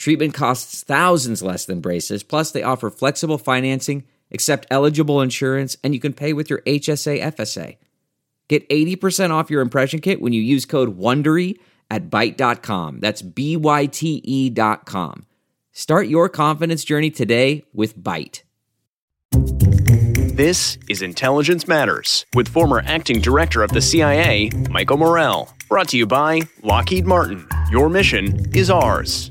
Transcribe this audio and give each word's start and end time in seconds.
Treatment 0.00 0.32
costs 0.32 0.82
thousands 0.82 1.42
less 1.42 1.66
than 1.66 1.82
braces, 1.82 2.22
plus, 2.22 2.52
they 2.52 2.62
offer 2.62 2.88
flexible 2.88 3.36
financing, 3.36 4.04
accept 4.32 4.66
eligible 4.70 5.20
insurance, 5.20 5.76
and 5.84 5.92
you 5.92 6.00
can 6.00 6.14
pay 6.14 6.32
with 6.32 6.48
your 6.48 6.62
HSA 6.62 7.20
FSA. 7.20 7.76
Get 8.48 8.66
80% 8.70 9.28
off 9.28 9.50
your 9.50 9.60
impression 9.60 10.00
kit 10.00 10.22
when 10.22 10.32
you 10.32 10.40
use 10.40 10.64
code 10.64 10.98
WONDERY 10.98 11.58
at 11.90 12.08
Byte.com. 12.08 13.00
That's 13.00 13.20
B 13.20 13.58
Y 13.58 13.84
T 13.84 14.22
E 14.24 14.48
dot 14.48 14.86
com. 14.86 15.26
Start 15.70 16.08
your 16.08 16.30
confidence 16.30 16.82
journey 16.82 17.10
today 17.10 17.64
with 17.74 17.98
Byte. 17.98 18.40
This 20.34 20.78
is 20.88 21.02
Intelligence 21.02 21.68
Matters 21.68 22.24
with 22.34 22.48
former 22.48 22.82
acting 22.86 23.20
director 23.20 23.62
of 23.62 23.70
the 23.72 23.82
CIA, 23.82 24.48
Michael 24.70 24.96
Morell. 24.96 25.52
Brought 25.68 25.88
to 25.88 25.98
you 25.98 26.06
by 26.06 26.40
Lockheed 26.62 27.04
Martin. 27.04 27.46
Your 27.70 27.90
mission 27.90 28.50
is 28.56 28.70
ours. 28.70 29.30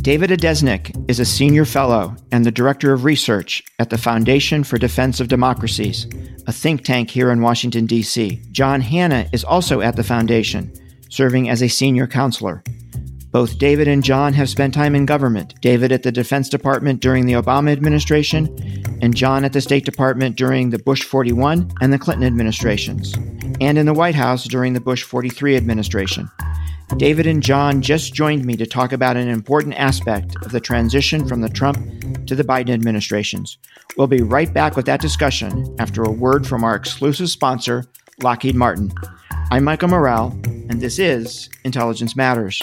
David 0.00 0.30
Adesnik 0.30 0.94
is 1.10 1.18
a 1.18 1.24
senior 1.24 1.64
fellow 1.64 2.14
and 2.30 2.44
the 2.44 2.52
director 2.52 2.92
of 2.92 3.04
research 3.04 3.64
at 3.80 3.90
the 3.90 3.98
Foundation 3.98 4.62
for 4.62 4.78
Defense 4.78 5.18
of 5.18 5.26
Democracies, 5.28 6.06
a 6.46 6.52
think 6.52 6.84
tank 6.84 7.10
here 7.10 7.30
in 7.30 7.42
Washington, 7.42 7.84
D.C. 7.84 8.40
John 8.52 8.80
Hannah 8.80 9.28
is 9.32 9.44
also 9.44 9.80
at 9.80 9.96
the 9.96 10.04
foundation, 10.04 10.72
serving 11.10 11.50
as 11.50 11.62
a 11.62 11.68
senior 11.68 12.06
counselor. 12.06 12.62
Both 13.32 13.58
David 13.58 13.88
and 13.88 14.04
John 14.04 14.32
have 14.34 14.48
spent 14.48 14.72
time 14.72 14.94
in 14.94 15.04
government, 15.04 15.54
David 15.60 15.90
at 15.90 16.04
the 16.04 16.12
Defense 16.12 16.48
Department 16.48 17.00
during 17.00 17.26
the 17.26 17.34
Obama 17.34 17.72
administration, 17.72 18.56
and 19.02 19.16
John 19.16 19.44
at 19.44 19.52
the 19.52 19.60
State 19.60 19.84
Department 19.84 20.36
during 20.36 20.70
the 20.70 20.78
Bush 20.78 21.02
41 21.02 21.72
and 21.80 21.92
the 21.92 21.98
Clinton 21.98 22.26
administrations, 22.26 23.14
and 23.60 23.76
in 23.76 23.84
the 23.84 23.92
White 23.92 24.14
House 24.14 24.44
during 24.44 24.72
the 24.72 24.80
Bush 24.80 25.02
43 25.02 25.56
administration. 25.56 26.30
David 26.96 27.26
and 27.26 27.42
John 27.42 27.82
just 27.82 28.14
joined 28.14 28.44
me 28.44 28.56
to 28.56 28.66
talk 28.66 28.92
about 28.92 29.16
an 29.16 29.28
important 29.28 29.74
aspect 29.74 30.34
of 30.44 30.52
the 30.52 30.60
transition 30.60 31.28
from 31.28 31.40
the 31.42 31.48
Trump 31.48 31.78
to 32.26 32.34
the 32.34 32.42
Biden 32.42 32.70
administrations. 32.70 33.58
We'll 33.96 34.06
be 34.06 34.22
right 34.22 34.52
back 34.52 34.74
with 34.74 34.86
that 34.86 35.00
discussion 35.00 35.76
after 35.78 36.02
a 36.02 36.10
word 36.10 36.46
from 36.46 36.64
our 36.64 36.74
exclusive 36.74 37.28
sponsor, 37.28 37.84
Lockheed 38.22 38.56
Martin. 38.56 38.92
I'm 39.50 39.64
Michael 39.64 39.88
Morell, 39.88 40.32
and 40.44 40.80
this 40.80 40.98
is 40.98 41.50
Intelligence 41.64 42.16
Matters. 42.16 42.62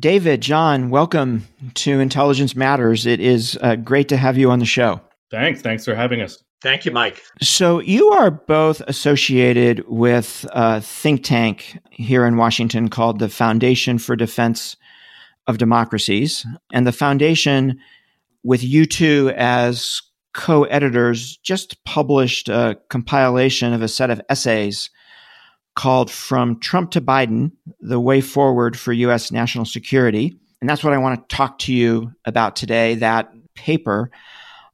David, 0.00 0.40
John, 0.40 0.90
welcome 0.90 1.48
to 1.74 1.98
Intelligence 1.98 2.54
Matters. 2.54 3.04
It 3.04 3.18
is 3.18 3.58
uh, 3.60 3.74
great 3.74 4.08
to 4.10 4.16
have 4.16 4.38
you 4.38 4.48
on 4.52 4.60
the 4.60 4.64
show. 4.64 5.00
Thanks. 5.28 5.60
Thanks 5.60 5.84
for 5.84 5.96
having 5.96 6.20
us. 6.20 6.40
Thank 6.62 6.84
you, 6.84 6.92
Mike. 6.92 7.20
So, 7.42 7.80
you 7.80 8.10
are 8.10 8.30
both 8.30 8.80
associated 8.82 9.84
with 9.88 10.46
a 10.52 10.80
think 10.80 11.24
tank 11.24 11.80
here 11.90 12.24
in 12.26 12.36
Washington 12.36 12.90
called 12.90 13.18
the 13.18 13.28
Foundation 13.28 13.98
for 13.98 14.14
Defense 14.14 14.76
of 15.48 15.58
Democracies. 15.58 16.46
And 16.72 16.86
the 16.86 16.92
foundation, 16.92 17.80
with 18.44 18.62
you 18.62 18.86
two 18.86 19.32
as 19.36 20.00
co 20.32 20.62
editors, 20.64 21.38
just 21.38 21.82
published 21.84 22.48
a 22.48 22.78
compilation 22.88 23.72
of 23.72 23.82
a 23.82 23.88
set 23.88 24.10
of 24.10 24.20
essays 24.28 24.90
called 25.78 26.10
From 26.10 26.58
Trump 26.58 26.90
to 26.90 27.00
Biden 27.00 27.52
The 27.80 28.00
Way 28.00 28.20
Forward 28.20 28.76
for 28.76 28.92
U.S. 28.92 29.30
National 29.30 29.64
Security. 29.64 30.36
And 30.60 30.68
that's 30.68 30.82
what 30.82 30.92
I 30.92 30.98
want 30.98 31.28
to 31.28 31.36
talk 31.36 31.60
to 31.60 31.72
you 31.72 32.10
about 32.24 32.56
today, 32.56 32.96
that 32.96 33.32
paper. 33.54 34.10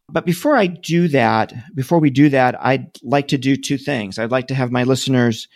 But 0.08 0.24
before 0.24 0.56
I 0.56 0.66
do 0.66 1.08
that, 1.08 1.52
before 1.74 1.98
we 1.98 2.08
do 2.08 2.30
that, 2.30 2.58
I'd 2.58 2.86
like 3.02 3.28
to 3.28 3.36
do 3.36 3.54
two 3.54 3.76
things. 3.76 4.18
I'd 4.18 4.30
like 4.30 4.46
to 4.46 4.54
have 4.54 4.72
my 4.72 4.84
listeners 4.84 5.46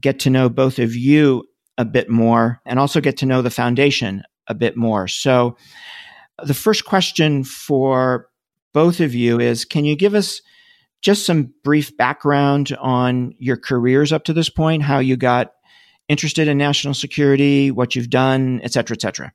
get 0.00 0.18
to 0.20 0.30
know 0.30 0.48
both 0.48 0.80
of 0.80 0.96
you 0.96 1.44
a 1.78 1.84
bit 1.84 2.10
more 2.10 2.60
and 2.66 2.80
also 2.80 3.00
get 3.00 3.16
to 3.18 3.26
know 3.26 3.40
the 3.40 3.50
foundation 3.50 4.24
a 4.48 4.54
bit 4.54 4.76
more. 4.76 5.06
So, 5.06 5.56
the 6.42 6.54
first 6.54 6.84
question 6.86 7.44
for 7.44 8.28
both 8.72 8.98
of 8.98 9.14
you 9.14 9.38
is 9.38 9.64
Can 9.64 9.84
you 9.84 9.94
give 9.94 10.14
us 10.14 10.42
just 11.02 11.24
some 11.24 11.52
brief 11.62 11.96
background 11.96 12.76
on 12.80 13.34
your 13.38 13.56
careers 13.56 14.12
up 14.12 14.24
to 14.24 14.32
this 14.32 14.50
point, 14.50 14.82
how 14.82 14.98
you 14.98 15.16
got 15.16 15.52
interested 16.08 16.48
in 16.48 16.58
national 16.58 16.94
security, 16.94 17.70
what 17.70 17.94
you've 17.94 18.10
done, 18.10 18.60
et 18.62 18.72
cetera, 18.72 18.96
et 18.96 19.02
cetera. 19.02 19.32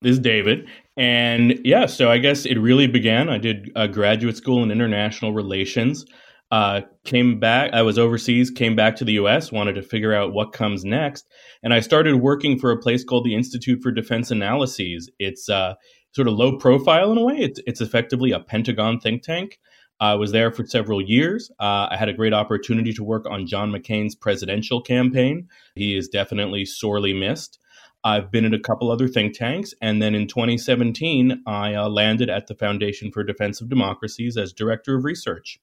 This 0.00 0.12
is 0.12 0.18
David. 0.18 0.68
And 0.96 1.60
yeah, 1.64 1.86
so 1.86 2.10
I 2.10 2.18
guess 2.18 2.44
it 2.44 2.58
really 2.58 2.86
began. 2.86 3.28
I 3.28 3.38
did 3.38 3.70
a 3.76 3.86
graduate 3.88 4.36
school 4.36 4.62
in 4.62 4.70
international 4.70 5.32
relations. 5.32 6.04
Uh, 6.50 6.82
came 7.04 7.40
back, 7.40 7.72
I 7.72 7.80
was 7.80 7.98
overseas, 7.98 8.50
came 8.50 8.76
back 8.76 8.96
to 8.96 9.06
the 9.06 9.14
US, 9.14 9.50
wanted 9.50 9.74
to 9.74 9.82
figure 9.82 10.12
out 10.12 10.34
what 10.34 10.52
comes 10.52 10.84
next. 10.84 11.26
And 11.62 11.72
I 11.72 11.80
started 11.80 12.16
working 12.16 12.58
for 12.58 12.70
a 12.70 12.78
place 12.78 13.04
called 13.04 13.24
the 13.24 13.34
Institute 13.34 13.80
for 13.82 13.90
Defense 13.90 14.30
Analyses. 14.30 15.10
It's 15.18 15.48
uh, 15.48 15.74
sort 16.14 16.28
of 16.28 16.34
low 16.34 16.58
profile 16.58 17.10
in 17.10 17.16
a 17.16 17.24
way, 17.24 17.38
it's, 17.38 17.60
it's 17.66 17.80
effectively 17.80 18.32
a 18.32 18.40
Pentagon 18.40 19.00
think 19.00 19.22
tank. 19.22 19.58
I 20.02 20.14
was 20.16 20.32
there 20.32 20.50
for 20.50 20.66
several 20.66 21.00
years. 21.00 21.48
Uh, 21.60 21.86
I 21.88 21.96
had 21.96 22.08
a 22.08 22.12
great 22.12 22.32
opportunity 22.32 22.92
to 22.94 23.04
work 23.04 23.24
on 23.30 23.46
John 23.46 23.70
McCain's 23.70 24.16
presidential 24.16 24.82
campaign. 24.82 25.48
He 25.76 25.96
is 25.96 26.08
definitely 26.08 26.64
sorely 26.64 27.12
missed. 27.12 27.60
I've 28.02 28.32
been 28.32 28.44
at 28.44 28.52
a 28.52 28.58
couple 28.58 28.90
other 28.90 29.06
think 29.06 29.38
tanks. 29.38 29.74
And 29.80 30.02
then 30.02 30.16
in 30.16 30.26
2017, 30.26 31.44
I 31.46 31.74
uh, 31.74 31.88
landed 31.88 32.30
at 32.30 32.48
the 32.48 32.56
Foundation 32.56 33.12
for 33.12 33.22
Defense 33.22 33.60
of 33.60 33.68
Democracies 33.68 34.36
as 34.36 34.52
director 34.52 34.96
of 34.96 35.04
research. 35.04 35.60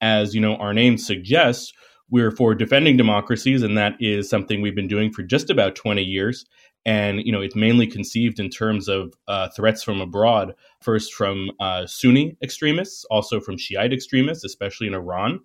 As 0.00 0.34
you 0.34 0.40
know, 0.40 0.56
our 0.56 0.74
name 0.74 0.98
suggests, 0.98 1.72
we're 2.10 2.32
for 2.32 2.56
defending 2.56 2.96
democracies, 2.96 3.62
and 3.62 3.78
that 3.78 3.94
is 4.00 4.28
something 4.28 4.60
we've 4.60 4.74
been 4.74 4.88
doing 4.88 5.12
for 5.12 5.22
just 5.22 5.48
about 5.48 5.76
20 5.76 6.02
years 6.02 6.44
and 6.86 7.20
you 7.26 7.32
know 7.32 7.42
it's 7.42 7.56
mainly 7.56 7.86
conceived 7.86 8.40
in 8.40 8.48
terms 8.48 8.88
of 8.88 9.12
uh, 9.28 9.48
threats 9.54 9.82
from 9.82 10.00
abroad 10.00 10.54
first 10.80 11.12
from 11.12 11.50
uh, 11.60 11.86
sunni 11.86 12.38
extremists 12.42 13.04
also 13.10 13.40
from 13.40 13.58
shiite 13.58 13.92
extremists 13.92 14.44
especially 14.44 14.86
in 14.86 14.94
iran 14.94 15.40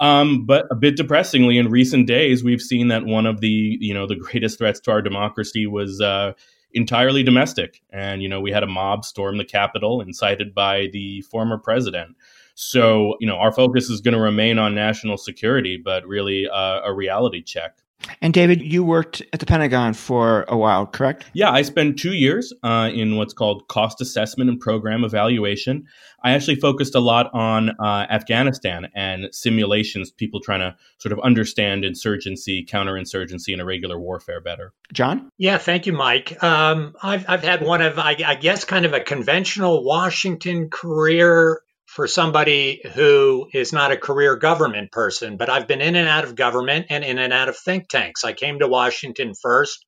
Um, 0.00 0.46
but 0.46 0.66
a 0.70 0.76
bit 0.76 0.96
depressingly, 0.96 1.58
in 1.58 1.70
recent 1.70 2.06
days, 2.06 2.44
we've 2.44 2.62
seen 2.62 2.88
that 2.88 3.04
one 3.04 3.26
of 3.26 3.40
the 3.40 3.78
you 3.80 3.92
know 3.94 4.06
the 4.06 4.16
greatest 4.16 4.58
threats 4.58 4.80
to 4.80 4.92
our 4.92 5.02
democracy 5.02 5.66
was 5.66 6.00
uh, 6.00 6.32
entirely 6.72 7.24
domestic, 7.24 7.82
and 7.90 8.22
you 8.22 8.28
know 8.28 8.40
we 8.40 8.52
had 8.52 8.62
a 8.62 8.68
mob 8.68 9.04
storm 9.04 9.38
the 9.38 9.44
Capitol, 9.44 10.00
incited 10.00 10.54
by 10.54 10.88
the 10.92 11.22
former 11.22 11.58
president. 11.58 12.16
So 12.54 13.16
you 13.20 13.26
know 13.26 13.38
our 13.38 13.52
focus 13.52 13.90
is 13.90 14.00
going 14.00 14.14
to 14.14 14.20
remain 14.20 14.58
on 14.58 14.74
national 14.74 15.16
security, 15.16 15.76
but 15.76 16.06
really 16.06 16.48
uh, 16.48 16.80
a 16.84 16.94
reality 16.94 17.42
check. 17.42 17.78
And 18.20 18.32
David, 18.32 18.62
you 18.62 18.84
worked 18.84 19.22
at 19.32 19.40
the 19.40 19.46
Pentagon 19.46 19.92
for 19.92 20.44
a 20.48 20.56
while, 20.56 20.86
correct? 20.86 21.26
Yeah, 21.34 21.50
I 21.50 21.62
spent 21.62 21.98
two 21.98 22.14
years 22.14 22.52
uh, 22.62 22.90
in 22.92 23.16
what's 23.16 23.32
called 23.32 23.68
cost 23.68 24.00
assessment 24.00 24.50
and 24.50 24.58
program 24.58 25.04
evaluation. 25.04 25.86
I 26.24 26.32
actually 26.32 26.56
focused 26.56 26.94
a 26.94 27.00
lot 27.00 27.30
on 27.32 27.70
uh, 27.78 28.06
Afghanistan 28.10 28.88
and 28.94 29.28
simulations, 29.32 30.10
people 30.10 30.40
trying 30.40 30.60
to 30.60 30.76
sort 30.98 31.12
of 31.12 31.20
understand 31.20 31.84
insurgency, 31.84 32.64
counterinsurgency, 32.64 33.52
and 33.52 33.60
irregular 33.60 33.98
warfare 34.00 34.40
better. 34.40 34.72
John? 34.92 35.30
Yeah, 35.38 35.58
thank 35.58 35.86
you, 35.86 35.92
Mike. 35.92 36.42
Um, 36.42 36.94
I've, 37.02 37.24
I've 37.28 37.44
had 37.44 37.62
one 37.62 37.82
of, 37.82 37.98
I, 37.98 38.16
I 38.24 38.34
guess, 38.34 38.64
kind 38.64 38.84
of 38.84 38.94
a 38.94 39.00
conventional 39.00 39.84
Washington 39.84 40.70
career 40.70 41.62
for 41.98 42.06
somebody 42.06 42.80
who 42.94 43.48
is 43.52 43.72
not 43.72 43.90
a 43.90 43.96
career 43.96 44.36
government 44.36 44.92
person, 44.92 45.36
but 45.36 45.50
I've 45.50 45.66
been 45.66 45.80
in 45.80 45.96
and 45.96 46.06
out 46.06 46.22
of 46.22 46.36
government 46.36 46.86
and 46.90 47.02
in 47.02 47.18
and 47.18 47.32
out 47.32 47.48
of 47.48 47.56
think 47.56 47.88
tanks. 47.88 48.22
I 48.22 48.34
came 48.34 48.60
to 48.60 48.68
Washington 48.68 49.32
first 49.34 49.84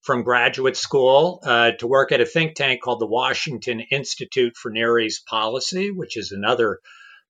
from 0.00 0.22
graduate 0.22 0.74
school 0.74 1.42
uh, 1.44 1.72
to 1.80 1.86
work 1.86 2.12
at 2.12 2.22
a 2.22 2.24
think 2.24 2.54
tank 2.54 2.80
called 2.80 3.02
the 3.02 3.06
Washington 3.06 3.80
Institute 3.90 4.56
for 4.56 4.70
Near 4.70 4.98
East 4.98 5.26
Policy, 5.26 5.90
which 5.90 6.16
is 6.16 6.32
another 6.32 6.78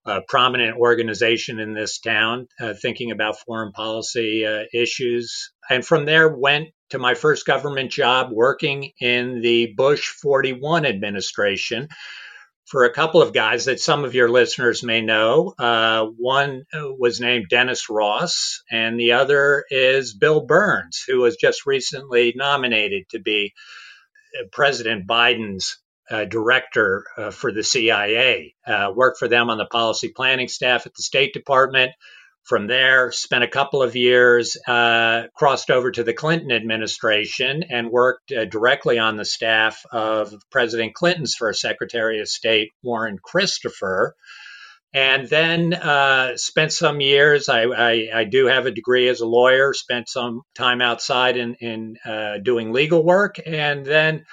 uh, 0.06 0.20
prominent 0.28 0.76
organization 0.76 1.58
in 1.58 1.74
this 1.74 1.98
town 1.98 2.46
uh, 2.60 2.74
thinking 2.74 3.10
about 3.10 3.40
foreign 3.40 3.72
policy 3.72 4.46
uh, 4.46 4.62
issues. 4.72 5.50
And 5.68 5.84
from 5.84 6.04
there, 6.04 6.28
went 6.28 6.68
to 6.90 7.00
my 7.00 7.14
first 7.14 7.44
government 7.44 7.90
job 7.90 8.28
working 8.30 8.92
in 9.00 9.40
the 9.40 9.74
Bush 9.76 10.06
41 10.22 10.86
administration 10.86 11.88
for 12.68 12.84
a 12.84 12.92
couple 12.92 13.22
of 13.22 13.32
guys 13.32 13.64
that 13.64 13.80
some 13.80 14.04
of 14.04 14.14
your 14.14 14.28
listeners 14.28 14.82
may 14.82 15.00
know. 15.00 15.54
Uh, 15.58 16.04
one 16.04 16.64
was 16.72 17.18
named 17.18 17.46
Dennis 17.48 17.88
Ross, 17.88 18.62
and 18.70 19.00
the 19.00 19.12
other 19.12 19.64
is 19.70 20.14
Bill 20.14 20.44
Burns, 20.44 21.02
who 21.06 21.20
was 21.20 21.36
just 21.36 21.66
recently 21.66 22.34
nominated 22.36 23.04
to 23.10 23.20
be 23.20 23.54
uh, 24.38 24.44
President 24.52 25.06
Biden's 25.06 25.78
uh, 26.10 26.24
director 26.26 27.04
uh, 27.16 27.30
for 27.30 27.52
the 27.52 27.64
CIA. 27.64 28.54
Uh, 28.66 28.92
worked 28.94 29.18
for 29.18 29.28
them 29.28 29.48
on 29.50 29.58
the 29.58 29.66
policy 29.66 30.10
planning 30.14 30.48
staff 30.48 30.86
at 30.86 30.94
the 30.94 31.02
State 31.02 31.32
Department 31.32 31.92
from 32.48 32.66
there, 32.66 33.12
spent 33.12 33.44
a 33.44 33.48
couple 33.48 33.82
of 33.82 33.94
years, 33.94 34.56
uh, 34.66 35.24
crossed 35.36 35.70
over 35.70 35.90
to 35.90 36.02
the 36.02 36.14
Clinton 36.14 36.50
administration 36.50 37.62
and 37.68 37.90
worked 37.90 38.32
uh, 38.32 38.46
directly 38.46 38.98
on 38.98 39.16
the 39.16 39.24
staff 39.24 39.84
of 39.92 40.32
President 40.50 40.94
Clinton's 40.94 41.34
first 41.34 41.60
Secretary 41.60 42.20
of 42.20 42.28
State, 42.28 42.70
Warren 42.82 43.18
Christopher. 43.22 44.14
And 44.94 45.28
then 45.28 45.74
uh, 45.74 46.38
spent 46.38 46.72
some 46.72 47.02
years. 47.02 47.50
I, 47.50 47.64
I, 47.64 48.08
I, 48.14 48.24
do 48.24 48.46
have 48.46 48.64
a 48.64 48.70
degree 48.70 49.08
as 49.08 49.20
a 49.20 49.26
lawyer. 49.26 49.74
Spent 49.74 50.08
some 50.08 50.40
time 50.54 50.80
outside 50.80 51.36
in, 51.36 51.56
in 51.56 51.96
uh, 52.06 52.38
doing 52.42 52.72
legal 52.72 53.04
work, 53.04 53.36
and 53.44 53.84
then 53.84 54.24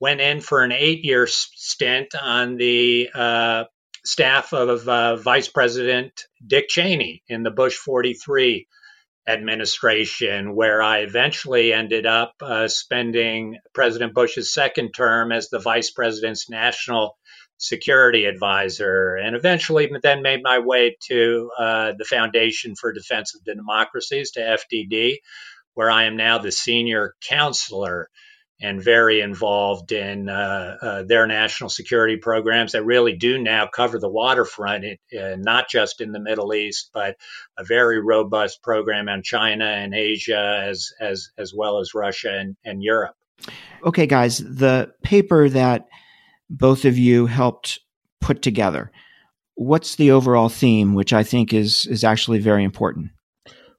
went 0.00 0.22
in 0.22 0.40
for 0.40 0.62
an 0.62 0.72
eight-year 0.72 1.26
stint 1.26 2.14
on 2.18 2.56
the 2.56 3.10
uh, 3.14 3.64
staff 4.08 4.54
of 4.54 4.88
uh, 4.88 5.16
Vice 5.16 5.48
President 5.48 6.24
Dick 6.44 6.70
Cheney 6.70 7.22
in 7.28 7.42
the 7.42 7.50
Bush 7.50 7.76
43 7.76 8.66
administration, 9.28 10.56
where 10.56 10.80
I 10.80 11.00
eventually 11.00 11.74
ended 11.74 12.06
up 12.06 12.32
uh, 12.40 12.68
spending 12.68 13.58
President 13.74 14.14
Bush's 14.14 14.54
second 14.54 14.92
term 14.92 15.30
as 15.30 15.50
the 15.50 15.58
Vice 15.58 15.90
President's 15.90 16.48
national 16.48 17.18
security 17.58 18.24
advisor, 18.24 19.16
and 19.16 19.36
eventually 19.36 19.90
then 20.02 20.22
made 20.22 20.40
my 20.42 20.60
way 20.60 20.96
to 21.08 21.50
uh, 21.58 21.92
the 21.98 22.06
Foundation 22.06 22.76
for 22.76 22.94
Defense 22.94 23.34
of 23.34 23.44
Democracies, 23.44 24.30
to 24.30 24.40
FDD, 24.40 25.16
where 25.74 25.90
I 25.90 26.04
am 26.04 26.16
now 26.16 26.38
the 26.38 26.50
senior 26.50 27.14
counselor 27.28 28.08
and 28.60 28.82
very 28.82 29.20
involved 29.20 29.92
in 29.92 30.28
uh, 30.28 30.76
uh, 30.82 31.02
their 31.04 31.26
national 31.26 31.70
security 31.70 32.16
programs 32.16 32.72
that 32.72 32.84
really 32.84 33.14
do 33.14 33.38
now 33.38 33.66
cover 33.66 33.98
the 33.98 34.08
waterfront, 34.08 34.84
uh, 34.84 35.36
not 35.36 35.68
just 35.68 36.00
in 36.00 36.12
the 36.12 36.20
Middle 36.20 36.52
East, 36.52 36.90
but 36.92 37.16
a 37.56 37.64
very 37.64 38.00
robust 38.00 38.62
program 38.62 39.08
on 39.08 39.22
China 39.22 39.64
and 39.64 39.94
Asia, 39.94 40.62
as 40.64 40.92
as 41.00 41.30
as 41.38 41.54
well 41.54 41.78
as 41.78 41.94
Russia 41.94 42.36
and, 42.36 42.56
and 42.64 42.82
Europe. 42.82 43.14
Okay, 43.84 44.06
guys, 44.06 44.38
the 44.38 44.92
paper 45.02 45.48
that 45.48 45.86
both 46.50 46.84
of 46.84 46.98
you 46.98 47.26
helped 47.26 47.78
put 48.20 48.42
together. 48.42 48.90
What's 49.54 49.96
the 49.96 50.10
overall 50.10 50.48
theme, 50.48 50.94
which 50.94 51.12
I 51.12 51.22
think 51.22 51.52
is 51.52 51.86
is 51.86 52.02
actually 52.02 52.38
very 52.40 52.64
important? 52.64 53.10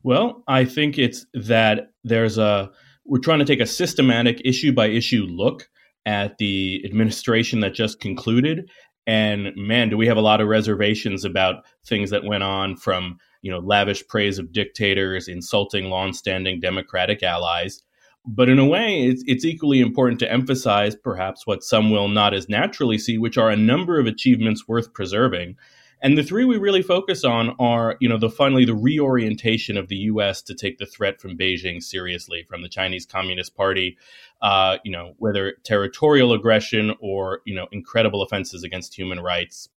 Well, 0.03 0.43
I 0.47 0.63
think 0.63 0.97
it's 0.97 1.25
that 1.33 1.91
there's 2.05 2.37
a 2.37 2.71
we're 3.09 3.19
trying 3.19 3.39
to 3.39 3.45
take 3.45 3.59
a 3.59 3.65
systematic 3.65 4.41
issue 4.45 4.71
by 4.71 4.87
issue 4.87 5.23
look 5.23 5.67
at 6.05 6.37
the 6.37 6.81
administration 6.85 7.59
that 7.59 7.73
just 7.73 7.99
concluded. 7.99 8.69
And 9.07 9.51
man 9.55 9.89
do 9.89 9.97
we 9.97 10.07
have 10.07 10.17
a 10.17 10.21
lot 10.21 10.39
of 10.39 10.47
reservations 10.47 11.25
about 11.25 11.65
things 11.85 12.11
that 12.11 12.23
went 12.23 12.43
on 12.43 12.77
from 12.77 13.17
you 13.41 13.51
know 13.51 13.59
lavish 13.59 14.07
praise 14.07 14.37
of 14.37 14.53
dictators 14.53 15.27
insulting 15.27 15.85
long-standing 15.85 16.59
democratic 16.59 17.23
allies. 17.23 17.83
But 18.25 18.49
in 18.49 18.59
a 18.59 18.65
way 18.65 19.05
it's, 19.05 19.23
it's 19.25 19.45
equally 19.45 19.79
important 19.79 20.19
to 20.19 20.31
emphasize 20.31 20.95
perhaps 20.95 21.47
what 21.47 21.63
some 21.63 21.89
will 21.89 22.07
not 22.07 22.33
as 22.33 22.47
naturally 22.47 22.99
see 22.99 23.17
which 23.17 23.37
are 23.37 23.49
a 23.49 23.57
number 23.57 23.99
of 23.99 24.05
achievements 24.05 24.67
worth 24.67 24.93
preserving 24.93 25.55
and 26.01 26.17
the 26.17 26.23
three 26.23 26.45
we 26.45 26.57
really 26.57 26.81
focus 26.81 27.23
on 27.23 27.55
are, 27.59 27.97
you 27.99 28.07
know, 28.07 28.17
the 28.17 28.29
finally 28.29 28.65
the 28.65 28.75
reorientation 28.75 29.77
of 29.77 29.87
the 29.87 29.97
U.S. 29.97 30.41
to 30.43 30.55
take 30.55 30.77
the 30.77 30.85
threat 30.85 31.19
from 31.19 31.37
Beijing 31.37 31.83
seriously, 31.83 32.43
from 32.43 32.61
the 32.61 32.69
Chinese 32.69 33.05
Communist 33.05 33.55
Party, 33.55 33.97
uh, 34.41 34.77
you 34.83 34.91
know, 34.91 35.13
whether 35.17 35.53
territorial 35.63 36.33
aggression 36.33 36.95
or 36.99 37.41
you 37.45 37.53
know 37.53 37.67
incredible 37.71 38.21
offenses 38.21 38.63
against 38.63 38.95
human 38.95 39.19
rights. 39.19 39.69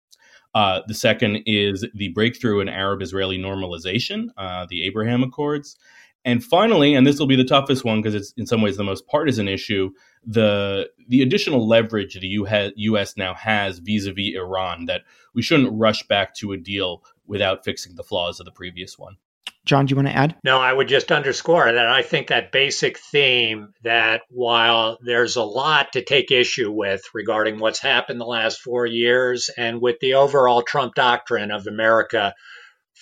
Uh, 0.54 0.80
the 0.86 0.94
second 0.94 1.42
is 1.46 1.86
the 1.94 2.08
breakthrough 2.08 2.60
in 2.60 2.68
Arab-Israeli 2.68 3.38
normalization, 3.38 4.28
uh, 4.36 4.66
the 4.68 4.84
Abraham 4.84 5.22
Accords, 5.22 5.76
and 6.24 6.42
finally, 6.44 6.94
and 6.94 7.06
this 7.06 7.18
will 7.18 7.26
be 7.26 7.36
the 7.36 7.44
toughest 7.44 7.84
one 7.84 8.00
because 8.00 8.14
it's 8.14 8.32
in 8.36 8.46
some 8.46 8.62
ways 8.62 8.76
the 8.76 8.84
most 8.84 9.06
partisan 9.06 9.48
issue, 9.48 9.90
the 10.24 10.90
the 11.08 11.22
additional 11.22 11.66
leverage 11.66 12.14
the 12.14 12.72
U.S. 12.76 13.16
now 13.16 13.34
has 13.34 13.78
vis-a-vis 13.78 14.36
Iran 14.36 14.86
that 14.86 15.02
we 15.34 15.42
shouldn't 15.42 15.72
rush 15.72 16.06
back 16.06 16.34
to 16.36 16.52
a 16.52 16.56
deal 16.56 17.02
without 17.26 17.64
fixing 17.64 17.96
the 17.96 18.04
flaws 18.04 18.38
of 18.38 18.46
the 18.46 18.52
previous 18.52 18.98
one. 18.98 19.16
John, 19.64 19.86
do 19.86 19.92
you 19.92 19.96
want 19.96 20.08
to 20.08 20.16
add? 20.16 20.34
No, 20.42 20.58
I 20.58 20.72
would 20.72 20.88
just 20.88 21.12
underscore 21.12 21.72
that 21.72 21.86
I 21.86 22.02
think 22.02 22.28
that 22.28 22.50
basic 22.50 22.98
theme 22.98 23.74
that 23.84 24.22
while 24.28 24.98
there's 25.02 25.36
a 25.36 25.44
lot 25.44 25.92
to 25.92 26.04
take 26.04 26.32
issue 26.32 26.70
with 26.70 27.02
regarding 27.14 27.60
what's 27.60 27.78
happened 27.78 28.20
the 28.20 28.24
last 28.24 28.60
four 28.60 28.86
years 28.86 29.50
and 29.56 29.80
with 29.80 30.00
the 30.00 30.14
overall 30.14 30.62
Trump 30.62 30.96
doctrine 30.96 31.52
of 31.52 31.68
America 31.68 32.34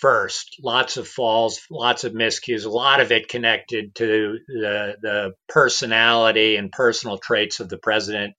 first. 0.00 0.56
Lots 0.62 0.96
of 0.96 1.06
falls, 1.06 1.60
lots 1.70 2.04
of 2.04 2.12
miscues, 2.12 2.64
a 2.64 2.70
lot 2.70 3.00
of 3.00 3.12
it 3.12 3.28
connected 3.28 3.94
to 3.96 4.38
the, 4.48 4.96
the 5.00 5.32
personality 5.48 6.56
and 6.56 6.72
personal 6.72 7.18
traits 7.18 7.60
of 7.60 7.68
the 7.68 7.78
president 7.78 8.34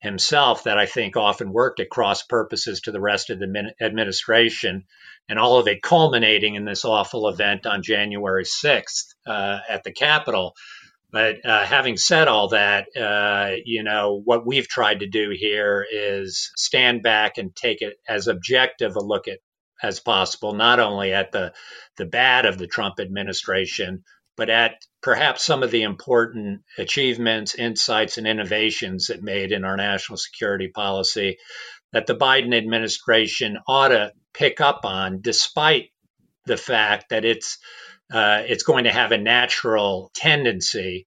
himself 0.00 0.64
that 0.64 0.78
I 0.78 0.86
think 0.86 1.16
often 1.16 1.52
worked 1.52 1.80
at 1.80 1.90
cross 1.90 2.22
purposes 2.22 2.82
to 2.82 2.92
the 2.92 3.00
rest 3.00 3.30
of 3.30 3.38
the 3.38 3.72
administration, 3.80 4.84
and 5.28 5.38
all 5.38 5.58
of 5.58 5.68
it 5.68 5.82
culminating 5.82 6.54
in 6.54 6.64
this 6.64 6.84
awful 6.84 7.28
event 7.28 7.66
on 7.66 7.82
January 7.82 8.44
6th 8.44 9.14
uh, 9.26 9.58
at 9.68 9.84
the 9.84 9.92
Capitol. 9.92 10.54
But 11.12 11.44
uh, 11.44 11.64
having 11.64 11.96
said 11.96 12.28
all 12.28 12.48
that, 12.50 12.86
uh, 12.96 13.56
you 13.64 13.82
know, 13.82 14.20
what 14.24 14.46
we've 14.46 14.68
tried 14.68 15.00
to 15.00 15.08
do 15.08 15.30
here 15.36 15.84
is 15.90 16.50
stand 16.56 17.02
back 17.02 17.36
and 17.36 17.54
take 17.54 17.82
it 17.82 17.94
as 18.08 18.28
objective 18.28 18.94
a 18.96 19.00
look 19.00 19.26
at 19.26 19.38
as 19.82 20.00
possible, 20.00 20.54
not 20.54 20.80
only 20.80 21.12
at 21.12 21.32
the, 21.32 21.52
the 21.96 22.06
bad 22.06 22.46
of 22.46 22.58
the 22.58 22.66
Trump 22.66 23.00
administration, 23.00 24.04
but 24.36 24.50
at 24.50 24.84
perhaps 25.02 25.44
some 25.44 25.62
of 25.62 25.70
the 25.70 25.82
important 25.82 26.62
achievements, 26.78 27.54
insights, 27.54 28.18
and 28.18 28.26
innovations 28.26 29.10
it 29.10 29.22
made 29.22 29.52
in 29.52 29.64
our 29.64 29.76
national 29.76 30.16
security 30.16 30.68
policy 30.68 31.38
that 31.92 32.06
the 32.06 32.16
Biden 32.16 32.54
administration 32.54 33.58
ought 33.66 33.88
to 33.88 34.12
pick 34.32 34.60
up 34.60 34.84
on, 34.84 35.20
despite 35.20 35.90
the 36.46 36.56
fact 36.56 37.10
that 37.10 37.24
it's 37.24 37.58
uh, 38.12 38.42
it's 38.46 38.64
going 38.64 38.84
to 38.84 38.92
have 38.92 39.12
a 39.12 39.18
natural 39.18 40.10
tendency 40.14 41.06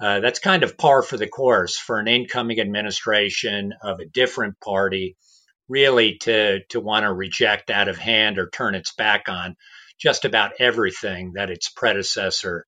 uh, 0.00 0.20
that's 0.20 0.38
kind 0.38 0.62
of 0.62 0.78
par 0.78 1.02
for 1.02 1.16
the 1.16 1.26
course 1.26 1.76
for 1.76 1.98
an 1.98 2.08
incoming 2.08 2.60
administration 2.60 3.74
of 3.82 3.98
a 4.00 4.06
different 4.06 4.58
party 4.60 5.16
really 5.68 6.18
to 6.18 6.60
to 6.70 6.80
want 6.80 7.04
to 7.04 7.12
reject 7.12 7.70
out 7.70 7.88
of 7.88 7.98
hand 7.98 8.38
or 8.38 8.48
turn 8.48 8.74
its 8.74 8.92
back 8.94 9.28
on 9.28 9.56
just 10.00 10.24
about 10.24 10.52
everything 10.60 11.32
that 11.34 11.50
its 11.50 11.68
predecessor 11.68 12.66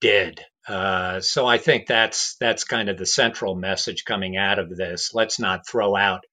did. 0.00 0.40
Uh, 0.68 1.20
so 1.20 1.46
I 1.46 1.58
think 1.58 1.86
that's 1.86 2.36
that's 2.40 2.64
kind 2.64 2.88
of 2.88 2.98
the 2.98 3.06
central 3.06 3.54
message 3.54 4.04
coming 4.04 4.36
out 4.36 4.58
of 4.58 4.74
this. 4.74 5.12
Let's 5.14 5.38
not 5.38 5.66
throw 5.66 5.96
out 5.96 6.24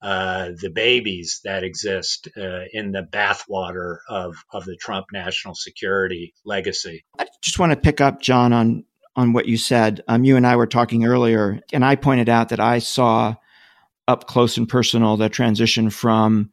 uh, 0.00 0.50
the 0.60 0.70
babies 0.70 1.40
that 1.44 1.64
exist 1.64 2.28
uh, 2.36 2.64
in 2.72 2.92
the 2.92 3.02
bathwater 3.10 3.98
of 4.08 4.36
of 4.52 4.64
the 4.64 4.76
Trump 4.76 5.06
national 5.12 5.54
security 5.54 6.34
legacy. 6.44 7.04
I 7.18 7.26
just 7.42 7.58
want 7.58 7.72
to 7.72 7.76
pick 7.76 8.00
up, 8.00 8.20
John, 8.20 8.52
on 8.52 8.84
on 9.16 9.32
what 9.32 9.46
you 9.46 9.56
said. 9.56 10.02
Um, 10.06 10.24
you 10.24 10.36
and 10.36 10.46
I 10.46 10.56
were 10.56 10.66
talking 10.66 11.04
earlier, 11.04 11.60
and 11.72 11.84
I 11.84 11.96
pointed 11.96 12.28
out 12.28 12.50
that 12.50 12.60
I 12.60 12.78
saw 12.78 13.34
up 14.06 14.26
close 14.26 14.56
and 14.56 14.68
personal 14.68 15.16
the 15.16 15.28
transition 15.28 15.90
from 15.90 16.50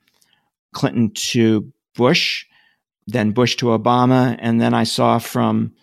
Clinton 0.73 1.11
to 1.13 1.71
Bush, 1.95 2.45
then 3.07 3.31
Bush 3.31 3.55
to 3.57 3.67
Obama, 3.67 4.37
and 4.39 4.61
then 4.61 4.73
I 4.73 4.83
saw 4.83 5.19
from 5.19 5.73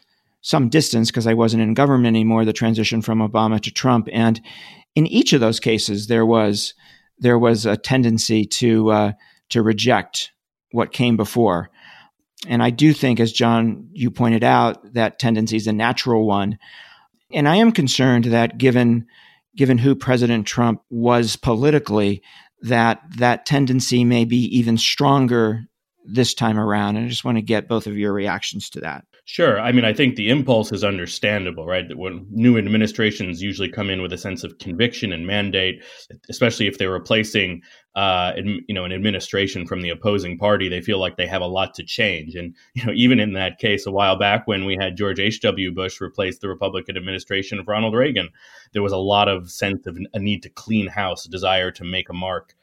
some 0.41 0.69
distance 0.69 1.11
because 1.11 1.27
I 1.27 1.35
wasn't 1.35 1.63
in 1.63 1.75
government 1.75 2.17
anymore 2.17 2.45
the 2.45 2.53
transition 2.53 3.03
from 3.03 3.19
Obama 3.19 3.61
to 3.61 3.71
Trump. 3.71 4.09
And 4.13 4.41
in 4.95 5.07
each 5.07 5.33
of 5.33 5.41
those 5.41 5.61
cases, 5.61 6.07
there 6.07 6.25
was 6.25 6.75
there 7.19 7.39
was 7.39 7.67
a 7.67 7.77
tendency 7.77 8.45
to 8.45 8.91
uh, 8.91 9.13
to 9.51 9.63
reject 9.63 10.33
what 10.71 10.93
came 10.93 11.17
before. 11.17 11.71
And 12.47 12.63
I 12.63 12.71
do 12.71 12.93
think, 12.93 13.19
as 13.19 13.33
John 13.33 13.89
you 13.93 14.11
pointed 14.11 14.45
out, 14.45 14.95
that 14.95 15.19
tendency 15.19 15.57
is 15.57 15.67
a 15.67 15.73
natural 15.73 16.27
one. 16.27 16.59
And 17.33 17.49
I 17.49 17.57
am 17.57 17.73
concerned 17.73 18.27
that 18.27 18.59
given 18.59 19.07
given 19.59 19.79
who 19.79 19.95
President 19.95 20.47
Trump 20.47 20.81
was 20.89 21.37
politically, 21.37 22.23
that 22.63 23.03
that 23.19 23.45
tendency 23.45 24.05
may 24.05 24.25
be 24.25 24.45
even 24.57 24.79
stronger 24.79 25.68
this 26.11 26.35
time 26.35 26.59
around. 26.59 26.97
And 26.97 27.07
I 27.07 27.09
just 27.09 27.25
want 27.25 27.37
to 27.37 27.43
get 27.43 27.69
both 27.69 27.87
of 27.87 27.97
your 27.97 28.13
reactions 28.13 28.71
to 28.71 28.81
that. 28.81 29.05
Sure. 29.27 29.61
I 29.61 29.73
mean, 29.73 29.85
I 29.85 29.93
think 29.93 30.17
the 30.17 30.31
impulse 30.31 30.73
is 30.73 30.83
understandable, 30.83 31.67
right? 31.67 31.87
That 31.87 31.99
when 31.99 32.27
new 32.31 32.57
administrations 32.57 33.43
usually 33.43 33.69
come 33.69 33.91
in 33.91 34.01
with 34.01 34.11
a 34.15 34.17
sense 34.17 34.43
of 34.43 34.57
conviction 34.57 35.13
and 35.13 35.27
mandate, 35.27 35.85
especially 36.31 36.67
if 36.67 36.79
they're 36.79 36.91
replacing, 36.91 37.61
uh, 37.95 38.33
you 38.37 38.75
know, 38.75 38.87
an 38.87 38.93
administration 38.93 39.67
from 39.67 39.83
the 39.83 39.91
opposing 39.91 40.39
party, 40.39 40.71
they 40.71 40.81
feel 40.81 40.99
like 40.99 41.19
they 41.19 41.27
have 41.27 41.43
a 41.43 41.47
lot 41.47 41.75
to 41.75 41.85
change. 41.85 42.37
And 42.37 42.57
you 42.75 42.87
know, 42.87 42.93
even 42.95 43.21
in 43.21 43.35
that 43.35 43.59
case, 43.59 43.85
a 43.85 43.91
while 43.91 44.17
back 44.17 44.47
when 44.47 44.65
we 44.65 44.79
had 44.81 44.97
George 44.97 45.21
H. 45.21 45.43
W. 45.43 45.75
Bush 45.75 46.01
replace 46.01 46.39
the 46.39 46.49
Republican 46.49 46.97
administration 46.97 47.59
of 47.59 47.69
Ronald 47.69 47.95
Reagan, 47.95 48.31
there 48.73 48.83
was 48.83 48.93
a 48.93 48.97
lot 48.97 49.29
of 49.29 49.51
sense 49.51 49.87
of 49.87 49.99
a 50.15 50.19
need 50.19 50.43
to 50.45 50.49
clean 50.49 50.87
house, 50.87 51.27
a 51.27 51.31
desire 51.31 51.71
to 51.73 51.85
make 51.85 52.09
a 52.09 52.15
mark. 52.15 52.55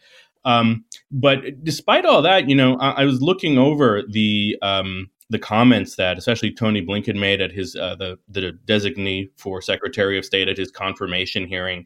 Um, 0.45 0.85
but 1.11 1.63
despite 1.63 2.05
all 2.05 2.21
that, 2.21 2.49
you 2.49 2.55
know, 2.55 2.75
I, 2.77 3.01
I 3.01 3.05
was 3.05 3.21
looking 3.21 3.57
over 3.57 4.03
the 4.09 4.57
um, 4.61 5.09
the 5.29 5.39
comments 5.39 5.95
that 5.95 6.17
especially 6.17 6.53
Tony 6.53 6.85
Blinken 6.85 7.19
made 7.19 7.41
at 7.41 7.51
his 7.51 7.75
uh, 7.75 7.95
the 7.95 8.17
the 8.27 8.57
designee 8.65 9.29
for 9.37 9.61
Secretary 9.61 10.17
of 10.17 10.25
State 10.25 10.47
at 10.47 10.57
his 10.57 10.71
confirmation 10.71 11.47
hearing. 11.47 11.85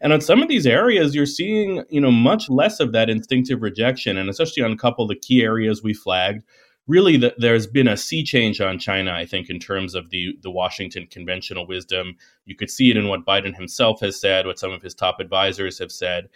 And 0.00 0.12
on 0.12 0.20
some 0.20 0.42
of 0.42 0.48
these 0.48 0.66
areas, 0.66 1.14
you're 1.14 1.26
seeing, 1.26 1.82
you 1.90 2.00
know, 2.00 2.12
much 2.12 2.48
less 2.48 2.78
of 2.78 2.92
that 2.92 3.10
instinctive 3.10 3.62
rejection, 3.62 4.16
and 4.16 4.30
especially 4.30 4.62
on 4.62 4.70
a 4.70 4.76
couple 4.76 5.04
of 5.04 5.08
the 5.08 5.16
key 5.16 5.42
areas 5.42 5.82
we 5.82 5.92
flagged. 5.92 6.44
Really, 6.86 7.18
the, 7.18 7.34
there's 7.36 7.66
been 7.66 7.88
a 7.88 7.98
sea 7.98 8.24
change 8.24 8.62
on 8.62 8.78
China, 8.78 9.12
I 9.12 9.26
think, 9.26 9.50
in 9.50 9.58
terms 9.58 9.94
of 9.94 10.08
the 10.10 10.38
the 10.42 10.50
Washington 10.50 11.06
conventional 11.10 11.66
wisdom. 11.66 12.16
You 12.46 12.56
could 12.56 12.70
see 12.70 12.90
it 12.90 12.96
in 12.96 13.08
what 13.08 13.26
Biden 13.26 13.54
himself 13.54 14.00
has 14.00 14.18
said, 14.18 14.46
what 14.46 14.58
some 14.58 14.72
of 14.72 14.80
his 14.80 14.94
top 14.94 15.20
advisors 15.20 15.78
have 15.80 15.92
said, 15.92 16.28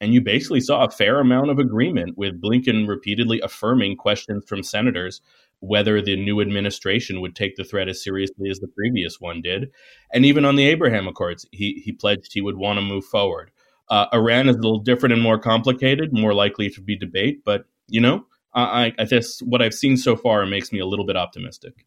and 0.00 0.14
you 0.14 0.20
basically 0.20 0.60
saw 0.60 0.84
a 0.84 0.90
fair 0.90 1.20
amount 1.20 1.50
of 1.50 1.58
agreement 1.58 2.16
with 2.16 2.40
Blinken 2.40 2.88
repeatedly 2.88 3.40
affirming 3.40 3.96
questions 3.96 4.44
from 4.46 4.62
senators 4.62 5.20
whether 5.60 6.00
the 6.00 6.16
new 6.16 6.40
administration 6.40 7.20
would 7.20 7.34
take 7.34 7.56
the 7.56 7.64
threat 7.64 7.88
as 7.88 8.02
seriously 8.02 8.48
as 8.48 8.60
the 8.60 8.68
previous 8.68 9.20
one 9.20 9.42
did. 9.42 9.70
And 10.12 10.24
even 10.24 10.44
on 10.44 10.56
the 10.56 10.68
Abraham 10.68 11.08
Accords, 11.08 11.46
he, 11.50 11.82
he 11.84 11.92
pledged 11.92 12.32
he 12.32 12.40
would 12.40 12.56
want 12.56 12.78
to 12.78 12.82
move 12.82 13.04
forward. 13.04 13.50
Uh, 13.90 14.06
Iran 14.12 14.48
is 14.48 14.56
a 14.56 14.60
little 14.60 14.78
different 14.78 15.14
and 15.14 15.22
more 15.22 15.38
complicated, 15.38 16.12
more 16.12 16.34
likely 16.34 16.70
to 16.70 16.80
be 16.80 16.96
debate, 16.96 17.42
but 17.44 17.64
you 17.88 18.00
know, 18.00 18.26
I, 18.54 18.92
I 18.98 19.04
guess 19.04 19.40
what 19.40 19.62
I've 19.62 19.74
seen 19.74 19.96
so 19.96 20.16
far 20.16 20.44
makes 20.46 20.72
me 20.72 20.78
a 20.78 20.86
little 20.86 21.06
bit 21.06 21.16
optimistic. 21.16 21.86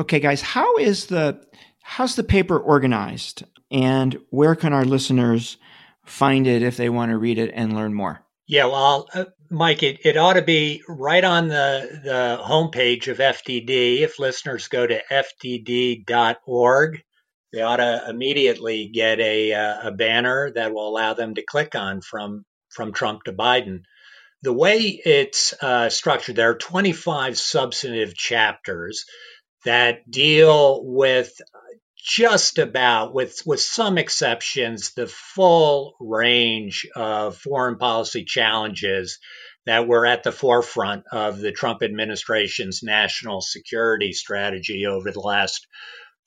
Okay, 0.00 0.20
guys, 0.20 0.40
how 0.40 0.76
is 0.76 1.06
the 1.06 1.42
how's 1.82 2.16
the 2.16 2.24
paper 2.24 2.58
organized, 2.58 3.44
and 3.70 4.18
where 4.30 4.54
can 4.54 4.72
our 4.72 4.84
listeners 4.84 5.56
find 6.06 6.46
it 6.46 6.62
if 6.62 6.76
they 6.76 6.88
want 6.88 7.10
to 7.10 7.18
read 7.18 7.38
it 7.38 7.50
and 7.54 7.74
learn 7.74 7.92
more? 7.92 8.22
Yeah, 8.48 8.66
well, 8.66 9.08
uh, 9.12 9.24
Mike, 9.50 9.82
it, 9.82 10.04
it 10.04 10.16
ought 10.16 10.34
to 10.34 10.42
be 10.42 10.82
right 10.88 11.24
on 11.24 11.48
the, 11.48 12.00
the 12.04 12.40
homepage 12.42 13.08
of 13.08 13.18
FDD. 13.18 14.00
If 14.00 14.18
listeners 14.18 14.68
go 14.68 14.86
to 14.86 15.02
fdd.org, 15.10 17.02
they 17.52 17.62
ought 17.62 17.76
to 17.76 18.04
immediately 18.08 18.88
get 18.88 19.18
a, 19.18 19.52
uh, 19.52 19.88
a 19.88 19.92
banner 19.92 20.52
that 20.52 20.72
will 20.72 20.88
allow 20.88 21.14
them 21.14 21.34
to 21.34 21.42
click 21.42 21.74
on 21.74 22.00
from, 22.00 22.44
from 22.68 22.92
Trump 22.92 23.24
to 23.24 23.32
Biden. 23.32 23.80
The 24.42 24.52
way 24.52 25.00
it's 25.04 25.54
uh, 25.60 25.88
structured, 25.88 26.36
there 26.36 26.50
are 26.50 26.58
25 26.58 27.38
substantive 27.38 28.14
chapters 28.14 29.06
that 29.64 30.08
deal 30.08 30.84
with 30.84 31.32
just 32.06 32.58
about, 32.58 33.12
with, 33.12 33.42
with 33.44 33.60
some 33.60 33.98
exceptions, 33.98 34.92
the 34.92 35.08
full 35.08 35.96
range 35.98 36.86
of 36.94 37.36
foreign 37.36 37.78
policy 37.78 38.24
challenges 38.24 39.18
that 39.66 39.88
were 39.88 40.06
at 40.06 40.22
the 40.22 40.30
forefront 40.30 41.02
of 41.10 41.38
the 41.38 41.50
Trump 41.50 41.82
administration's 41.82 42.84
national 42.84 43.40
security 43.40 44.12
strategy 44.12 44.86
over 44.86 45.10
the 45.10 45.20
last 45.20 45.66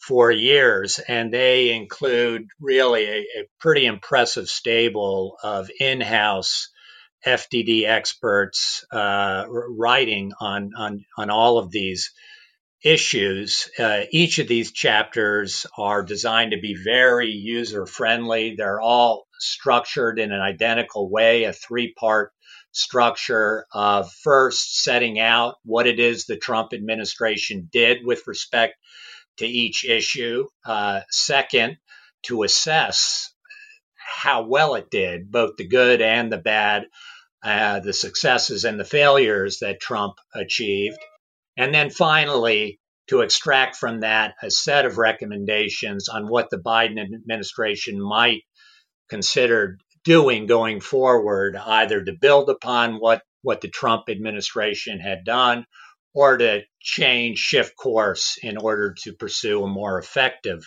four 0.05 0.29
years. 0.29 0.99
And 0.99 1.33
they 1.33 1.71
include 1.71 2.47
really 2.59 3.05
a, 3.05 3.19
a 3.19 3.49
pretty 3.61 3.85
impressive 3.85 4.49
stable 4.49 5.37
of 5.41 5.71
in 5.79 6.01
house 6.01 6.67
FDD 7.25 7.85
experts 7.85 8.83
uh, 8.91 9.45
writing 9.47 10.33
on, 10.41 10.71
on, 10.77 11.05
on 11.17 11.29
all 11.29 11.57
of 11.57 11.71
these 11.71 12.11
issues. 12.83 13.69
Uh, 13.77 14.01
each 14.11 14.39
of 14.39 14.47
these 14.47 14.71
chapters 14.71 15.65
are 15.77 16.03
designed 16.03 16.51
to 16.51 16.59
be 16.59 16.75
very 16.75 17.29
user 17.29 17.85
friendly. 17.85 18.55
They're 18.55 18.81
all 18.81 19.27
structured 19.39 20.19
in 20.19 20.31
an 20.31 20.41
identical 20.41 21.09
way, 21.09 21.43
a 21.43 21.53
three 21.53 21.93
part 21.93 22.31
structure 22.71 23.65
of 23.73 24.11
first 24.11 24.83
setting 24.83 25.19
out 25.19 25.55
what 25.63 25.87
it 25.87 25.99
is 25.99 26.25
the 26.25 26.37
Trump 26.37 26.73
administration 26.73 27.69
did 27.71 28.05
with 28.05 28.27
respect 28.27 28.75
to 29.37 29.47
each 29.47 29.85
issue. 29.85 30.45
Uh, 30.65 31.01
second, 31.09 31.77
to 32.23 32.43
assess 32.43 33.33
how 33.95 34.43
well 34.43 34.75
it 34.75 34.89
did, 34.89 35.31
both 35.31 35.55
the 35.57 35.67
good 35.67 36.01
and 36.01 36.31
the 36.31 36.37
bad, 36.37 36.85
uh, 37.43 37.79
the 37.79 37.93
successes 37.93 38.65
and 38.65 38.79
the 38.79 38.85
failures 38.85 39.59
that 39.59 39.79
Trump 39.79 40.15
achieved. 40.35 40.97
And 41.59 41.73
then 41.73 41.89
finally, 41.89 42.79
to 43.09 43.19
extract 43.19 43.75
from 43.75 43.99
that 43.99 44.35
a 44.41 44.49
set 44.49 44.85
of 44.85 44.97
recommendations 44.97 46.07
on 46.07 46.29
what 46.29 46.49
the 46.49 46.57
Biden 46.57 46.97
administration 46.99 48.01
might 48.01 48.43
consider 49.09 49.77
doing 50.05 50.45
going 50.47 50.79
forward, 50.79 51.57
either 51.57 52.01
to 52.01 52.13
build 52.13 52.49
upon 52.49 52.95
what, 52.95 53.23
what 53.41 53.59
the 53.59 53.67
Trump 53.67 54.03
administration 54.07 55.01
had 55.01 55.25
done 55.25 55.65
or 56.13 56.37
to 56.37 56.61
change, 56.79 57.39
shift 57.39 57.75
course 57.75 58.37
in 58.41 58.55
order 58.55 58.95
to 59.03 59.11
pursue 59.11 59.61
a 59.61 59.67
more 59.67 59.99
effective 59.99 60.65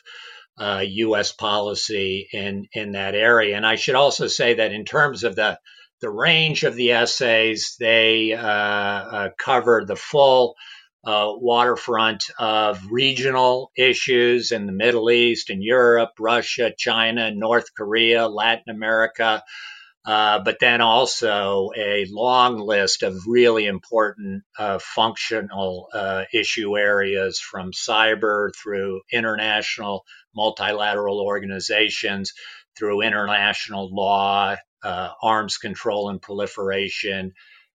uh, 0.59 0.85
U.S. 0.87 1.33
policy 1.33 2.29
in, 2.35 2.67
in 2.75 2.93
that 2.93 3.15
area. 3.15 3.57
And 3.57 3.65
I 3.65 3.77
should 3.77 3.95
also 3.95 4.27
say 4.27 4.55
that 4.55 4.73
in 4.73 4.85
terms 4.85 5.25
of 5.25 5.37
the 5.37 5.59
the 6.03 6.11
range 6.11 6.65
of 6.65 6.75
the 6.75 6.91
essays, 6.91 7.77
they 7.79 8.33
uh, 8.33 8.45
uh, 8.45 9.29
cover 9.39 9.85
the 9.87 9.95
full 9.95 10.57
uh, 11.05 11.33
waterfront 11.35 12.31
of 12.39 12.81
regional 12.91 13.73
issues 13.77 14.53
in 14.53 14.67
the 14.67 14.73
Middle 14.73 15.11
East 15.11 15.51
and 15.51 15.63
Europe, 15.63 16.11
Russia, 16.19 16.73
China, 16.77 17.31
North 17.31 17.75
Korea, 17.77 18.29
Latin 18.29 18.75
America, 18.75 19.43
uh, 20.05 20.41
but 20.41 20.59
then 20.61 20.81
also 20.81 21.71
a 21.77 22.07
long 22.11 22.59
list 22.59 23.03
of 23.03 23.27
really 23.27 23.67
important 23.67 24.43
uh, 24.59 24.79
functional 24.81 25.89
uh, 25.93 26.25
issue 26.33 26.77
areas 26.77 27.39
from 27.39 27.73
cyber 27.73 28.51
through 28.61 29.01
international 29.13 30.05
multilateral 30.35 31.21
organizations, 31.21 32.33
through 32.77 33.03
international 33.03 33.95
law, 33.95 34.57
uh, 34.83 35.09
arms 35.23 35.59
control 35.59 36.09
and 36.11 36.21
proliferation, 36.21 37.33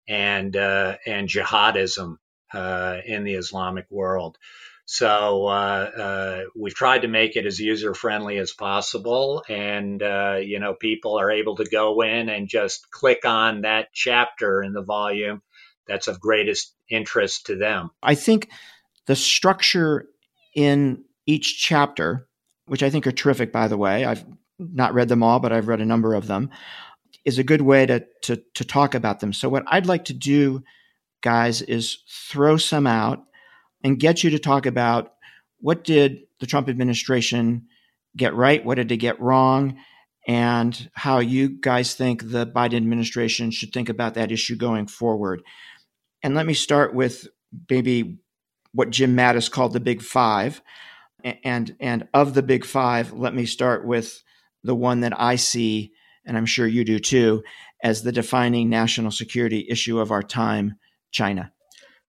and 0.08 0.56
uh, 0.56 0.96
and 1.06 1.28
jihadism 1.28 2.16
in 2.54 3.24
the 3.24 3.36
Islamic 3.36 3.86
world. 3.90 4.38
So 4.86 5.48
uh, 5.48 5.52
uh, 5.98 6.42
we've 6.56 6.76
tried 6.76 7.04
to 7.04 7.08
make 7.08 7.36
it 7.36 7.46
as 7.46 7.60
user 7.60 7.94
friendly 7.94 8.38
as 8.38 8.52
possible, 8.52 9.44
and 9.48 10.04
uh, 10.04 10.40
you 10.42 10.60
know 10.60 10.74
people 10.74 11.20
are 11.20 11.32
able 11.32 11.56
to 11.58 11.66
go 11.66 12.02
in 12.02 12.30
and 12.30 12.50
just 12.50 12.92
click 12.92 13.26
on 13.26 13.62
that 13.62 13.88
chapter 13.94 14.62
in 14.62 14.74
the 14.74 14.84
volume 14.84 15.42
that's 15.88 16.08
of 16.08 16.20
greatest 16.20 16.76
interest 16.90 17.46
to 17.48 17.56
them. 17.56 17.92
I 18.02 18.16
think 18.16 18.50
the 19.06 19.16
structure 19.16 20.08
in 20.54 21.04
each 21.26 21.62
chapter, 21.62 22.28
which 22.66 22.84
I 22.84 22.90
think 22.90 23.08
are 23.08 23.12
terrific, 23.12 23.52
by 23.52 23.68
the 23.68 23.78
way, 23.78 24.06
I've 24.06 24.26
not 24.60 24.94
read 24.94 25.10
them 25.10 25.24
all, 25.24 25.40
but 25.40 25.52
I've 25.52 25.68
read 25.68 25.82
a 25.82 25.86
number 25.86 26.14
of 26.14 26.28
them, 26.28 26.50
is 27.26 27.40
a 27.40 27.44
good 27.44 27.62
way 27.62 27.86
to, 27.86 28.06
to, 28.24 28.42
to 28.54 28.66
talk 28.66 28.96
about 28.96 29.22
them. 29.22 29.32
So, 29.32 29.48
what 29.48 29.64
I'd 29.68 29.86
like 29.86 30.06
to 30.06 30.14
do, 30.14 30.64
guys, 31.24 31.64
is 31.64 32.04
throw 32.30 32.58
some 32.58 32.86
out 32.86 33.24
and 33.84 34.00
get 34.00 34.24
you 34.24 34.30
to 34.30 34.40
talk 34.40 34.68
about 34.68 35.14
what 35.60 35.84
did 35.84 36.20
the 36.40 36.46
Trump 36.46 36.70
administration 36.70 37.68
get 38.16 38.36
right, 38.36 38.64
what 38.64 38.76
did 38.76 38.90
they 38.90 38.98
get 38.98 39.20
wrong, 39.20 39.78
and 40.28 40.90
how 40.94 41.20
you 41.20 41.50
guys 41.50 41.96
think 41.96 42.30
the 42.30 42.46
Biden 42.46 42.78
administration 42.78 43.50
should 43.50 43.74
think 43.74 43.90
about 43.90 44.14
that 44.14 44.32
issue 44.32 44.56
going 44.56 44.88
forward. 44.88 45.42
And 46.22 46.36
let 46.36 46.46
me 46.46 46.54
start 46.54 46.94
with 46.94 47.28
maybe 47.70 48.20
what 48.74 48.90
Jim 48.90 49.16
Mattis 49.16 49.50
called 49.50 49.74
the 49.74 49.80
Big 49.80 50.02
Five. 50.02 50.62
And, 51.44 51.76
and 51.80 52.08
of 52.14 52.34
the 52.34 52.44
Big 52.44 52.66
Five, 52.66 53.14
let 53.14 53.34
me 53.34 53.46
start 53.46 53.86
with 53.86 54.22
the 54.64 54.76
one 54.76 55.02
that 55.02 55.20
I 55.20 55.38
see, 55.38 55.94
and 56.26 56.38
I'm 56.38 56.46
sure 56.46 56.68
you 56.68 56.84
do 56.84 57.00
too, 57.00 57.44
as 57.82 58.04
the 58.04 58.12
defining 58.12 58.70
national 58.70 59.12
security 59.12 59.66
issue 59.70 60.00
of 60.00 60.12
our 60.12 60.24
time 60.24 60.76
China. 61.14 61.52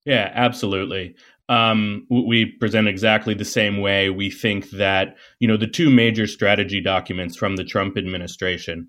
Yeah, 0.05 0.33
absolutely. 0.35 1.15
Um, 1.49 2.07
we 2.11 2.47
present 2.47 2.89
exactly 2.89 3.35
the 3.35 3.45
same 3.45 3.81
way. 3.81 4.11
We 4.11 4.31
think 4.31 4.71
that 4.71 5.17
you 5.41 5.47
know 5.47 5.57
the 5.57 5.67
two 5.67 5.91
major 5.91 6.27
strategy 6.27 6.81
documents 6.81 7.37
from 7.37 7.57
the 7.57 7.65
Trump 7.65 7.97
administration, 7.99 8.89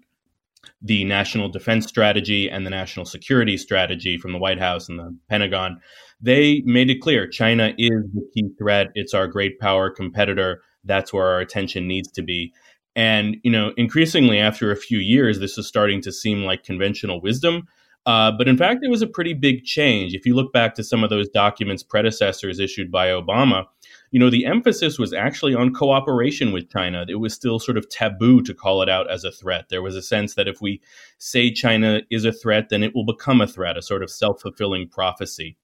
the 0.82 1.04
National 1.04 1.50
Defense 1.50 1.86
Strategy 1.86 2.50
and 2.50 2.66
the 2.66 2.70
National 2.70 3.06
Security 3.06 3.58
Strategy 3.58 4.18
from 4.18 4.32
the 4.32 4.40
White 4.40 4.60
House 4.60 4.88
and 4.88 4.98
the 4.98 5.16
Pentagon, 5.30 5.82
they 6.22 6.62
made 6.66 6.90
it 6.90 7.02
clear 7.02 7.28
China 7.28 7.74
is 7.78 8.04
the 8.14 8.26
key 8.34 8.50
threat. 8.58 8.88
It's 8.96 9.14
our 9.14 9.28
great 9.28 9.60
power 9.60 9.90
competitor. 9.90 10.62
That's 10.86 11.12
where 11.12 11.28
our 11.28 11.42
attention 11.42 11.88
needs 11.88 12.10
to 12.12 12.22
be. 12.22 12.54
And 12.96 13.36
you 13.44 13.52
know, 13.52 13.74
increasingly 13.76 14.40
after 14.40 14.72
a 14.72 14.78
few 14.78 15.00
years, 15.00 15.40
this 15.40 15.58
is 15.58 15.68
starting 15.68 16.02
to 16.04 16.12
seem 16.14 16.44
like 16.44 16.64
conventional 16.64 17.22
wisdom. 17.22 17.68
Uh, 18.06 18.32
but 18.32 18.48
in 18.48 18.56
fact, 18.58 18.84
it 18.84 18.90
was 18.90 19.02
a 19.02 19.08
pretty 19.08 19.34
big 19.34 19.64
change. 19.64 20.14
If 20.14 20.26
you 20.26 20.36
look 20.36 20.54
back 20.54 20.76
to 20.76 20.84
some 20.84 21.04
of 21.04 21.10
those 21.10 21.28
documents 21.28 21.82
predecessors 21.82 22.60
issued 22.60 22.92
by 22.92 23.08
Obama, 23.08 23.66
you 24.12 24.20
know, 24.20 24.30
the 24.30 24.46
emphasis 24.46 25.00
was 25.00 25.12
actually 25.12 25.56
on 25.56 25.74
cooperation 25.74 26.52
with 26.52 26.70
China. 26.70 27.06
It 27.10 27.16
was 27.16 27.34
still 27.34 27.60
sort 27.60 27.78
of 27.78 27.90
taboo 27.90 28.42
to 28.44 28.54
call 28.54 28.84
it 28.84 28.90
out 28.90 29.10
as 29.10 29.24
a 29.24 29.32
threat. 29.32 29.70
There 29.70 29.82
was 29.82 29.96
a 29.96 30.02
sense 30.04 30.36
that 30.36 30.48
if 30.48 30.62
we 30.62 30.82
say 31.18 31.52
China 31.52 32.02
is 32.12 32.26
a 32.26 32.32
threat, 32.32 32.70
then 32.70 32.84
it 32.84 32.94
will 32.94 33.06
become 33.06 33.42
a 33.42 33.48
threat, 33.48 33.78
a 33.78 33.82
sort 33.82 34.04
of 34.04 34.12
self 34.12 34.40
fulfilling 34.42 34.88
prophecy. 34.88 35.58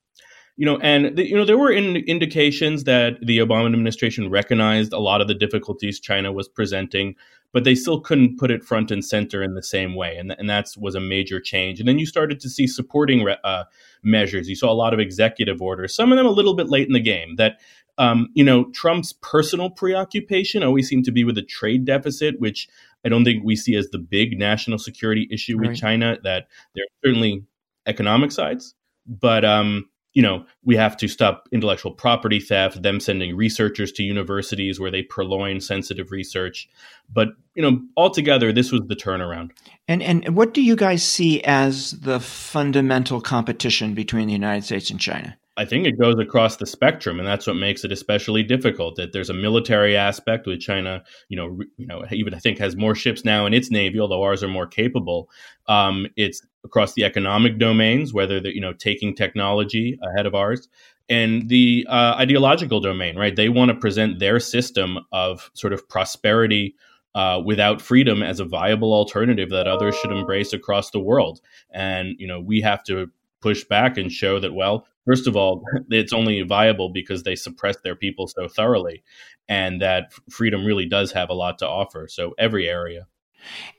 You 0.57 0.65
know, 0.65 0.77
and 0.79 1.15
the, 1.15 1.27
you 1.27 1.35
know 1.35 1.45
there 1.45 1.57
were 1.57 1.71
in, 1.71 1.95
indications 1.95 2.83
that 2.83 3.17
the 3.25 3.37
Obama 3.37 3.67
administration 3.67 4.29
recognized 4.29 4.93
a 4.93 4.99
lot 4.99 5.21
of 5.21 5.27
the 5.27 5.33
difficulties 5.33 5.99
China 5.99 6.31
was 6.31 6.47
presenting, 6.47 7.15
but 7.53 7.63
they 7.63 7.75
still 7.75 7.99
couldn't 7.99 8.37
put 8.37 8.51
it 8.51 8.63
front 8.63 8.91
and 8.91 9.03
center 9.03 9.43
in 9.43 9.55
the 9.55 9.63
same 9.63 9.95
way. 9.95 10.15
And, 10.15 10.35
and 10.37 10.49
that 10.49 10.67
was 10.77 10.95
a 10.95 10.99
major 10.99 11.39
change. 11.39 11.79
And 11.79 11.87
then 11.87 11.99
you 11.99 12.05
started 12.05 12.39
to 12.39 12.49
see 12.49 12.67
supporting 12.67 13.27
uh, 13.43 13.63
measures. 14.03 14.49
You 14.49 14.55
saw 14.55 14.71
a 14.71 14.73
lot 14.73 14.93
of 14.93 14.99
executive 14.99 15.61
orders, 15.61 15.93
some 15.93 16.11
of 16.11 16.17
them 16.17 16.25
a 16.25 16.31
little 16.31 16.55
bit 16.55 16.69
late 16.69 16.87
in 16.87 16.93
the 16.93 16.99
game, 16.99 17.35
that 17.35 17.59
um, 17.97 18.29
you 18.33 18.43
know, 18.43 18.65
Trump's 18.71 19.13
personal 19.21 19.69
preoccupation 19.69 20.63
always 20.63 20.87
seemed 20.87 21.05
to 21.05 21.11
be 21.11 21.23
with 21.23 21.37
a 21.37 21.43
trade 21.43 21.85
deficit, 21.85 22.39
which 22.39 22.67
I 23.05 23.09
don't 23.09 23.23
think 23.23 23.43
we 23.43 23.55
see 23.55 23.75
as 23.75 23.89
the 23.89 23.99
big 23.99 24.39
national 24.39 24.79
security 24.79 25.27
issue 25.31 25.57
right. 25.57 25.69
with 25.69 25.77
China. 25.77 26.17
That 26.23 26.47
there 26.73 26.83
are 26.83 26.95
certainly 27.05 27.43
economic 27.85 28.31
sides, 28.31 28.73
but 29.05 29.43
um, 29.45 29.89
you 30.13 30.21
know, 30.21 30.45
we 30.63 30.75
have 30.75 30.97
to 30.97 31.07
stop 31.07 31.47
intellectual 31.51 31.91
property 31.91 32.39
theft, 32.39 32.81
them 32.81 32.99
sending 32.99 33.35
researchers 33.35 33.91
to 33.93 34.03
universities 34.03 34.79
where 34.79 34.91
they 34.91 35.03
purloin 35.03 35.61
sensitive 35.61 36.11
research. 36.11 36.69
But, 37.11 37.29
you 37.55 37.61
know, 37.61 37.81
altogether, 37.95 38.51
this 38.51 38.71
was 38.71 38.81
the 38.87 38.95
turnaround. 38.95 39.51
And, 39.87 40.03
and 40.03 40.35
what 40.35 40.53
do 40.53 40.61
you 40.61 40.75
guys 40.75 41.03
see 41.03 41.41
as 41.43 41.91
the 41.91 42.19
fundamental 42.19 43.21
competition 43.21 43.93
between 43.93 44.27
the 44.27 44.33
United 44.33 44.65
States 44.65 44.89
and 44.89 44.99
China? 44.99 45.37
I 45.57 45.65
think 45.65 45.85
it 45.85 45.99
goes 45.99 46.17
across 46.17 46.55
the 46.55 46.65
spectrum, 46.65 47.19
and 47.19 47.27
that's 47.27 47.45
what 47.45 47.57
makes 47.57 47.83
it 47.83 47.91
especially 47.91 48.41
difficult. 48.41 48.95
That 48.95 49.11
there's 49.11 49.29
a 49.29 49.33
military 49.33 49.97
aspect 49.97 50.47
with 50.47 50.61
China, 50.61 51.03
you 51.27 51.35
know, 51.35 51.59
you 51.77 51.85
know, 51.85 52.05
even 52.11 52.33
I 52.33 52.39
think 52.39 52.57
has 52.59 52.77
more 52.77 52.95
ships 52.95 53.25
now 53.25 53.45
in 53.45 53.53
its 53.53 53.69
navy, 53.69 53.99
although 53.99 54.23
ours 54.23 54.43
are 54.43 54.47
more 54.47 54.67
capable. 54.67 55.29
Um, 55.67 56.07
it's 56.15 56.41
across 56.63 56.93
the 56.93 57.03
economic 57.03 57.59
domains, 57.59 58.13
whether 58.13 58.39
they're 58.39 58.53
you 58.53 58.61
know 58.61 58.73
taking 58.73 59.13
technology 59.13 59.99
ahead 60.01 60.25
of 60.25 60.35
ours, 60.35 60.69
and 61.09 61.49
the 61.49 61.85
uh, 61.89 62.15
ideological 62.17 62.79
domain, 62.79 63.17
right? 63.17 63.35
They 63.35 63.49
want 63.49 63.69
to 63.69 63.75
present 63.75 64.19
their 64.19 64.39
system 64.39 64.99
of 65.11 65.51
sort 65.53 65.73
of 65.73 65.87
prosperity 65.89 66.75
uh, 67.13 67.41
without 67.43 67.81
freedom 67.81 68.23
as 68.23 68.39
a 68.39 68.45
viable 68.45 68.93
alternative 68.93 69.49
that 69.49 69.67
others 69.67 69.95
should 69.97 70.11
embrace 70.11 70.53
across 70.53 70.91
the 70.91 70.99
world. 70.99 71.41
And 71.71 72.15
you 72.19 72.27
know, 72.27 72.39
we 72.39 72.61
have 72.61 72.85
to 72.85 73.11
push 73.41 73.65
back 73.65 73.97
and 73.97 74.11
show 74.11 74.39
that 74.39 74.53
well 74.53 74.87
first 75.05 75.27
of 75.27 75.35
all 75.35 75.63
it's 75.89 76.13
only 76.13 76.41
viable 76.41 76.89
because 76.89 77.23
they 77.23 77.35
suppress 77.35 77.77
their 77.83 77.95
people 77.95 78.27
so 78.27 78.47
thoroughly 78.47 79.03
and 79.49 79.81
that 79.81 80.13
freedom 80.29 80.65
really 80.65 80.85
does 80.85 81.11
have 81.11 81.29
a 81.29 81.33
lot 81.33 81.57
to 81.59 81.67
offer 81.67 82.07
so 82.07 82.33
every 82.37 82.69
area. 82.69 83.07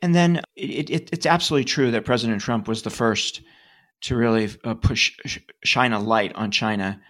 And 0.03 0.15
then 0.15 0.43
it, 0.57 0.91
it, 0.91 1.09
it's 1.13 1.27
absolutely 1.27 1.65
true 1.65 1.91
that 1.93 2.05
president 2.05 2.41
trump 2.41 2.69
was 2.69 2.83
the 2.83 2.91
first 2.91 3.43
to 4.03 4.17
really 4.17 4.51
uh, 4.65 4.75
push 4.75 5.17
shine 5.65 5.93
a 5.93 6.01
light 6.01 6.35
on 6.35 6.51
china 6.51 7.01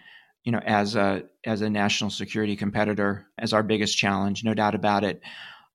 you 0.44 0.52
know 0.52 0.60
as 0.60 0.94
a 0.94 1.22
as 1.44 1.62
a 1.62 1.70
national 1.70 2.10
security 2.10 2.54
competitor 2.54 3.26
as 3.38 3.52
our 3.52 3.62
biggest 3.62 3.96
challenge 3.96 4.44
no 4.44 4.54
doubt 4.54 4.74
about 4.74 5.02
it 5.04 5.22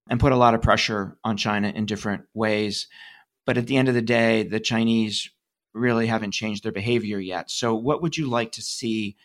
and 0.10 0.19
put 0.19 0.32
a 0.32 0.38
lot 0.38 0.54
of 0.54 0.62
pressure 0.62 1.17
on 1.23 1.38
china 1.38 1.69
in 1.69 1.86
different 1.86 2.23
ways. 2.34 2.88
But 3.45 3.58
at 3.58 3.67
the 3.67 3.78
end 3.78 3.88
of 3.88 3.95
the 3.95 4.02
day 4.02 4.43
the 4.43 4.60
chinese 4.60 5.30
really 5.78 6.08
haven't 6.08 6.32
changed 6.32 6.63
their 6.63 6.72
behavior 6.72 7.20
yet. 7.20 7.50
So, 7.52 7.76
what 7.76 8.02
would 8.02 8.18
you 8.18 8.30
like 8.30 8.54
to 8.54 8.62
see 8.62 9.16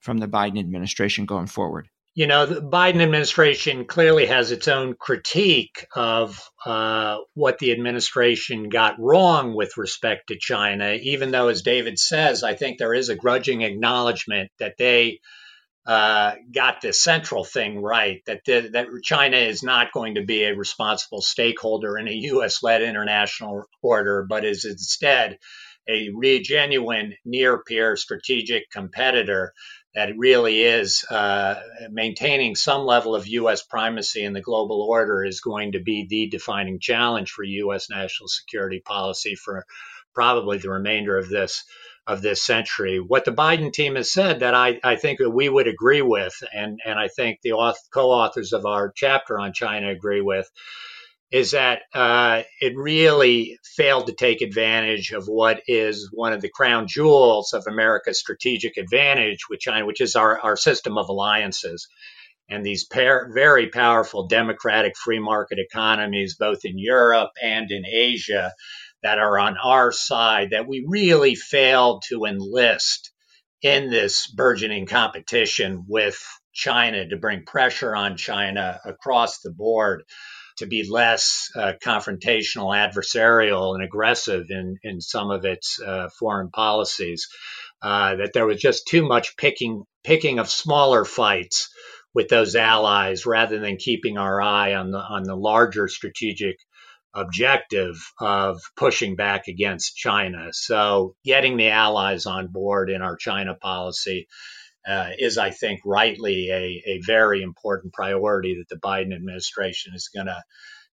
from 0.00 0.18
the 0.18 0.28
Biden 0.28 0.58
administration 0.58 1.26
going 1.26 1.46
forward? 1.46 1.88
You 2.14 2.26
know, 2.26 2.46
the 2.46 2.60
Biden 2.60 3.00
administration 3.00 3.84
clearly 3.84 4.26
has 4.26 4.50
its 4.50 4.66
own 4.66 4.94
critique 4.94 5.86
of 5.94 6.42
uh, 6.66 7.18
what 7.34 7.58
the 7.60 7.70
administration 7.70 8.70
got 8.70 8.98
wrong 8.98 9.54
with 9.54 9.76
respect 9.76 10.28
to 10.28 10.36
China, 10.36 10.98
even 11.00 11.30
though, 11.30 11.46
as 11.46 11.62
David 11.62 11.96
says, 11.96 12.42
I 12.42 12.54
think 12.54 12.78
there 12.78 12.94
is 12.94 13.08
a 13.08 13.14
grudging 13.14 13.62
acknowledgement 13.62 14.50
that 14.58 14.74
they 14.78 15.20
uh, 15.88 16.34
got 16.52 16.80
the 16.82 16.92
central 16.92 17.44
thing 17.44 17.80
right 17.80 18.20
that 18.26 18.42
the, 18.44 18.68
that 18.72 18.88
China 19.02 19.36
is 19.36 19.62
not 19.62 19.92
going 19.92 20.16
to 20.16 20.24
be 20.24 20.42
a 20.44 20.54
responsible 20.54 21.22
stakeholder 21.22 21.96
in 21.96 22.08
a 22.08 22.12
U.S. 22.12 22.62
led 22.62 22.82
international 22.82 23.64
order, 23.80 24.26
but 24.28 24.44
is 24.44 24.66
instead 24.66 25.38
a 25.88 26.40
genuine 26.40 27.14
near 27.24 27.62
peer 27.62 27.96
strategic 27.96 28.70
competitor 28.70 29.52
that 29.94 30.16
really 30.16 30.62
is 30.62 31.04
uh, 31.10 31.56
maintaining 31.90 32.54
some 32.54 32.82
level 32.82 33.14
of 33.14 33.26
U.S. 33.26 33.62
primacy 33.62 34.22
in 34.22 34.32
the 34.32 34.40
global 34.40 34.82
order 34.82 35.24
is 35.24 35.40
going 35.40 35.72
to 35.72 35.80
be 35.80 36.06
the 36.08 36.28
defining 36.28 36.78
challenge 36.78 37.30
for 37.30 37.42
U.S. 37.42 37.88
national 37.90 38.28
security 38.28 38.80
policy 38.84 39.34
for 39.34 39.64
probably 40.14 40.58
the 40.58 40.70
remainder 40.70 41.16
of 41.16 41.28
this 41.28 41.64
of 42.06 42.22
this 42.22 42.42
century. 42.42 42.98
What 42.98 43.26
the 43.26 43.32
Biden 43.32 43.70
team 43.70 43.94
has 43.96 44.10
said 44.10 44.40
that 44.40 44.54
I, 44.54 44.80
I 44.82 44.96
think 44.96 45.18
that 45.18 45.28
we 45.30 45.50
would 45.50 45.68
agree 45.68 46.00
with, 46.00 46.32
and, 46.54 46.80
and 46.84 46.98
I 46.98 47.08
think 47.08 47.40
the 47.42 47.52
author, 47.52 47.78
co-authors 47.92 48.54
of 48.54 48.64
our 48.64 48.90
chapter 48.96 49.38
on 49.38 49.52
China 49.52 49.90
agree 49.90 50.22
with, 50.22 50.50
is 51.30 51.50
that 51.50 51.82
uh, 51.94 52.42
it 52.60 52.72
really 52.76 53.58
failed 53.76 54.06
to 54.06 54.14
take 54.14 54.40
advantage 54.40 55.12
of 55.12 55.26
what 55.26 55.60
is 55.66 56.08
one 56.12 56.32
of 56.32 56.40
the 56.40 56.48
crown 56.48 56.86
jewels 56.88 57.52
of 57.52 57.64
America's 57.68 58.18
strategic 58.18 58.78
advantage 58.78 59.40
with 59.50 59.60
China, 59.60 59.84
which 59.84 60.00
is 60.00 60.16
our, 60.16 60.40
our 60.40 60.56
system 60.56 60.96
of 60.96 61.08
alliances. 61.08 61.86
And 62.48 62.64
these 62.64 62.86
pair, 62.86 63.30
very 63.34 63.68
powerful 63.68 64.26
democratic 64.26 64.96
free 64.96 65.18
market 65.18 65.58
economies, 65.58 66.36
both 66.36 66.64
in 66.64 66.78
Europe 66.78 67.30
and 67.42 67.70
in 67.70 67.84
Asia, 67.84 68.52
that 69.02 69.18
are 69.18 69.38
on 69.38 69.56
our 69.62 69.92
side, 69.92 70.50
that 70.50 70.66
we 70.66 70.84
really 70.88 71.34
failed 71.34 72.04
to 72.08 72.24
enlist 72.24 73.12
in 73.60 73.90
this 73.90 74.26
burgeoning 74.28 74.86
competition 74.86 75.84
with 75.86 76.18
China 76.54 77.06
to 77.06 77.16
bring 77.18 77.44
pressure 77.44 77.94
on 77.94 78.16
China 78.16 78.80
across 78.86 79.40
the 79.40 79.50
board 79.50 80.04
to 80.58 80.66
be 80.66 80.88
less 80.88 81.48
uh, 81.56 81.72
confrontational, 81.84 82.74
adversarial, 82.74 83.74
and 83.74 83.82
aggressive 83.82 84.46
in, 84.50 84.76
in 84.82 85.00
some 85.00 85.30
of 85.30 85.44
its 85.44 85.80
uh, 85.80 86.08
foreign 86.18 86.50
policies. 86.50 87.28
Uh, 87.80 88.16
that 88.16 88.32
there 88.34 88.46
was 88.46 88.60
just 88.60 88.88
too 88.88 89.06
much 89.06 89.36
picking 89.36 89.84
picking 90.02 90.40
of 90.40 90.50
smaller 90.50 91.04
fights 91.04 91.68
with 92.12 92.28
those 92.28 92.56
allies 92.56 93.24
rather 93.24 93.60
than 93.60 93.76
keeping 93.76 94.18
our 94.18 94.42
eye 94.42 94.74
on 94.74 94.90
the 94.90 94.98
on 94.98 95.22
the 95.22 95.36
larger 95.36 95.86
strategic 95.86 96.56
objective 97.14 97.96
of 98.20 98.60
pushing 98.76 99.16
back 99.16 99.48
against 99.48 99.96
China. 99.96 100.48
So, 100.52 101.14
getting 101.24 101.56
the 101.56 101.70
allies 101.70 102.26
on 102.26 102.48
board 102.48 102.90
in 102.90 103.02
our 103.02 103.16
China 103.16 103.54
policy 103.54 104.26
uh, 104.88 105.10
is, 105.18 105.38
I 105.38 105.50
think, 105.50 105.80
rightly 105.84 106.50
a, 106.50 106.82
a 106.86 107.00
very 107.06 107.42
important 107.42 107.92
priority 107.92 108.56
that 108.56 108.68
the 108.68 108.80
Biden 108.80 109.14
administration 109.14 109.92
is 109.94 110.10
going 110.14 110.26
to 110.26 110.42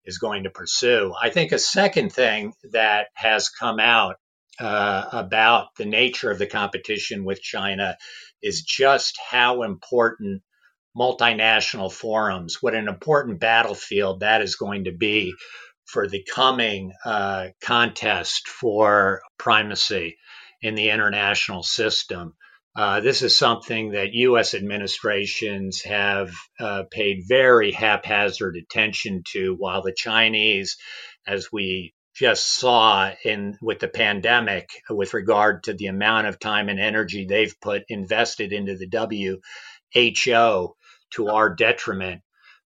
is 0.05 0.19
going 0.19 0.45
to 0.45 0.51
pursue. 0.51 1.13
I 1.21 1.31
think 1.31 1.53
a 1.53 1.59
second 1.59 2.13
thing 2.13 2.55
that 2.73 3.09
has 3.15 3.51
come 3.51 3.79
out 3.81 4.17
uh, 4.59 5.05
about 5.13 5.75
the 5.77 5.85
nature 5.85 6.31
of 6.31 6.39
the 6.39 6.47
competition 6.47 7.25
with 7.25 7.43
China 7.43 7.97
is 8.43 8.63
just 8.63 9.19
how 9.31 9.63
important 9.63 10.43
multinational 10.97 11.93
forums, 11.93 12.59
what 12.61 12.75
an 12.75 12.89
important 12.89 13.41
battlefield 13.41 14.21
that 14.21 14.43
is 14.43 14.57
going 14.57 14.85
to 14.85 14.93
be 14.93 15.35
for 15.85 16.09
the 16.09 16.25
coming 16.35 16.93
uh, 17.05 17.49
contest 17.63 18.49
for 18.49 19.21
primacy 19.39 20.17
in 20.63 20.75
the 20.75 20.91
international 20.91 21.63
system. 21.63 22.35
Uh, 22.77 23.01
this 23.01 23.23
is 23.23 23.37
something 23.37 23.91
that 23.93 24.15
U.S. 24.15 24.55
administrations 24.55 25.83
have 25.83 26.33
uh, 26.61 26.85
paid 26.91 27.25
very 27.27 27.73
haphazard 27.73 28.57
attention 28.57 29.23
to, 29.33 29.55
while 29.57 29.83
the 29.83 29.93
Chinese, 29.93 30.77
as 31.27 31.49
we 31.53 31.95
just 32.15 32.47
saw 32.47 33.11
in 33.25 33.57
with 33.61 33.81
the 33.81 33.89
pandemic, 33.89 34.71
with 34.89 35.15
regard 35.15 35.65
to 35.65 35.75
the 35.75 35.87
amount 35.87 36.29
of 36.29 36.39
time 36.39 36.69
and 36.69 36.79
energy 36.79 37.27
they've 37.27 37.61
put 37.61 37.83
invested 37.89 38.53
into 38.53 38.77
the 38.77 38.89
WHO 39.93 40.75
to 41.13 41.29
our 41.29 41.53
detriment, 41.55 42.23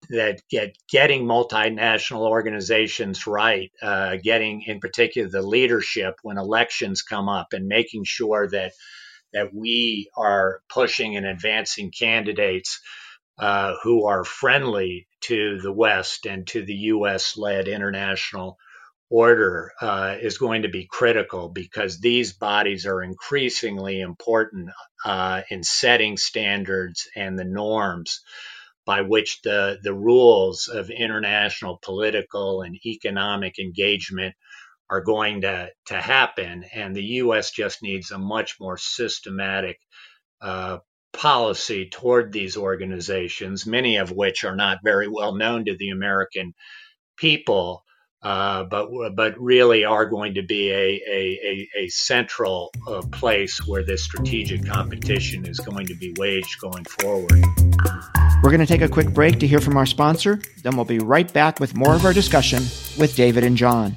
that 0.09 0.41
get 0.51 0.75
getting 0.91 1.27
multinational 1.27 2.27
organizations 2.27 3.27
right, 3.27 3.71
uh, 3.83 4.17
getting 4.23 4.63
in 4.67 4.81
particular 4.81 5.29
the 5.29 5.43
leadership 5.43 6.15
when 6.23 6.39
elections 6.39 7.03
come 7.03 7.29
up, 7.29 7.49
and 7.53 7.67
making 7.67 8.05
sure 8.05 8.49
that 8.49 8.73
that 9.33 9.55
we 9.55 10.11
are 10.17 10.61
pushing 10.69 11.17
and 11.17 11.27
advancing 11.27 11.91
candidates 11.91 12.81
uh, 13.39 13.75
who 13.83 14.07
are 14.07 14.25
friendly 14.25 15.09
to 15.23 15.59
the 15.61 15.73
West 15.73 16.27
and 16.27 16.47
to 16.49 16.65
the 16.65 16.75
U.S. 16.75 17.37
led 17.37 17.69
international 17.69 18.59
order 19.11 19.73
uh, 19.81 20.17
is 20.21 20.39
going 20.39 20.63
to 20.63 20.69
be 20.69 20.87
critical 20.91 21.49
because 21.49 21.99
these 21.99 22.33
bodies 22.33 22.87
are 22.87 23.03
increasingly 23.03 24.01
important 24.01 24.71
uh, 25.05 25.43
in 25.51 25.63
setting 25.65 26.17
standards 26.17 27.09
and 27.17 27.39
the 27.39 27.45
norms 27.45 28.21
by 28.87 29.03
which 29.03 29.43
the, 29.43 29.79
the 29.83 29.95
rules 29.95 30.69
of 30.69 30.91
international 30.91 31.79
political 31.83 32.63
and 32.63 32.79
economic 32.87 33.59
engagement 33.59 34.35
are 34.91 35.01
going 35.01 35.43
to, 35.43 35.69
to 35.87 35.95
happen. 35.95 36.65
And 36.75 36.95
the 36.95 37.05
U.S. 37.05 37.53
just 37.53 37.83
needs 37.83 38.11
a 38.11 38.19
much 38.19 38.57
more 38.61 38.77
systematic 38.77 39.79
uh, 40.43 40.79
policy 41.13 41.89
toward 41.89 42.33
these 42.33 42.57
organizations, 42.57 43.67
many 43.67 43.97
of 43.97 44.11
which 44.11 44.45
are 44.45 44.57
not 44.57 44.79
very 44.83 45.09
well 45.09 45.35
known 45.35 45.65
to 45.67 45.77
the 45.77 45.91
American 45.91 46.55
people. 47.17 47.85
Uh, 48.23 48.65
but 48.65 48.91
but 49.17 49.41
really 49.41 49.87
are 49.87 50.05
going 50.05 50.35
to 50.35 50.43
be 50.43 50.71
a 50.71 51.01
a, 51.09 51.41
a, 51.43 51.69
a 51.85 51.89
central 51.89 52.71
uh, 52.87 53.01
place 53.13 53.67
where 53.67 53.83
this 53.83 54.05
strategic 54.05 54.63
competition 54.67 55.47
is 55.47 55.59
going 55.59 55.87
to 55.87 55.95
be 55.95 56.15
waged 56.19 56.61
going 56.61 56.85
forward. 56.85 57.43
We're 58.43 58.51
going 58.51 58.61
to 58.61 58.67
take 58.67 58.83
a 58.83 58.89
quick 58.91 59.09
break 59.15 59.39
to 59.41 59.47
hear 59.47 59.59
from 59.59 59.79
our 59.79 59.87
sponsor. 59.87 60.39
Then 60.63 60.77
we'll 60.77 60.85
be 60.85 60.99
right 60.99 61.33
back 61.33 61.61
with 61.61 61.75
more 61.75 61.95
of 61.95 62.05
our 62.05 62.13
discussion 62.13 62.59
with 62.99 63.15
David 63.17 63.43
and 63.43 63.57
John. 63.57 63.97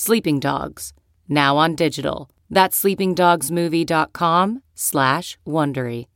Sleeping 0.00 0.38
Dogs, 0.38 0.92
now 1.28 1.56
on 1.56 1.74
digital. 1.74 2.30
That's 2.48 2.80
sleepingdogsmovie.com 2.80 4.62
slash 4.72 5.38
Wondery. 5.44 6.06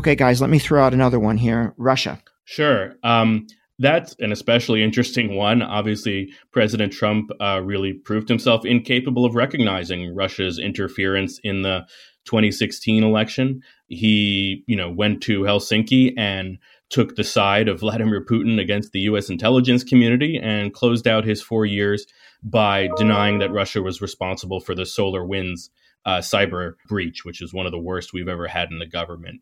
Okay, 0.00 0.16
guys, 0.16 0.40
let 0.40 0.50
me 0.50 0.58
throw 0.58 0.82
out 0.82 0.92
another 0.92 1.20
one 1.20 1.36
here. 1.36 1.72
Russia. 1.76 2.20
Sure. 2.46 2.96
Um, 3.04 3.46
that's 3.78 4.16
an 4.18 4.32
especially 4.32 4.82
interesting 4.82 5.36
one. 5.36 5.62
Obviously, 5.62 6.32
President 6.50 6.92
Trump 6.92 7.30
uh, 7.40 7.60
really 7.62 7.92
proved 7.92 8.28
himself 8.28 8.64
incapable 8.64 9.24
of 9.24 9.36
recognizing 9.36 10.16
Russia's 10.16 10.58
interference 10.58 11.38
in 11.44 11.62
the 11.62 11.86
2016 12.24 13.04
election. 13.04 13.62
He, 13.86 14.64
you 14.66 14.74
know, 14.74 14.90
went 14.90 15.22
to 15.22 15.42
Helsinki 15.42 16.12
and 16.16 16.58
took 16.94 17.16
the 17.16 17.24
side 17.24 17.66
of 17.66 17.80
Vladimir 17.80 18.24
Putin 18.24 18.60
against 18.60 18.92
the 18.92 19.00
U.S. 19.00 19.28
intelligence 19.28 19.82
community 19.82 20.38
and 20.40 20.72
closed 20.72 21.08
out 21.08 21.24
his 21.24 21.42
four 21.42 21.66
years 21.66 22.06
by 22.44 22.88
denying 22.96 23.40
that 23.40 23.50
Russia 23.50 23.82
was 23.82 24.00
responsible 24.00 24.60
for 24.60 24.76
the 24.76 24.84
SolarWinds 24.84 25.70
uh, 26.06 26.18
cyber 26.18 26.74
breach, 26.86 27.24
which 27.24 27.42
is 27.42 27.52
one 27.52 27.66
of 27.66 27.72
the 27.72 27.80
worst 27.80 28.12
we've 28.12 28.28
ever 28.28 28.46
had 28.46 28.70
in 28.70 28.78
the 28.78 28.86
government. 28.86 29.40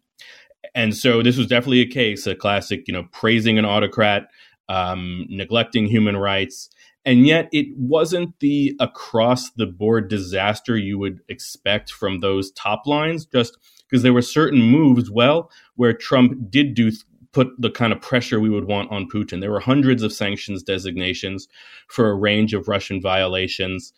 And 0.74 0.96
so 0.96 1.22
this 1.22 1.36
was 1.36 1.46
definitely 1.46 1.82
a 1.82 1.86
case, 1.86 2.26
a 2.26 2.34
classic, 2.34 2.84
you 2.86 2.94
know, 2.94 3.04
praising 3.12 3.58
an 3.58 3.66
autocrat, 3.66 4.28
um, 4.70 5.26
neglecting 5.28 5.84
human 5.84 6.16
rights. 6.16 6.70
And 7.04 7.26
yet 7.26 7.50
it 7.52 7.66
wasn't 7.76 8.38
the 8.40 8.74
across 8.80 9.50
the 9.50 9.66
board 9.66 10.08
disaster 10.08 10.74
you 10.74 10.98
would 10.98 11.20
expect 11.28 11.90
from 11.90 12.20
those 12.20 12.50
top 12.52 12.86
lines, 12.86 13.26
just 13.26 13.58
because 13.90 14.02
there 14.02 14.14
were 14.14 14.22
certain 14.22 14.62
moves, 14.62 15.10
well, 15.10 15.50
where 15.76 15.92
Trump 15.92 16.48
did 16.48 16.72
do 16.72 16.92
put 17.32 17.48
the 17.58 17.70
kind 17.70 17.92
of 17.92 18.00
pressure 18.00 18.40
we 18.40 18.50
would 18.50 18.66
want 18.66 18.90
on 18.90 19.08
Putin. 19.08 19.40
There 19.40 19.50
were 19.50 19.60
hundreds 19.60 20.02
of 20.02 20.12
sanctions 20.12 20.62
designations 20.62 21.48
for 21.88 22.10
a 22.10 22.14
range 22.14 22.54
of 22.54 22.68
Russian 22.68 23.00
violations 23.00 23.92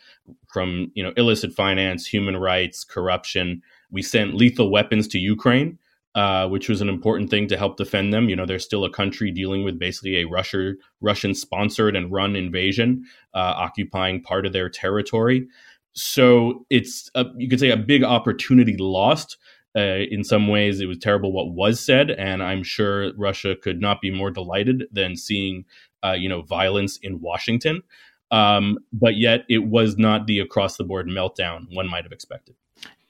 from, 0.52 0.92
you 0.94 1.02
know, 1.02 1.12
illicit 1.16 1.52
finance, 1.52 2.06
human 2.06 2.36
rights, 2.36 2.84
corruption. 2.84 3.62
We 3.90 4.02
sent 4.02 4.34
lethal 4.34 4.70
weapons 4.70 5.08
to 5.08 5.18
Ukraine, 5.18 5.78
uh, 6.14 6.48
which 6.48 6.68
was 6.68 6.80
an 6.80 6.88
important 6.88 7.28
thing 7.28 7.48
to 7.48 7.56
help 7.56 7.76
defend 7.76 8.12
them. 8.12 8.28
You 8.28 8.36
know, 8.36 8.46
they're 8.46 8.60
still 8.60 8.84
a 8.84 8.90
country 8.90 9.32
dealing 9.32 9.64
with 9.64 9.78
basically 9.78 10.18
a 10.18 10.28
Russia, 10.28 10.74
Russian 11.00 11.34
sponsored 11.34 11.96
and 11.96 12.12
run 12.12 12.36
invasion, 12.36 13.04
uh, 13.34 13.54
occupying 13.56 14.22
part 14.22 14.46
of 14.46 14.52
their 14.52 14.68
territory. 14.68 15.48
So 15.92 16.66
it's 16.70 17.10
a, 17.14 17.26
you 17.36 17.48
could 17.48 17.60
say 17.60 17.70
a 17.70 17.76
big 17.76 18.04
opportunity 18.04 18.76
lost 18.78 19.38
uh, 19.76 20.04
in 20.10 20.22
some 20.24 20.48
ways, 20.48 20.80
it 20.80 20.86
was 20.86 20.98
terrible 20.98 21.32
what 21.32 21.52
was 21.52 21.80
said, 21.80 22.10
and 22.10 22.42
I'm 22.42 22.62
sure 22.62 23.12
Russia 23.16 23.56
could 23.56 23.80
not 23.80 24.00
be 24.00 24.10
more 24.10 24.30
delighted 24.30 24.84
than 24.92 25.16
seeing, 25.16 25.64
uh, 26.04 26.12
you 26.12 26.28
know, 26.28 26.42
violence 26.42 26.98
in 27.02 27.20
Washington. 27.20 27.82
Um, 28.30 28.78
but 28.92 29.16
yet, 29.16 29.44
it 29.48 29.66
was 29.66 29.96
not 29.96 30.26
the 30.26 30.40
across 30.40 30.76
the 30.76 30.84
board 30.84 31.08
meltdown 31.08 31.66
one 31.72 31.88
might 31.88 32.04
have 32.04 32.12
expected. 32.12 32.54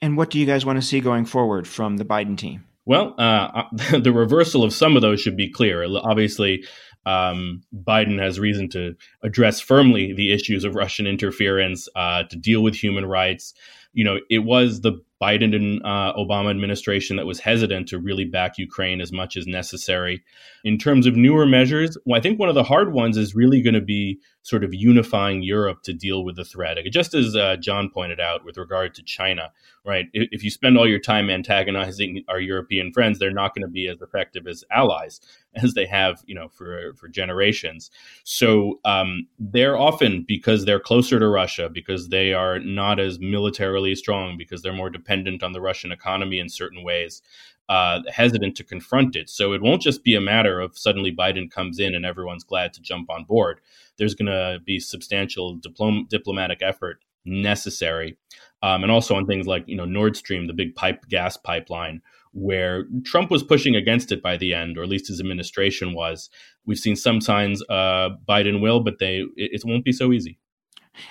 And 0.01 0.17
what 0.17 0.29
do 0.29 0.39
you 0.39 0.45
guys 0.45 0.65
want 0.65 0.79
to 0.79 0.85
see 0.85 0.99
going 0.99 1.25
forward 1.25 1.67
from 1.67 1.97
the 1.97 2.05
Biden 2.05 2.37
team? 2.37 2.65
Well, 2.85 3.15
uh, 3.17 3.63
the 3.99 4.11
reversal 4.11 4.63
of 4.63 4.73
some 4.73 4.95
of 4.95 5.01
those 5.01 5.21
should 5.21 5.37
be 5.37 5.49
clear. 5.49 5.83
Obviously, 5.83 6.63
um, 7.05 7.61
Biden 7.75 8.19
has 8.19 8.39
reason 8.39 8.69
to 8.69 8.95
address 9.23 9.59
firmly 9.59 10.13
the 10.13 10.33
issues 10.33 10.63
of 10.63 10.75
Russian 10.75 11.07
interference, 11.07 11.87
uh, 11.95 12.23
to 12.23 12.35
deal 12.35 12.61
with 12.61 12.75
human 12.75 13.05
rights. 13.05 13.53
You 13.93 14.03
know, 14.03 14.19
it 14.29 14.39
was 14.39 14.81
the 14.81 15.01
Biden 15.21 15.55
and 15.55 15.81
uh, 15.85 16.13
Obama 16.17 16.49
administration 16.49 17.15
that 17.15 17.25
was 17.25 17.39
hesitant 17.39 17.87
to 17.89 17.99
really 17.99 18.25
back 18.25 18.57
Ukraine 18.57 18.99
as 18.99 19.11
much 19.11 19.37
as 19.37 19.47
necessary. 19.47 20.23
In 20.63 20.77
terms 20.77 21.07
of 21.07 21.15
newer 21.15 21.45
measures, 21.45 21.97
well, 22.05 22.17
I 22.17 22.21
think 22.21 22.39
one 22.39 22.49
of 22.49 22.55
the 22.55 22.63
hard 22.63 22.93
ones 22.93 23.17
is 23.17 23.35
really 23.35 23.61
going 23.61 23.75
to 23.75 23.81
be 23.81 24.19
sort 24.45 24.63
of 24.63 24.75
unifying 24.75 25.41
Europe 25.41 25.81
to 25.81 25.91
deal 25.91 26.23
with 26.23 26.35
the 26.35 26.45
threat. 26.45 26.77
Just 26.91 27.15
as 27.15 27.35
uh, 27.35 27.55
John 27.57 27.89
pointed 27.89 28.19
out 28.19 28.45
with 28.45 28.57
regard 28.57 28.93
to 28.93 29.03
China, 29.03 29.51
right? 29.83 30.05
If 30.13 30.43
you 30.43 30.51
spend 30.51 30.77
all 30.77 30.87
your 30.87 30.99
time 30.99 31.31
antagonizing 31.31 32.23
our 32.27 32.39
European 32.39 32.91
friends, 32.93 33.17
they're 33.17 33.31
not 33.31 33.55
going 33.55 33.63
to 33.63 33.71
be 33.71 33.87
as 33.87 34.01
effective 34.01 34.45
as 34.45 34.63
allies 34.69 35.19
as 35.55 35.73
they 35.73 35.87
have, 35.87 36.23
you 36.27 36.35
know, 36.35 36.47
for 36.49 36.93
for 36.95 37.07
generations. 37.07 37.89
So 38.23 38.79
um, 38.85 39.27
they're 39.39 39.77
often 39.77 40.23
because 40.27 40.65
they're 40.65 40.79
closer 40.79 41.19
to 41.19 41.27
Russia, 41.27 41.67
because 41.67 42.09
they 42.09 42.33
are 42.33 42.59
not 42.59 42.99
as 42.99 43.19
militarily 43.19 43.95
strong, 43.95 44.37
because 44.37 44.61
they're 44.61 44.73
more 44.73 44.91
dependent 45.05 45.43
on 45.43 45.53
the 45.53 45.61
Russian 45.61 45.91
economy 45.91 46.39
in 46.39 46.49
certain 46.49 46.83
ways. 46.83 47.21
uh, 47.67 48.01
hesitant 48.11 48.55
to 48.55 48.63
confront 48.63 49.15
it. 49.15 49.27
So 49.29 49.53
it 49.53 49.61
won't 49.61 49.81
just 49.81 50.03
be 50.03 50.13
a 50.15 50.21
matter 50.21 50.59
of 50.59 50.77
suddenly 50.77 51.11
Biden 51.11 51.49
comes 51.49 51.79
in 51.79 51.95
and 51.95 52.05
everyone's 52.05 52.43
glad 52.43 52.73
to 52.73 52.81
jump 52.81 53.09
on 53.09 53.23
board. 53.23 53.59
There's 53.97 54.13
going 54.13 54.27
to 54.27 54.59
be 54.63 54.79
substantial 54.79 55.57
diplom- 55.57 56.07
diplomatic 56.07 56.61
effort 56.61 56.99
necessary, 57.25 58.17
um, 58.61 58.83
and 58.83 58.91
also 58.91 59.15
on 59.15 59.25
things 59.25 59.47
like 59.47 59.63
you 59.67 59.75
know 59.75 59.85
Nord 59.85 60.15
Stream, 60.15 60.45
the 60.45 60.53
big 60.53 60.75
pipe 60.75 61.07
gas 61.09 61.37
pipeline, 61.37 62.01
where 62.33 62.85
Trump 63.03 63.31
was 63.31 63.41
pushing 63.41 63.75
against 63.75 64.11
it 64.11 64.21
by 64.21 64.37
the 64.37 64.53
end, 64.53 64.77
or 64.77 64.83
at 64.83 64.89
least 64.89 65.07
his 65.07 65.19
administration 65.19 65.93
was. 65.93 66.29
We've 66.67 66.77
seen 66.77 66.95
some 66.95 67.19
signs 67.19 67.63
uh, 67.67 68.09
Biden 68.29 68.61
will, 68.61 68.79
but 68.81 68.99
they 68.99 69.21
it, 69.35 69.51
it, 69.53 69.65
won't 69.65 69.85
be 69.85 69.91
so 69.91 70.11
easy. 70.11 70.37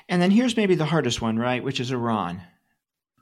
And 0.09 0.23
then 0.23 0.31
here's 0.31 0.57
maybe 0.57 0.77
the 0.77 0.85
hardest 0.85 1.21
one, 1.21 1.37
right? 1.37 1.65
Which 1.65 1.81
is 1.81 1.91
Iran. 1.91 2.43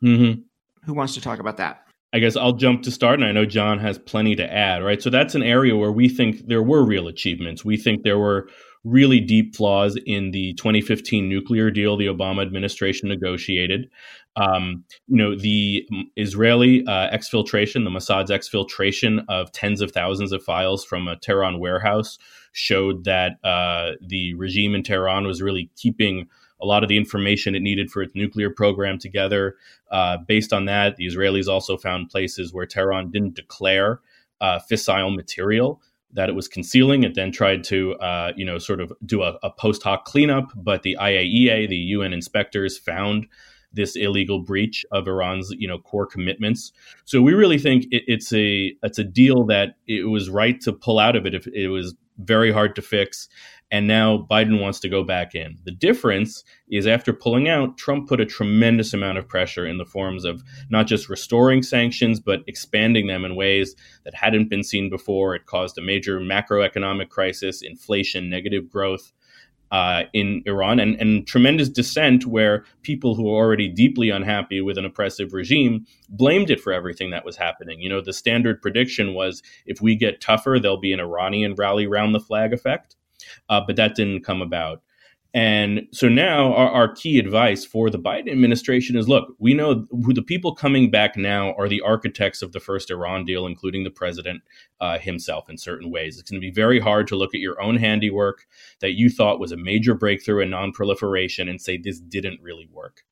Mm-hmm. 0.02 0.42
Who 0.84 0.94
wants 0.94 1.14
to 1.14 1.20
talk 1.20 1.38
about 1.38 1.56
that? 1.58 1.86
I 2.14 2.18
guess 2.18 2.36
I'll 2.36 2.52
jump 2.52 2.82
to 2.82 2.90
start, 2.90 3.20
and 3.20 3.24
I 3.24 3.32
know 3.32 3.46
John 3.46 3.78
has 3.78 3.98
plenty 3.98 4.36
to 4.36 4.52
add, 4.52 4.84
right? 4.84 5.02
So 5.02 5.08
that's 5.08 5.34
an 5.34 5.42
area 5.42 5.76
where 5.76 5.92
we 5.92 6.10
think 6.10 6.46
there 6.46 6.62
were 6.62 6.84
real 6.84 7.08
achievements. 7.08 7.64
We 7.64 7.78
think 7.78 8.02
there 8.02 8.18
were 8.18 8.48
really 8.84 9.20
deep 9.20 9.54
flaws 9.54 9.96
in 10.06 10.32
the 10.32 10.52
2015 10.54 11.28
nuclear 11.28 11.70
deal 11.70 11.96
the 11.96 12.06
Obama 12.06 12.42
administration 12.42 13.08
negotiated. 13.08 13.88
Um, 14.36 14.84
you 15.06 15.16
know, 15.16 15.36
the 15.36 15.86
Israeli 16.16 16.84
uh, 16.86 17.10
exfiltration, 17.16 17.84
the 17.84 17.90
Mossad's 17.90 18.30
exfiltration 18.30 19.24
of 19.28 19.52
tens 19.52 19.80
of 19.80 19.92
thousands 19.92 20.32
of 20.32 20.42
files 20.42 20.84
from 20.84 21.06
a 21.08 21.16
Tehran 21.16 21.60
warehouse 21.60 22.18
showed 22.52 23.04
that 23.04 23.32
uh, 23.44 23.92
the 24.06 24.34
regime 24.34 24.74
in 24.74 24.82
Tehran 24.82 25.26
was 25.26 25.40
really 25.40 25.70
keeping 25.76 26.28
a 26.62 26.66
lot 26.66 26.82
of 26.82 26.88
the 26.88 26.96
information 26.96 27.54
it 27.54 27.60
needed 27.60 27.90
for 27.90 28.02
its 28.02 28.14
nuclear 28.14 28.48
program 28.48 28.98
together. 28.98 29.56
Uh, 29.90 30.18
based 30.26 30.52
on 30.52 30.64
that, 30.66 30.96
the 30.96 31.06
Israelis 31.06 31.48
also 31.48 31.76
found 31.76 32.08
places 32.08 32.52
where 32.52 32.66
Tehran 32.66 33.10
didn't 33.10 33.34
declare 33.34 34.00
uh, 34.40 34.60
fissile 34.70 35.14
material 35.14 35.82
that 36.12 36.28
it 36.28 36.34
was 36.34 36.48
concealing. 36.48 37.04
It 37.04 37.14
then 37.14 37.32
tried 37.32 37.64
to, 37.64 37.94
uh, 37.94 38.32
you 38.36 38.44
know, 38.44 38.58
sort 38.58 38.80
of 38.80 38.92
do 39.04 39.22
a, 39.22 39.38
a, 39.42 39.50
post 39.50 39.82
hoc 39.82 40.04
cleanup, 40.04 40.52
but 40.54 40.82
the 40.82 40.96
IAEA, 41.00 41.68
the 41.68 41.76
UN 41.76 42.12
inspectors, 42.12 42.76
found 42.76 43.26
this 43.72 43.96
illegal 43.96 44.40
breach 44.40 44.84
of 44.92 45.08
Iran's, 45.08 45.50
you 45.56 45.66
know, 45.66 45.78
core 45.78 46.06
commitments. 46.06 46.72
So 47.06 47.22
we 47.22 47.32
really 47.32 47.58
think 47.58 47.84
it, 47.90 48.02
it's 48.06 48.32
a 48.32 48.74
it's 48.82 48.98
a 48.98 49.04
deal 49.04 49.44
that 49.46 49.76
it 49.86 50.08
was 50.08 50.28
right 50.28 50.60
to 50.62 50.72
pull 50.72 50.98
out 50.98 51.16
of 51.16 51.24
it 51.24 51.34
if 51.34 51.46
it 51.46 51.68
was 51.68 51.94
very 52.18 52.52
hard 52.52 52.76
to 52.76 52.82
fix. 52.82 53.28
And 53.72 53.86
now 53.86 54.28
Biden 54.30 54.60
wants 54.60 54.78
to 54.80 54.88
go 54.90 55.02
back 55.02 55.34
in. 55.34 55.56
The 55.64 55.72
difference 55.72 56.44
is 56.70 56.86
after 56.86 57.10
pulling 57.14 57.48
out, 57.48 57.78
Trump 57.78 58.06
put 58.06 58.20
a 58.20 58.26
tremendous 58.26 58.92
amount 58.92 59.16
of 59.16 59.26
pressure 59.26 59.66
in 59.66 59.78
the 59.78 59.86
forms 59.86 60.26
of 60.26 60.42
not 60.68 60.86
just 60.86 61.08
restoring 61.08 61.62
sanctions, 61.62 62.20
but 62.20 62.42
expanding 62.46 63.06
them 63.06 63.24
in 63.24 63.34
ways 63.34 63.74
that 64.04 64.14
hadn't 64.14 64.50
been 64.50 64.62
seen 64.62 64.90
before. 64.90 65.34
It 65.34 65.46
caused 65.46 65.78
a 65.78 65.82
major 65.82 66.20
macroeconomic 66.20 67.08
crisis, 67.08 67.62
inflation, 67.62 68.28
negative 68.28 68.70
growth. 68.70 69.10
Uh, 69.70 70.04
in 70.12 70.42
Iran 70.44 70.78
and, 70.78 71.00
and 71.00 71.26
tremendous 71.26 71.70
dissent 71.70 72.26
where 72.26 72.62
people 72.82 73.14
who 73.14 73.26
are 73.30 73.42
already 73.42 73.68
deeply 73.68 74.10
unhappy 74.10 74.60
with 74.60 74.76
an 74.76 74.84
oppressive 74.84 75.32
regime 75.32 75.86
blamed 76.10 76.50
it 76.50 76.60
for 76.60 76.74
everything 76.74 77.08
that 77.08 77.24
was 77.24 77.38
happening. 77.38 77.80
You 77.80 77.88
know, 77.88 78.02
the 78.02 78.12
standard 78.12 78.60
prediction 78.60 79.14
was 79.14 79.42
if 79.64 79.80
we 79.80 79.96
get 79.96 80.20
tougher, 80.20 80.58
there'll 80.60 80.76
be 80.76 80.92
an 80.92 81.00
Iranian 81.00 81.54
rally 81.54 81.86
round 81.86 82.14
the 82.14 82.20
flag 82.20 82.52
effect 82.52 82.96
uh, 83.48 83.60
but 83.66 83.76
that 83.76 83.94
didn't 83.94 84.24
come 84.24 84.42
about. 84.42 84.82
And 85.34 85.88
so 85.92 86.08
now 86.10 86.52
our, 86.52 86.68
our, 86.68 86.94
key 86.94 87.18
advice 87.18 87.64
for 87.64 87.88
the 87.88 87.98
Biden 87.98 88.30
administration 88.30 88.96
is 88.96 89.08
look, 89.08 89.34
we 89.38 89.54
know 89.54 89.86
who 90.04 90.12
the 90.12 90.20
people 90.20 90.54
coming 90.54 90.90
back 90.90 91.16
now 91.16 91.54
are 91.54 91.68
the 91.68 91.80
architects 91.80 92.42
of 92.42 92.52
the 92.52 92.60
first 92.60 92.90
Iran 92.90 93.24
deal, 93.24 93.46
including 93.46 93.82
the 93.82 93.90
president 93.90 94.42
uh, 94.82 94.98
himself 94.98 95.48
in 95.48 95.56
certain 95.56 95.90
ways. 95.90 96.18
It's 96.18 96.30
going 96.30 96.40
to 96.40 96.46
be 96.46 96.52
very 96.52 96.78
hard 96.78 97.06
to 97.08 97.16
look 97.16 97.34
at 97.34 97.40
your 97.40 97.62
own 97.62 97.76
handiwork 97.76 98.46
that 98.80 98.92
you 98.92 99.08
thought 99.08 99.40
was 99.40 99.52
a 99.52 99.56
major 99.56 99.94
breakthrough 99.94 100.42
in 100.42 100.50
nonproliferation 100.50 101.48
and 101.48 101.58
say 101.58 101.78
this 101.78 101.98
didn't 101.98 102.42
really 102.42 102.68
work. 102.70 103.02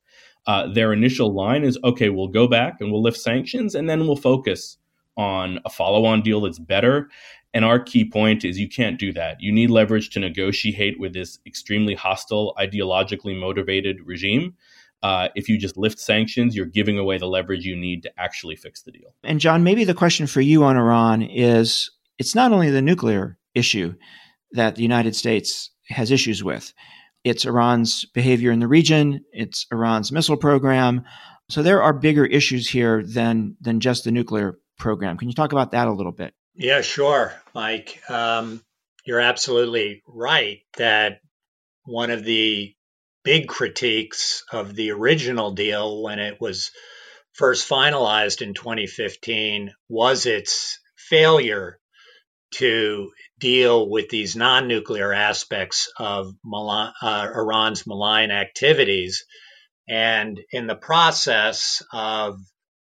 Uh, 0.45 0.67
their 0.67 0.93
initial 0.93 1.33
line 1.33 1.63
is 1.63 1.79
okay, 1.83 2.09
we'll 2.09 2.27
go 2.27 2.47
back 2.47 2.77
and 2.81 2.91
we'll 2.91 3.01
lift 3.01 3.17
sanctions 3.17 3.73
and 3.73 3.89
then 3.89 4.01
we'll 4.01 4.15
focus 4.15 4.77
on 5.17 5.59
a 5.65 5.69
follow 5.69 6.05
on 6.05 6.21
deal 6.21 6.41
that's 6.41 6.59
better. 6.59 7.09
And 7.53 7.65
our 7.65 7.79
key 7.79 8.05
point 8.05 8.45
is 8.45 8.57
you 8.57 8.69
can't 8.69 8.97
do 8.97 9.11
that. 9.13 9.41
You 9.41 9.51
need 9.51 9.69
leverage 9.69 10.09
to 10.11 10.19
negotiate 10.19 10.99
with 10.99 11.13
this 11.13 11.39
extremely 11.45 11.95
hostile, 11.95 12.53
ideologically 12.57 13.37
motivated 13.37 13.97
regime. 14.05 14.55
Uh, 15.03 15.29
if 15.35 15.49
you 15.49 15.57
just 15.57 15.77
lift 15.77 15.99
sanctions, 15.99 16.55
you're 16.55 16.65
giving 16.65 16.97
away 16.97 17.17
the 17.17 17.25
leverage 17.25 17.65
you 17.65 17.75
need 17.75 18.03
to 18.03 18.11
actually 18.19 18.55
fix 18.55 18.83
the 18.83 18.91
deal. 18.91 19.13
And 19.23 19.39
John, 19.39 19.63
maybe 19.63 19.83
the 19.83 19.93
question 19.93 20.27
for 20.27 20.41
you 20.41 20.63
on 20.63 20.77
Iran 20.77 21.23
is 21.23 21.91
it's 22.19 22.35
not 22.35 22.51
only 22.51 22.69
the 22.69 22.81
nuclear 22.81 23.37
issue 23.55 23.95
that 24.51 24.75
the 24.75 24.83
United 24.83 25.15
States 25.15 25.71
has 25.89 26.11
issues 26.11 26.43
with, 26.43 26.73
it's 27.23 27.45
Iran's 27.45 28.05
behavior 28.05 28.51
in 28.51 28.59
the 28.59 28.67
region, 28.67 29.23
it's 29.31 29.65
Iran's 29.71 30.11
missile 30.11 30.37
program. 30.37 31.03
So 31.49 31.63
there 31.63 31.81
are 31.81 31.93
bigger 31.93 32.25
issues 32.25 32.69
here 32.69 33.03
than 33.03 33.57
than 33.59 33.79
just 33.79 34.03
the 34.03 34.11
nuclear 34.11 34.59
program. 34.77 35.17
Can 35.17 35.27
you 35.27 35.35
talk 35.35 35.51
about 35.51 35.71
that 35.71 35.87
a 35.87 35.91
little 35.91 36.11
bit? 36.11 36.33
Yeah, 36.55 36.81
sure, 36.81 37.33
Mike. 37.53 38.01
Um, 38.09 38.63
you're 39.05 39.19
absolutely 39.19 40.03
right 40.07 40.59
that 40.77 41.21
one 41.85 42.11
of 42.11 42.23
the 42.23 42.75
big 43.23 43.47
critiques 43.47 44.43
of 44.51 44.75
the 44.75 44.91
original 44.91 45.51
deal 45.51 46.01
when 46.03 46.19
it 46.19 46.39
was 46.41 46.71
first 47.33 47.69
finalized 47.69 48.41
in 48.41 48.53
2015 48.53 49.73
was 49.89 50.25
its 50.25 50.79
failure 50.97 51.79
to 52.55 53.11
deal 53.39 53.89
with 53.89 54.09
these 54.09 54.35
non 54.35 54.67
nuclear 54.67 55.13
aspects 55.13 55.91
of 55.97 56.33
uh, 56.53 56.91
Iran's 57.35 57.87
malign 57.87 58.31
activities. 58.31 59.25
And 59.87 60.39
in 60.51 60.67
the 60.67 60.75
process 60.75 61.81
of 61.93 62.39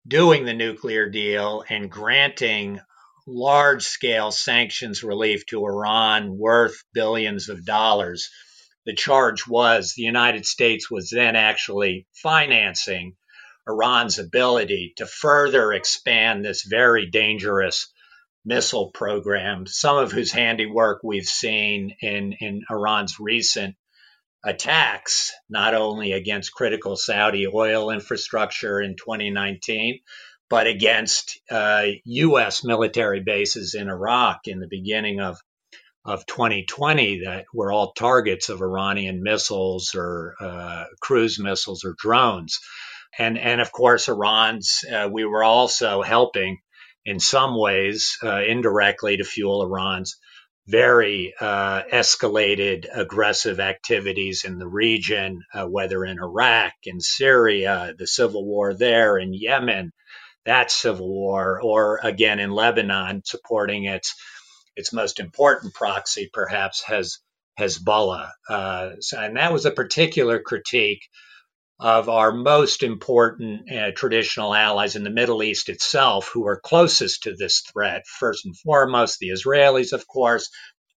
doing 0.06 0.44
the 0.44 0.54
nuclear 0.54 1.08
deal 1.08 1.64
and 1.68 1.90
granting 1.90 2.80
large 3.26 3.84
scale 3.84 4.30
sanctions 4.30 5.02
relief 5.02 5.46
to 5.46 5.64
Iran 5.64 6.36
worth 6.36 6.82
billions 6.92 7.48
of 7.48 7.64
dollars. 7.64 8.28
The 8.86 8.94
charge 8.94 9.46
was 9.46 9.94
the 9.94 10.02
United 10.02 10.44
States 10.46 10.90
was 10.90 11.10
then 11.10 11.36
actually 11.36 12.06
financing 12.22 13.16
Iran's 13.66 14.18
ability 14.18 14.92
to 14.98 15.06
further 15.06 15.72
expand 15.72 16.44
this 16.44 16.64
very 16.64 17.06
dangerous 17.06 17.90
missile 18.44 18.90
program, 18.90 19.66
some 19.66 19.96
of 19.96 20.12
whose 20.12 20.30
handiwork 20.30 21.00
we've 21.02 21.24
seen 21.24 21.96
in, 22.00 22.34
in 22.40 22.62
Iran's 22.70 23.18
recent 23.18 23.74
attacks, 24.44 25.32
not 25.48 25.72
only 25.72 26.12
against 26.12 26.52
critical 26.52 26.96
Saudi 26.96 27.46
oil 27.46 27.90
infrastructure 27.90 28.82
in 28.82 28.96
2019, 28.96 30.00
but 30.48 30.66
against 30.66 31.40
uh, 31.50 31.86
U.S. 32.04 32.64
military 32.64 33.20
bases 33.20 33.74
in 33.74 33.88
Iraq 33.88 34.40
in 34.46 34.60
the 34.60 34.68
beginning 34.68 35.20
of 35.20 35.38
of 36.06 36.26
2020 36.26 37.22
that 37.24 37.46
were 37.54 37.72
all 37.72 37.92
targets 37.92 38.50
of 38.50 38.60
Iranian 38.60 39.22
missiles 39.22 39.94
or 39.94 40.34
uh, 40.38 40.84
cruise 41.00 41.38
missiles 41.38 41.82
or 41.84 41.94
drones, 41.96 42.60
and 43.18 43.38
and 43.38 43.60
of 43.60 43.72
course 43.72 44.08
Iran's. 44.08 44.84
Uh, 44.90 45.08
we 45.10 45.24
were 45.24 45.44
also 45.44 46.02
helping 46.02 46.58
in 47.06 47.20
some 47.20 47.58
ways 47.58 48.18
uh, 48.22 48.42
indirectly 48.42 49.16
to 49.16 49.24
fuel 49.24 49.62
Iran's 49.62 50.18
very 50.66 51.34
uh, 51.38 51.82
escalated 51.92 52.86
aggressive 52.92 53.60
activities 53.60 54.44
in 54.44 54.58
the 54.58 54.66
region, 54.66 55.42
uh, 55.52 55.66
whether 55.66 56.04
in 56.04 56.18
Iraq, 56.18 56.72
in 56.84 57.00
Syria, 57.00 57.94
the 57.98 58.06
civil 58.06 58.46
war 58.46 58.72
there, 58.72 59.18
in 59.18 59.34
Yemen, 59.34 59.92
that 60.46 60.70
civil 60.70 61.08
war, 61.08 61.60
or 61.62 62.00
again 62.02 62.38
in 62.38 62.50
Lebanon, 62.50 63.22
supporting 63.24 63.84
its 63.84 64.14
its 64.76 64.92
most 64.92 65.20
important 65.20 65.74
proxy, 65.74 66.28
perhaps, 66.32 66.82
has 66.82 67.18
Hezbollah. 67.58 68.30
Uh, 68.48 68.90
and 69.16 69.36
that 69.36 69.52
was 69.52 69.66
a 69.66 69.70
particular 69.70 70.40
critique 70.40 71.08
of 71.78 72.08
our 72.08 72.32
most 72.32 72.82
important 72.82 73.70
uh, 73.70 73.90
traditional 73.92 74.54
allies 74.54 74.96
in 74.96 75.04
the 75.04 75.10
Middle 75.10 75.42
East 75.42 75.68
itself, 75.68 76.30
who 76.32 76.46
are 76.46 76.60
closest 76.60 77.24
to 77.24 77.34
this 77.34 77.60
threat. 77.60 78.06
First 78.06 78.46
and 78.46 78.56
foremost, 78.56 79.18
the 79.18 79.30
Israelis, 79.30 79.92
of 79.92 80.06
course, 80.06 80.50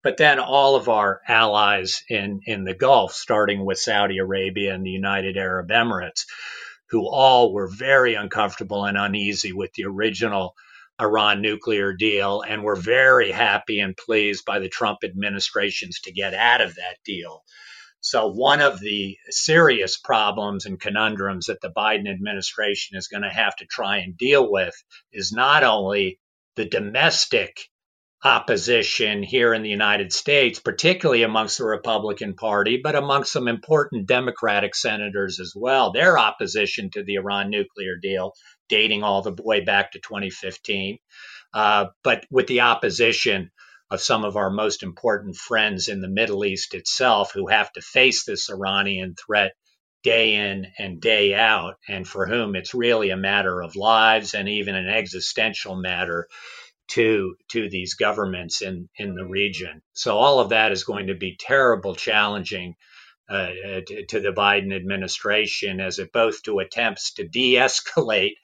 but 0.02 0.16
then 0.16 0.38
all 0.38 0.76
of 0.76 0.88
our 0.88 1.20
allies 1.26 2.02
in, 2.08 2.40
in 2.46 2.64
the 2.64 2.74
Gulf, 2.74 3.12
starting 3.12 3.64
with 3.64 3.78
Saudi 3.78 4.18
Arabia 4.18 4.74
and 4.74 4.84
the 4.84 4.90
United 4.90 5.36
Arab 5.36 5.68
Emirates, 5.68 6.24
who 6.90 7.08
all 7.08 7.52
were 7.52 7.68
very 7.68 8.14
uncomfortable 8.14 8.84
and 8.84 8.96
uneasy 8.96 9.52
with 9.52 9.72
the 9.74 9.84
original 9.84 10.54
Iran 11.00 11.42
nuclear 11.42 11.92
deal 11.92 12.42
and 12.42 12.62
were 12.62 12.76
very 12.76 13.30
happy 13.30 13.80
and 13.80 13.96
pleased 13.96 14.44
by 14.44 14.58
the 14.58 14.68
Trump 14.68 15.00
administrations 15.04 16.00
to 16.00 16.12
get 16.12 16.32
out 16.32 16.60
of 16.60 16.76
that 16.76 16.96
deal. 17.04 17.44
So, 18.00 18.28
one 18.28 18.60
of 18.60 18.80
the 18.80 19.18
serious 19.28 19.98
problems 19.98 20.64
and 20.64 20.80
conundrums 20.80 21.46
that 21.46 21.60
the 21.60 21.72
Biden 21.72 22.08
administration 22.08 22.96
is 22.96 23.08
going 23.08 23.24
to 23.24 23.28
have 23.28 23.56
to 23.56 23.66
try 23.66 23.98
and 23.98 24.16
deal 24.16 24.50
with 24.50 24.74
is 25.12 25.32
not 25.32 25.64
only 25.64 26.20
the 26.54 26.66
domestic 26.66 27.68
opposition 28.26 29.22
here 29.22 29.54
in 29.54 29.62
the 29.62 29.70
United 29.70 30.12
States, 30.12 30.58
particularly 30.58 31.22
amongst 31.22 31.58
the 31.58 31.64
Republican 31.64 32.34
Party, 32.34 32.80
but 32.82 32.96
amongst 32.96 33.32
some 33.32 33.46
important 33.46 34.08
Democratic 34.08 34.74
senators 34.74 35.38
as 35.38 35.52
well. 35.54 35.92
Their 35.92 36.18
opposition 36.18 36.90
to 36.90 37.04
the 37.04 37.14
Iran 37.14 37.50
nuclear 37.50 37.94
deal, 38.02 38.32
dating 38.68 39.04
all 39.04 39.22
the 39.22 39.36
way 39.44 39.60
back 39.60 39.92
to 39.92 40.00
2015, 40.00 40.98
uh, 41.54 41.86
but 42.02 42.26
with 42.28 42.48
the 42.48 42.62
opposition 42.62 43.52
of 43.92 44.00
some 44.00 44.24
of 44.24 44.36
our 44.36 44.50
most 44.50 44.82
important 44.82 45.36
friends 45.36 45.86
in 45.86 46.00
the 46.00 46.08
Middle 46.08 46.44
East 46.44 46.74
itself 46.74 47.30
who 47.32 47.46
have 47.46 47.72
to 47.74 47.80
face 47.80 48.24
this 48.24 48.50
Iranian 48.50 49.14
threat 49.14 49.52
day 50.02 50.34
in 50.34 50.66
and 50.78 51.00
day 51.00 51.32
out, 51.32 51.74
and 51.88 52.06
for 52.06 52.26
whom 52.26 52.56
it's 52.56 52.74
really 52.74 53.10
a 53.10 53.16
matter 53.16 53.62
of 53.62 53.76
lives 53.76 54.34
and 54.34 54.48
even 54.48 54.74
an 54.74 54.88
existential 54.88 55.76
matter 55.76 56.26
to 56.88 57.36
to 57.48 57.68
these 57.68 57.94
governments 57.94 58.62
in 58.62 58.88
in 58.96 59.14
the 59.14 59.24
region. 59.24 59.82
So 59.92 60.16
all 60.16 60.40
of 60.40 60.50
that 60.50 60.72
is 60.72 60.84
going 60.84 61.08
to 61.08 61.14
be 61.14 61.36
terrible 61.38 61.94
challenging 61.94 62.76
uh, 63.28 63.32
uh 63.34 63.80
to, 63.86 64.06
to, 64.06 64.20
the 64.20 64.32
Biden 64.32 64.74
administration 64.74 65.80
as 65.80 65.98
it 65.98 66.12
both 66.12 66.42
to 66.44 66.60
attempts 66.60 67.14
to 67.14 67.26
de-escalate 67.26 68.34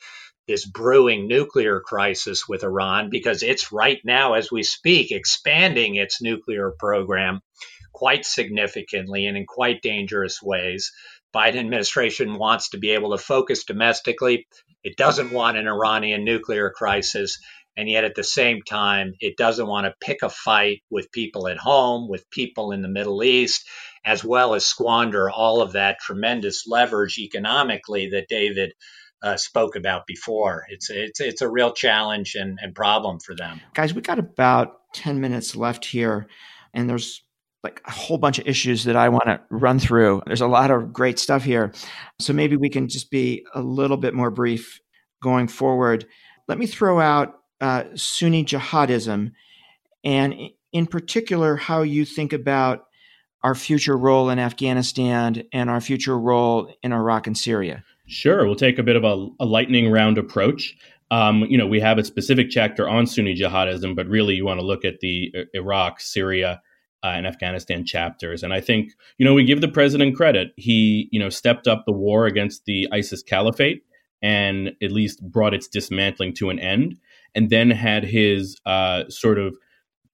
this 0.49 0.67
brewing 0.67 1.29
nuclear 1.29 1.81
crisis 1.81 2.49
with 2.49 2.65
Iran 2.65 3.11
because 3.11 3.43
it's 3.45 3.71
right 3.71 4.01
now 4.05 4.35
as 4.35 4.51
we 4.51 4.65
speak 4.65 5.13
expanding 5.13 5.95
its 5.95 6.21
nuclear 6.21 6.73
program 6.79 7.41
quite 7.93 8.25
significantly 8.25 9.27
and 9.27 9.37
in 9.37 9.47
quite 9.47 9.83
dangerous 9.83 10.43
ways. 10.43 10.93
Biden 11.33 11.57
administration 11.57 12.35
wants 12.35 12.71
to 12.71 12.79
be 12.79 12.91
able 12.91 13.13
to 13.13 13.23
focus 13.23 13.65
domestically. 13.65 14.47
It 14.83 14.97
doesn't 14.97 15.33
want 15.33 15.57
an 15.57 15.69
Iranian 15.69 16.25
nuclear 16.25 16.71
crisis 16.71 17.39
and 17.77 17.89
yet 17.89 18.05
at 18.05 18.15
the 18.15 18.25
same 18.25 18.63
time, 18.63 19.15
it 19.21 19.37
doesn't 19.37 19.67
want 19.67 19.87
to 19.87 19.95
pick 20.01 20.23
a 20.23 20.29
fight 20.29 20.83
with 20.91 21.13
people 21.13 21.49
at 21.49 21.59
home, 21.59 22.09
with 22.09 22.29
people 22.31 22.73
in 22.73 22.83
the 22.83 22.89
Middle 22.89 23.23
East, 23.23 23.67
as 24.05 24.25
well 24.25 24.55
as 24.55 24.67
squander 24.67 25.31
all 25.31 25.63
of 25.63 25.73
that 25.73 25.99
tremendous 26.01 26.67
leverage 26.67 27.19
economically 27.19 28.11
that 28.11 28.29
David 28.29 28.73
uh, 29.23 29.37
spoke 29.37 29.77
about 29.77 30.07
before. 30.07 30.67
It's 30.69 30.91
it's 30.91 31.21
it's 31.21 31.43
a 31.43 31.49
real 31.49 31.73
challenge 31.73 32.35
and, 32.35 32.59
and 32.61 32.75
problem 32.75 33.21
for 33.21 33.35
them. 33.35 33.61
Guys, 33.75 33.95
we 33.95 34.03
got 34.03 34.19
about 34.19 34.93
ten 34.93 35.21
minutes 35.21 35.57
left 35.57 35.85
here, 35.85 36.27
and 36.75 36.91
there's 36.91 37.23
like 37.63 37.81
a 37.87 37.93
whole 37.93 38.19
bunch 38.19 38.41
of 38.41 38.47
issues 38.49 38.85
that 38.85 38.97
I 38.97 39.09
want 39.09 39.27
to 39.27 39.41
run 39.51 39.79
through. 39.79 40.23
There's 40.27 40.41
a 40.41 40.49
lot 40.49 40.73
of 40.73 40.93
great 40.93 41.19
stuff 41.19 41.45
here, 41.45 41.73
so 42.19 42.33
maybe 42.33 42.57
we 42.57 42.69
can 42.69 42.89
just 42.89 43.11
be 43.11 43.47
a 43.55 43.63
little 43.63 43.97
bit 43.97 44.15
more 44.15 44.31
brief 44.31 44.81
going 45.23 45.47
forward. 45.47 46.05
Let 46.49 46.59
me 46.59 46.67
throw 46.67 46.99
out 47.01 47.35
uh, 47.63 47.85
Sunni 47.95 48.45
jihadism, 48.45 49.33
and 50.05 50.35
in 50.73 50.87
particular, 50.87 51.57
how 51.57 51.83
you 51.83 52.05
think 52.05 52.33
about 52.33 52.87
our 53.45 53.55
future 53.55 53.97
role 53.97 54.31
in 54.31 54.39
Afghanistan 54.39 55.45
and 55.53 55.71
our 55.71 55.81
future 55.81 56.19
role 56.19 56.75
in 56.83 56.93
Iraq 56.93 57.27
and 57.27 57.39
Syria. 57.39 57.85
Sure, 58.07 58.45
we'll 58.45 58.57
take 58.57 58.79
a 58.79 58.83
bit 58.83 58.97
of 58.97 59.05
a, 59.05 59.29
a 59.41 59.47
lightning 59.47 59.91
round 59.91 60.19
approach. 60.19 60.77
Um, 61.13 61.45
you 61.49 61.57
know, 61.57 61.67
we 61.67 61.79
have 61.81 61.99
a 61.99 62.05
specific 62.05 62.51
chapter 62.51 62.89
on 62.89 63.07
Sunni 63.07 63.37
jihadism, 63.37 63.95
but 63.95 64.09
really 64.09 64.35
you 64.35 64.45
want 64.45 64.59
to 64.59 64.67
look 64.67 64.85
at 64.85 65.01
the 65.01 65.33
uh, 65.37 65.41
Iraq, 65.55 66.01
Syria, 66.01 66.61
uh, 67.05 67.09
and 67.09 67.27
Afghanistan 67.27 67.85
chapters. 67.85 68.43
And 68.43 68.53
I 68.53 68.61
think, 68.61 68.93
you 69.19 69.25
know, 69.25 69.35
we 69.35 69.45
give 69.45 69.61
the 69.61 69.69
president 69.69 70.17
credit. 70.17 70.53
He, 70.57 71.09
you 71.13 71.21
know, 71.21 71.29
stepped 71.29 71.69
up 71.69 71.85
the 71.85 71.93
war 71.93 72.27
against 72.27 72.65
the 72.65 72.89
ISIS 72.93 73.23
caliphate 73.23 73.85
and 74.23 74.73
at 74.81 74.93
least 74.93 75.23
brought 75.23 75.55
its 75.55 75.69
dismantling 75.69 76.35
to 76.35 76.51
an 76.51 76.59
end 76.59 76.97
and 77.35 77.51
then 77.51 77.71
had 77.71 78.05
his 78.05 78.57
uh, 78.67 79.05
sort 79.09 79.39
of 79.39 79.57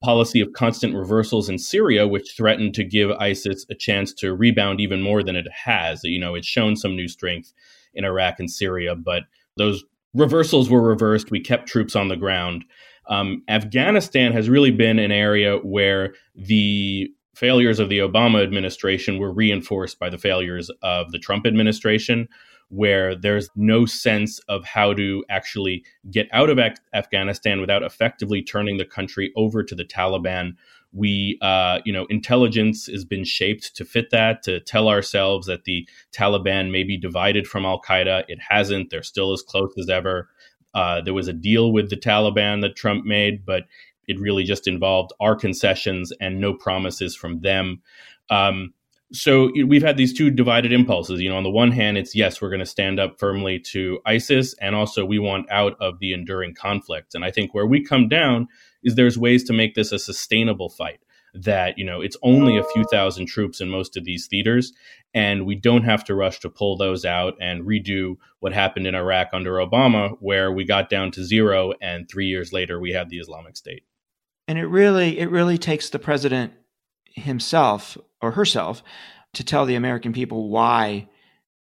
policy 0.03 0.41
of 0.41 0.53
constant 0.53 0.95
reversals 0.95 1.49
in 1.49 1.59
Syria, 1.59 2.07
which 2.07 2.35
threatened 2.37 2.75
to 2.75 2.85
give 2.85 3.11
ISIS 3.13 3.67
a 3.69 3.75
chance 3.75 4.13
to 4.15 4.35
rebound 4.35 4.81
even 4.81 5.03
more 5.03 5.23
than 5.23 5.37
it 5.37 5.49
has. 5.53 6.05
You 6.05 6.21
know, 6.21 6.35
it's 6.35 6.47
shown 6.47 6.77
some 6.77 6.95
new 6.95 7.09
strength 7.09 7.53
in 7.95 8.05
Iraq 8.05 8.39
and 8.39 8.51
Syria, 8.51 8.95
but 8.95 9.25
those 9.57 9.85
reversals 10.15 10.71
were 10.71 10.83
reversed. 10.83 11.31
We 11.31 11.41
kept 11.41 11.69
troops 11.69 11.97
on 11.97 12.09
the 12.09 12.17
ground. 12.17 12.65
Um, 13.09 13.43
Afghanistan 13.49 14.33
has 14.33 14.49
really 14.49 14.71
been 14.71 14.99
an 14.99 15.11
area 15.11 15.57
where 15.59 16.15
the 16.35 17.09
failures 17.35 17.79
of 17.79 17.89
the 17.89 17.99
Obama 17.99 18.43
administration 18.43 19.19
were 19.19 19.33
reinforced 19.33 19.99
by 19.99 20.11
the 20.11 20.19
failures 20.19 20.71
of 20.83 21.11
the 21.13 21.19
Trump 21.19 21.47
administration 21.47 22.29
where 22.69 23.15
there's 23.15 23.49
no 23.57 23.87
sense 23.87 24.39
of 24.49 24.65
how 24.65 24.93
to 24.93 25.25
actually 25.31 25.83
get 26.11 26.29
out 26.33 26.51
of 26.51 26.59
Afghanistan 26.93 27.61
without 27.61 27.83
effectively 27.83 28.43
turning 28.43 28.77
the 28.77 28.85
country 28.85 29.33
over 29.37 29.63
to 29.63 29.75
the 29.75 29.85
Taliban. 29.85 30.53
We, 30.93 31.39
uh, 31.43 31.81
you 31.85 31.93
know, 31.93 32.07
intelligence 32.07 32.87
has 32.87 33.05
been 33.05 33.25
shaped 33.25 33.77
to 33.77 33.85
fit 33.85 34.11
that, 34.11 34.43
to 34.45 34.61
tell 34.61 34.89
ourselves 34.89 35.47
that 35.47 35.65
the 35.65 35.89
Taliban 36.13 36.71
may 36.71 36.83
be 36.83 36.99
divided 36.99 37.47
from 37.47 37.65
Al 37.65 37.81
Qaeda. 37.81 38.25
It 38.29 38.39
hasn't. 38.49 38.91
They're 38.91 39.03
still 39.03 39.33
as 39.33 39.43
close 39.43 39.73
as 39.79 39.89
ever. 39.89 40.29
Uh, 40.75 41.01
there 41.01 41.15
was 41.15 41.29
a 41.29 41.33
deal 41.33 41.73
with 41.73 41.91
the 41.91 41.97
Taliban 41.97 42.61
that 42.61 42.77
Trump 42.77 43.05
made, 43.05 43.45
but 43.45 43.65
it 44.07 44.19
really 44.19 44.45
just 44.45 44.67
involved 44.67 45.13
our 45.21 45.37
concessions 45.37 46.13
and 46.21 46.41
no 46.41 46.55
promises 46.55 47.15
from 47.15 47.41
them. 47.41 47.83
Um, 48.31 48.73
so 49.13 49.51
we've 49.67 49.83
had 49.83 49.97
these 49.97 50.13
two 50.13 50.31
divided 50.31 50.73
impulses. 50.73 51.21
You 51.21 51.31
know, 51.31 51.37
on 51.37 51.43
the 51.43 51.51
one 51.51 51.71
hand, 51.71 51.97
it's 51.97 52.15
yes, 52.15 52.43
we're 52.43 52.51
going 52.51 52.61
to 52.61 52.67
stand 52.67 53.01
up 53.01 53.19
firmly 53.19 53.59
to 53.61 54.01
ISIS, 54.05 54.55
and 54.61 54.75
also 54.75 55.05
we 55.05 55.19
want 55.19 55.51
out 55.51 55.77
of 55.81 55.99
the 55.99 56.13
enduring 56.13 56.55
conflict. 56.55 57.15
And 57.15 57.25
I 57.25 57.31
think 57.31 57.55
where 57.55 57.67
we 57.67 57.83
come 57.83 58.09
down 58.09 58.49
is 58.83 58.95
there's 58.95 59.19
ways 59.19 59.45
to 59.45 59.53
make 59.53 59.75
this 59.75 59.93
a 59.93 59.99
sustainable 59.99 60.69
fight. 60.69 61.01
That 61.35 61.79
you 61.79 61.85
know, 61.85 62.01
it's 62.01 62.17
only 62.23 62.59
a 62.59 62.65
few 62.65 62.85
thousand 62.91 63.27
troops 63.27 63.61
in 63.61 63.69
most 63.69 63.97
of 63.97 64.05
these 64.05 64.27
theaters, 64.27 64.73
and 65.15 65.47
we 65.47 65.55
don't 65.55 65.85
have 65.85 66.05
to 66.05 66.15
rush 66.15 66.41
to 66.41 66.51
pull 66.51 66.77
those 66.77 67.05
out 67.05 67.35
and 67.41 67.65
redo 67.65 68.17
what 68.41 68.53
happened 68.53 68.87
in 68.87 68.95
Iraq 68.95 69.29
under 69.33 69.53
Obama, 69.53 70.17
where 70.21 70.51
we 70.51 70.65
got 70.65 70.91
down 70.91 71.11
to 71.13 71.25
zero, 71.25 71.73
and 71.81 72.09
three 72.09 72.27
years 72.27 72.53
later 72.53 72.81
we 72.81 72.93
had 72.93 73.11
the 73.11 73.19
Islamic 73.19 73.57
State. 73.57 73.85
And 74.49 74.59
it 74.59 74.67
really, 74.67 75.19
it 75.19 75.31
really 75.31 75.59
takes 75.59 75.91
the 75.91 75.99
president 75.99 76.55
himself 77.19 77.99
or 78.23 78.33
herself 78.33 78.83
to 79.35 79.45
tell 79.45 79.67
the 79.67 79.75
American 79.75 80.13
people 80.13 80.49
why 80.49 81.09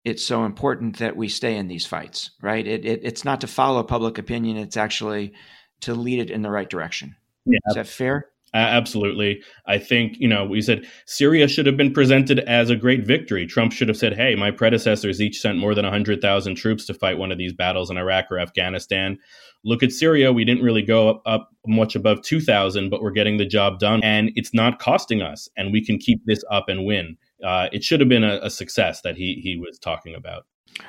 it's 0.05 0.25
so 0.25 0.45
important 0.45 0.99
that 0.99 1.17
we 1.17 1.27
stay 1.27 1.57
in 1.57 1.67
these 1.67 1.85
fights, 1.85 2.31
right? 2.41 2.65
It, 2.65 2.85
it, 2.85 3.01
it's 3.03 3.25
not 3.25 3.41
to 3.41 3.47
follow 3.47 3.83
public 3.83 4.17
opinion, 4.17 4.57
it's 4.57 4.77
actually 4.77 5.33
to 5.81 5.93
lead 5.93 6.19
it 6.19 6.31
in 6.31 6.41
the 6.41 6.49
right 6.49 6.69
direction. 6.69 7.15
Yeah. 7.45 7.59
Is 7.67 7.75
that 7.75 7.87
fair? 7.87 8.27
Uh, 8.57 8.61
absolutely. 8.61 9.43
I 9.67 9.77
think, 9.77 10.17
you 10.17 10.27
know, 10.27 10.43
we 10.43 10.61
said 10.61 10.87
Syria 11.05 11.47
should 11.47 11.67
have 11.67 11.77
been 11.77 11.93
presented 11.93 12.39
as 12.39 12.71
a 12.71 12.75
great 12.75 13.05
victory. 13.05 13.45
Trump 13.45 13.71
should 13.71 13.87
have 13.87 13.97
said, 13.97 14.15
hey, 14.15 14.33
my 14.33 14.49
predecessors 14.49 15.21
each 15.21 15.39
sent 15.39 15.59
more 15.59 15.75
than 15.75 15.85
100,000 15.85 16.55
troops 16.55 16.87
to 16.87 16.95
fight 16.95 17.19
one 17.19 17.31
of 17.31 17.37
these 17.37 17.53
battles 17.53 17.91
in 17.91 17.97
Iraq 17.97 18.31
or 18.31 18.39
Afghanistan. 18.39 19.19
Look 19.63 19.83
at 19.83 19.91
Syria. 19.91 20.33
We 20.33 20.43
didn't 20.43 20.63
really 20.63 20.81
go 20.81 21.07
up, 21.07 21.21
up 21.27 21.49
much 21.67 21.95
above 21.95 22.23
2,000, 22.23 22.89
but 22.89 23.03
we're 23.03 23.11
getting 23.11 23.37
the 23.37 23.45
job 23.45 23.77
done. 23.77 24.01
And 24.03 24.31
it's 24.33 24.55
not 24.55 24.79
costing 24.79 25.21
us. 25.21 25.47
And 25.55 25.71
we 25.71 25.85
can 25.85 25.99
keep 25.99 26.25
this 26.25 26.43
up 26.49 26.67
and 26.67 26.83
win. 26.83 27.15
Uh, 27.45 27.67
it 27.71 27.83
should 27.83 27.99
have 27.99 28.09
been 28.09 28.23
a, 28.23 28.39
a, 28.41 28.49
success 28.49 29.01
that 29.01 29.17
he, 29.17 29.39
he 29.43 29.55
was 29.55 29.77
talking 29.77 30.15
about. 30.15 30.47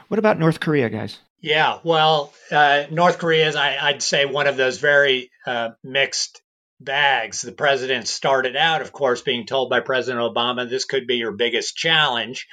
What 0.09 0.18
about 0.18 0.38
North 0.38 0.61
Korea, 0.61 0.88
guys? 0.88 1.18
Yeah, 1.42 1.81
well, 1.85 2.33
uh, 2.50 2.85
North 2.90 3.18
Korea 3.18 3.46
is, 3.46 3.57
I, 3.57 3.92
would 3.92 4.02
say, 4.02 4.24
one 4.24 4.46
of 4.46 4.57
those 4.57 4.78
very 4.78 5.31
uh, 5.46 5.72
mixed 5.85 6.40
bags. 6.81 7.43
The 7.43 7.53
president 7.53 8.09
started 8.09 8.57
out, 8.57 8.83
of 8.83 8.93
course, 8.93 9.23
being 9.23 9.47
told 9.47 9.71
by 9.71 9.81
President 9.81 10.23
Obama 10.23 10.69
this 10.69 10.85
could 10.85 11.07
be 11.07 11.17
your 11.17 11.33
biggest 11.33 11.77
challenge. 11.77 12.47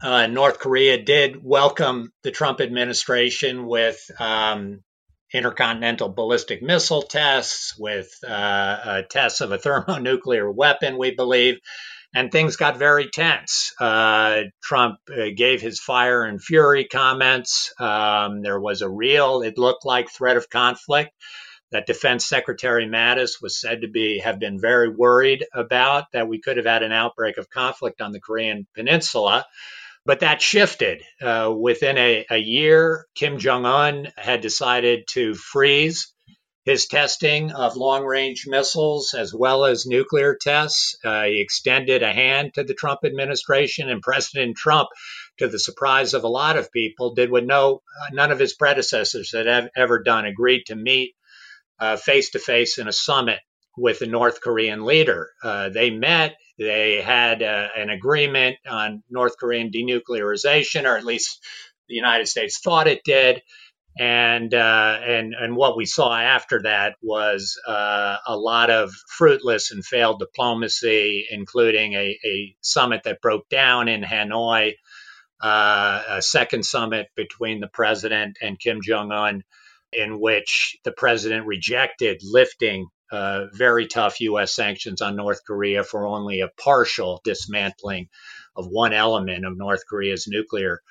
Uh, 0.00 0.26
North 0.28 0.58
Korea 0.58 1.02
did 1.02 1.42
welcome 1.42 2.12
the 2.22 2.30
Trump 2.30 2.60
administration 2.60 3.66
with 3.66 4.00
um, 4.20 4.82
intercontinental 5.32 6.08
ballistic 6.08 6.62
missile 6.62 7.02
tests, 7.02 7.76
with 7.78 8.08
uh, 8.26 8.30
uh, 8.30 9.02
tests 9.02 9.40
of 9.40 9.52
a 9.52 9.58
thermonuclear 9.58 10.50
weapon, 10.50 10.98
we 10.98 11.10
believe. 11.14 11.58
And 12.14 12.32
things 12.32 12.56
got 12.56 12.78
very 12.78 13.10
tense. 13.10 13.74
Uh, 13.78 14.44
Trump 14.62 14.98
uh, 15.10 15.26
gave 15.36 15.60
his 15.60 15.78
fire 15.78 16.24
and 16.24 16.42
fury 16.42 16.84
comments. 16.84 17.74
Um, 17.78 18.40
there 18.40 18.58
was 18.58 18.80
a 18.80 18.88
real, 18.88 19.42
it 19.42 19.58
looked 19.58 19.84
like, 19.84 20.08
threat 20.10 20.38
of 20.38 20.48
conflict 20.48 21.10
that 21.70 21.86
Defense 21.86 22.26
Secretary 22.26 22.86
Mattis 22.86 23.42
was 23.42 23.60
said 23.60 23.82
to 23.82 23.88
be 23.88 24.18
have 24.20 24.38
been 24.38 24.60
very 24.60 24.88
worried 24.88 25.44
about 25.52 26.10
that 26.12 26.28
we 26.28 26.40
could 26.40 26.56
have 26.56 26.66
had 26.66 26.82
an 26.82 26.92
outbreak 26.92 27.36
of 27.36 27.50
conflict 27.50 28.00
on 28.00 28.12
the 28.12 28.20
Korean 28.20 28.66
Peninsula. 28.74 29.44
But 30.06 30.20
that 30.20 30.40
shifted. 30.40 31.02
Uh, 31.20 31.52
within 31.54 31.98
a, 31.98 32.24
a 32.30 32.38
year, 32.38 33.06
Kim 33.14 33.38
Jong 33.38 33.66
un 33.66 34.10
had 34.16 34.40
decided 34.40 35.06
to 35.08 35.34
freeze 35.34 36.14
his 36.64 36.86
testing 36.86 37.50
of 37.52 37.76
long 37.76 38.04
range 38.04 38.44
missiles 38.46 39.14
as 39.14 39.34
well 39.34 39.64
as 39.64 39.86
nuclear 39.86 40.34
tests. 40.34 40.96
Uh, 41.04 41.24
he 41.24 41.40
extended 41.40 42.02
a 42.02 42.12
hand 42.12 42.54
to 42.54 42.64
the 42.64 42.74
Trump 42.74 43.00
administration, 43.04 43.90
and 43.90 44.00
President 44.00 44.56
Trump, 44.56 44.88
to 45.38 45.48
the 45.48 45.58
surprise 45.58 46.14
of 46.14 46.24
a 46.24 46.28
lot 46.28 46.56
of 46.56 46.72
people, 46.72 47.14
did 47.14 47.30
what 47.30 47.44
no 47.44 47.82
none 48.12 48.30
of 48.30 48.38
his 48.38 48.54
predecessors 48.54 49.32
had 49.32 49.70
ever 49.76 50.02
done: 50.02 50.24
agreed 50.24 50.64
to 50.66 50.76
meet 50.76 51.14
face 51.96 52.30
to 52.30 52.38
face 52.38 52.78
in 52.78 52.88
a 52.88 52.92
summit 52.92 53.38
with 53.76 54.00
the 54.00 54.06
North 54.06 54.40
Korean 54.40 54.84
leader. 54.84 55.30
Uh, 55.42 55.68
they 55.68 55.90
met. 55.90 56.36
They 56.58 57.00
had 57.00 57.42
uh, 57.42 57.68
an 57.76 57.90
agreement 57.90 58.56
on 58.68 59.04
North 59.08 59.38
Korean 59.38 59.70
denuclearization, 59.70 60.84
or 60.84 60.96
at 60.96 61.04
least 61.04 61.40
the 61.88 61.94
United 61.94 62.26
States 62.26 62.60
thought 62.60 62.88
it 62.88 63.04
did 63.04 63.42
and 63.98 64.54
uh, 64.54 64.98
and 65.04 65.34
and 65.34 65.56
what 65.56 65.76
we 65.76 65.84
saw 65.84 66.16
after 66.16 66.62
that 66.62 66.94
was 67.02 67.60
uh, 67.66 68.16
a 68.26 68.36
lot 68.36 68.70
of 68.70 68.92
fruitless 69.08 69.72
and 69.72 69.84
failed 69.84 70.20
diplomacy, 70.20 71.26
including 71.30 71.94
a, 71.94 72.18
a 72.24 72.56
summit 72.60 73.02
that 73.04 73.20
broke 73.20 73.48
down 73.48 73.88
in 73.88 74.02
Hanoi, 74.02 74.74
uh, 75.42 76.02
a 76.10 76.22
second 76.22 76.64
summit 76.64 77.08
between 77.16 77.58
the 77.58 77.66
president 77.66 78.38
and 78.40 78.60
Kim 78.60 78.80
Jong 78.82 79.10
Un, 79.10 79.42
in 79.92 80.20
which 80.20 80.76
the 80.84 80.92
president 80.92 81.46
rejected 81.46 82.20
lifting 82.22 82.88
uh, 83.10 83.46
very 83.54 83.86
tough 83.86 84.20
U.S. 84.20 84.54
sanctions 84.54 85.00
on 85.00 85.16
North 85.16 85.40
Korea 85.46 85.82
for 85.82 86.06
only 86.06 86.40
a 86.40 86.50
partial 86.62 87.20
dismantling 87.24 88.08
of 88.54 88.66
one 88.66 88.92
element 88.92 89.46
of 89.46 89.56
North 89.56 89.82
Korea's 89.88 90.26
nuclear 90.28 90.82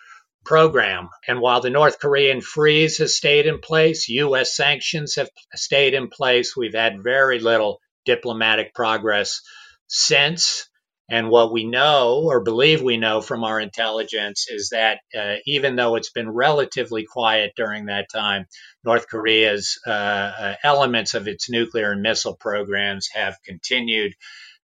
program. 0.44 1.10
And 1.28 1.42
while 1.42 1.62
the 1.62 1.70
North 1.70 2.00
Korean 2.00 2.42
freeze 2.42 2.98
has 2.98 3.16
stayed 3.16 3.46
in 3.46 3.60
place, 3.60 4.10
U.S. 4.10 4.56
sanctions 4.56 5.16
have 5.16 5.30
stayed 5.54 5.94
in 5.94 6.08
place, 6.08 6.56
we've 6.56 6.74
had 6.74 7.04
very 7.04 7.40
little 7.40 7.82
diplomatic 8.06 8.74
progress 8.74 9.42
since. 9.88 10.70
And 11.10 11.30
what 11.30 11.54
we 11.54 11.64
know 11.64 12.24
or 12.26 12.42
believe 12.42 12.82
we 12.82 12.98
know 12.98 13.22
from 13.22 13.46
our 13.46 13.62
intelligence 13.62 14.48
is 14.50 14.70
that 14.70 15.00
uh, 15.18 15.36
even 15.46 15.78
though 15.78 15.96
it's 15.96 16.12
been 16.12 16.30
relatively 16.30 17.06
quiet 17.06 17.54
during 17.56 17.86
that 17.86 18.10
time, 18.12 18.46
North 18.84 19.08
Korea's 19.08 19.80
uh, 19.88 19.90
uh, 19.90 20.56
elements 20.64 21.14
of 21.14 21.28
its 21.28 21.50
nuclear 21.50 21.94
and 21.94 22.02
missile 22.02 22.36
programs 22.36 23.08
have 23.14 23.38
continued 23.46 24.14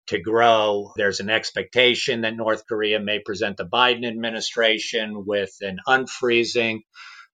to 0.07 0.19
grow. 0.19 0.91
There's 0.95 1.19
an 1.19 1.29
expectation 1.29 2.21
that 2.21 2.35
North 2.35 2.65
Korea 2.67 2.99
may 2.99 3.19
present 3.19 3.57
the 3.57 3.65
Biden 3.65 4.05
administration 4.05 5.25
with 5.25 5.51
an 5.61 5.77
unfreezing 5.87 6.79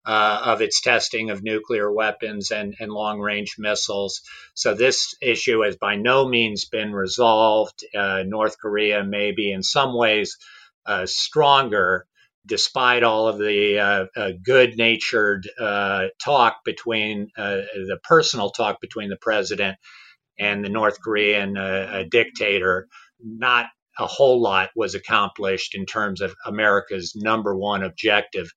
uh, 0.08 0.40
of 0.46 0.62
its 0.62 0.80
testing 0.80 1.28
of 1.28 1.42
nuclear 1.42 1.92
weapons 1.92 2.50
and, 2.50 2.74
and 2.80 2.90
long 2.90 3.20
range 3.20 3.56
missiles. 3.58 4.22
So, 4.54 4.72
this 4.72 5.14
issue 5.20 5.60
has 5.60 5.76
by 5.76 5.96
no 5.96 6.26
means 6.26 6.64
been 6.64 6.94
resolved. 6.94 7.84
Uh, 7.94 8.22
North 8.26 8.58
Korea 8.58 9.04
may 9.04 9.32
be 9.32 9.52
in 9.52 9.62
some 9.62 9.94
ways 9.94 10.38
uh, 10.86 11.04
stronger. 11.06 12.06
Despite 12.46 13.02
all 13.02 13.28
of 13.28 13.36
the 13.38 13.78
uh, 13.78 14.06
uh, 14.16 14.30
good 14.42 14.78
natured 14.78 15.46
uh, 15.60 16.06
talk 16.24 16.64
between 16.64 17.28
the 17.36 17.98
personal 18.02 18.48
talk 18.48 18.80
between 18.80 19.10
the 19.10 19.18
president 19.20 19.76
and 20.38 20.64
the 20.64 20.70
North 20.70 20.98
Korean 21.02 21.58
uh, 21.58 22.04
dictator, 22.10 22.88
not 23.22 23.66
a 23.98 24.06
whole 24.06 24.40
lot 24.40 24.70
was 24.76 24.94
accomplished 24.94 25.74
in 25.74 25.84
terms 25.84 26.22
of 26.22 26.34
America's 26.46 27.14
number 27.14 27.54
one 27.54 27.82
objective 27.82 28.50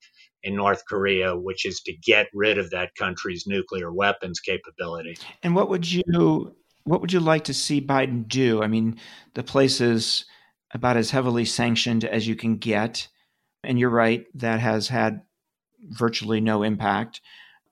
in 0.44 0.56
North 0.56 0.84
Korea, 0.88 1.36
which 1.38 1.66
is 1.66 1.82
to 1.82 1.94
get 1.94 2.28
rid 2.34 2.58
of 2.58 2.70
that 2.72 2.96
country's 2.96 3.46
nuclear 3.48 3.92
weapons 3.92 4.40
capability. 4.40 5.18
And 5.44 5.56
what 5.56 5.70
would 5.70 5.92
you 5.92 6.56
what 6.84 7.02
would 7.02 7.14
you 7.14 7.20
like 7.20 7.44
to 7.46 7.54
see 7.54 7.80
Biden 7.80 8.28
do? 8.28 8.64
I 8.64 8.68
mean, 8.68 9.00
the 9.36 9.44
place 9.44 9.82
is 9.82 10.26
about 10.74 10.98
as 10.98 11.12
heavily 11.12 11.46
sanctioned 11.46 12.04
as 12.04 12.28
you 12.28 12.36
can 12.36 12.58
get. 12.58 13.08
And 13.64 13.78
you're 13.78 13.90
right, 13.90 14.26
that 14.36 14.60
has 14.60 14.88
had 14.88 15.22
virtually 15.82 16.42
no 16.42 16.64
impact. 16.64 17.22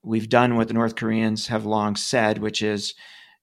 We've 0.03 0.29
done 0.29 0.55
what 0.55 0.67
the 0.67 0.75
North 0.75 0.95
Koreans 0.95 1.47
have 1.47 1.65
long 1.65 1.95
said, 1.95 2.37
which 2.37 2.61
is 2.61 2.93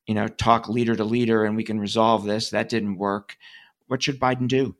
you 0.06 0.14
know, 0.14 0.28
talk 0.28 0.68
leader 0.68 0.94
to 0.94 1.04
leader 1.04 1.44
and 1.44 1.56
we 1.56 1.64
can 1.64 1.80
resolve 1.80 2.24
this. 2.24 2.50
That 2.50 2.68
didn't 2.68 2.98
work. 2.98 3.36
What 3.88 4.02
should 4.02 4.20
Biden 4.20 4.48
do? 4.48 4.76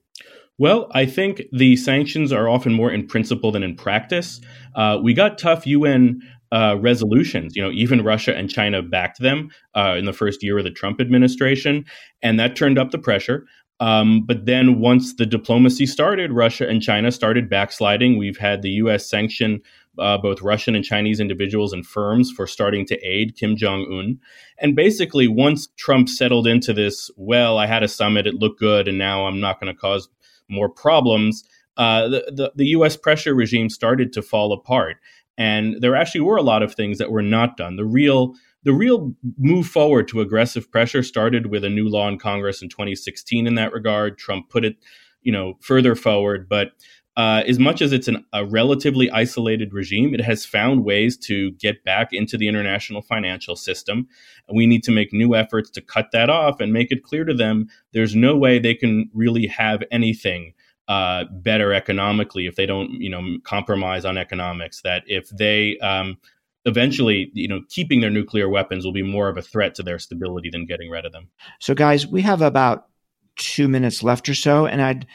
Well, 0.58 0.88
I 0.92 1.04
think 1.04 1.42
the 1.52 1.76
sanctions 1.76 2.32
are 2.32 2.48
often 2.48 2.72
more 2.72 2.90
in 2.90 3.06
principle 3.06 3.52
than 3.52 3.62
in 3.62 3.76
practice. 3.76 4.40
Uh, 4.74 4.98
we 5.02 5.12
got 5.12 5.38
tough 5.38 5.66
UN 5.66 6.20
uh, 6.50 6.76
resolutions. 6.80 7.54
You 7.54 7.62
know, 7.62 7.70
even 7.70 8.02
Russia 8.02 8.34
and 8.34 8.48
China 8.48 8.82
backed 8.82 9.20
them 9.20 9.50
uh, 9.74 9.96
in 9.98 10.06
the 10.06 10.12
first 10.12 10.42
year 10.42 10.56
of 10.56 10.64
the 10.64 10.70
Trump 10.70 11.00
administration, 11.00 11.84
and 12.22 12.40
that 12.40 12.56
turned 12.56 12.78
up 12.78 12.90
the 12.90 12.98
pressure. 12.98 13.46
Um, 13.78 14.24
but 14.24 14.46
then 14.46 14.80
once 14.80 15.16
the 15.16 15.26
diplomacy 15.26 15.84
started, 15.84 16.32
Russia 16.32 16.66
and 16.66 16.80
China 16.80 17.12
started 17.12 17.50
backsliding. 17.50 18.16
We've 18.16 18.38
had 18.38 18.62
the 18.62 18.70
U.S. 18.70 19.10
sanction 19.10 19.60
uh, 19.98 20.18
both 20.18 20.42
Russian 20.42 20.74
and 20.74 20.84
Chinese 20.84 21.20
individuals 21.20 21.72
and 21.72 21.86
firms 21.86 22.30
for 22.30 22.46
starting 22.46 22.86
to 22.86 22.98
aid 22.98 23.36
Kim 23.36 23.56
Jong 23.56 23.86
un. 23.90 24.18
And 24.58 24.76
basically, 24.76 25.28
once 25.28 25.68
Trump 25.76 26.08
settled 26.08 26.46
into 26.46 26.72
this, 26.72 27.10
well, 27.16 27.58
I 27.58 27.66
had 27.66 27.82
a 27.82 27.88
summit, 27.88 28.26
it 28.26 28.34
looked 28.34 28.60
good, 28.60 28.88
and 28.88 28.98
now 28.98 29.26
I'm 29.26 29.40
not 29.40 29.60
going 29.60 29.72
to 29.72 29.78
cause 29.78 30.08
more 30.48 30.68
problems, 30.68 31.44
uh, 31.76 32.08
the, 32.08 32.32
the, 32.34 32.52
the 32.54 32.66
U.S. 32.66 32.96
pressure 32.96 33.34
regime 33.34 33.68
started 33.68 34.12
to 34.14 34.22
fall 34.22 34.52
apart. 34.52 34.96
And 35.38 35.80
there 35.80 35.94
actually 35.94 36.22
were 36.22 36.36
a 36.36 36.42
lot 36.42 36.62
of 36.62 36.74
things 36.74 36.98
that 36.98 37.10
were 37.10 37.22
not 37.22 37.56
done. 37.56 37.76
The 37.76 37.84
real 37.84 38.34
the 38.62 38.72
real 38.72 39.14
move 39.38 39.68
forward 39.68 40.08
to 40.08 40.20
aggressive 40.20 40.72
pressure 40.72 41.04
started 41.04 41.46
with 41.46 41.62
a 41.62 41.68
new 41.68 41.88
law 41.88 42.08
in 42.08 42.18
Congress 42.18 42.62
in 42.62 42.68
2016 42.68 43.46
in 43.46 43.54
that 43.54 43.72
regard. 43.72 44.18
Trump 44.18 44.48
put 44.48 44.64
it, 44.64 44.76
you 45.22 45.30
know, 45.30 45.54
further 45.60 45.94
forward, 45.94 46.48
but 46.48 46.72
uh, 47.16 47.42
as 47.46 47.58
much 47.58 47.80
as 47.80 47.92
it's 47.92 48.08
an, 48.08 48.24
a 48.32 48.44
relatively 48.44 49.10
isolated 49.10 49.72
regime, 49.72 50.12
it 50.12 50.20
has 50.20 50.44
found 50.44 50.84
ways 50.84 51.16
to 51.16 51.52
get 51.52 51.82
back 51.82 52.12
into 52.12 52.36
the 52.36 52.46
international 52.46 53.00
financial 53.00 53.56
system. 53.56 54.06
We 54.52 54.66
need 54.66 54.82
to 54.84 54.92
make 54.92 55.12
new 55.12 55.34
efforts 55.34 55.70
to 55.70 55.80
cut 55.80 56.10
that 56.12 56.28
off 56.28 56.60
and 56.60 56.72
make 56.72 56.92
it 56.92 57.02
clear 57.02 57.24
to 57.24 57.32
them 57.32 57.68
there's 57.92 58.14
no 58.14 58.36
way 58.36 58.58
they 58.58 58.74
can 58.74 59.10
really 59.14 59.46
have 59.46 59.82
anything 59.90 60.52
uh, 60.88 61.24
better 61.30 61.72
economically 61.72 62.46
if 62.46 62.54
they 62.54 62.66
don't, 62.66 62.90
you 63.00 63.08
know, 63.08 63.38
compromise 63.44 64.04
on 64.04 64.18
economics. 64.18 64.82
That 64.82 65.02
if 65.06 65.30
they 65.30 65.78
um, 65.78 66.18
eventually, 66.66 67.30
you 67.32 67.48
know, 67.48 67.62
keeping 67.70 68.02
their 68.02 68.10
nuclear 68.10 68.48
weapons 68.48 68.84
will 68.84 68.92
be 68.92 69.02
more 69.02 69.28
of 69.28 69.38
a 69.38 69.42
threat 69.42 69.74
to 69.76 69.82
their 69.82 69.98
stability 69.98 70.50
than 70.50 70.66
getting 70.66 70.90
rid 70.90 71.06
of 71.06 71.12
them. 71.12 71.30
So, 71.60 71.74
guys, 71.74 72.06
we 72.06 72.22
have 72.22 72.42
about 72.42 72.88
two 73.36 73.68
minutes 73.68 74.02
left 74.02 74.28
or 74.28 74.34
so, 74.34 74.66
and 74.66 74.82
I'd 74.82 75.06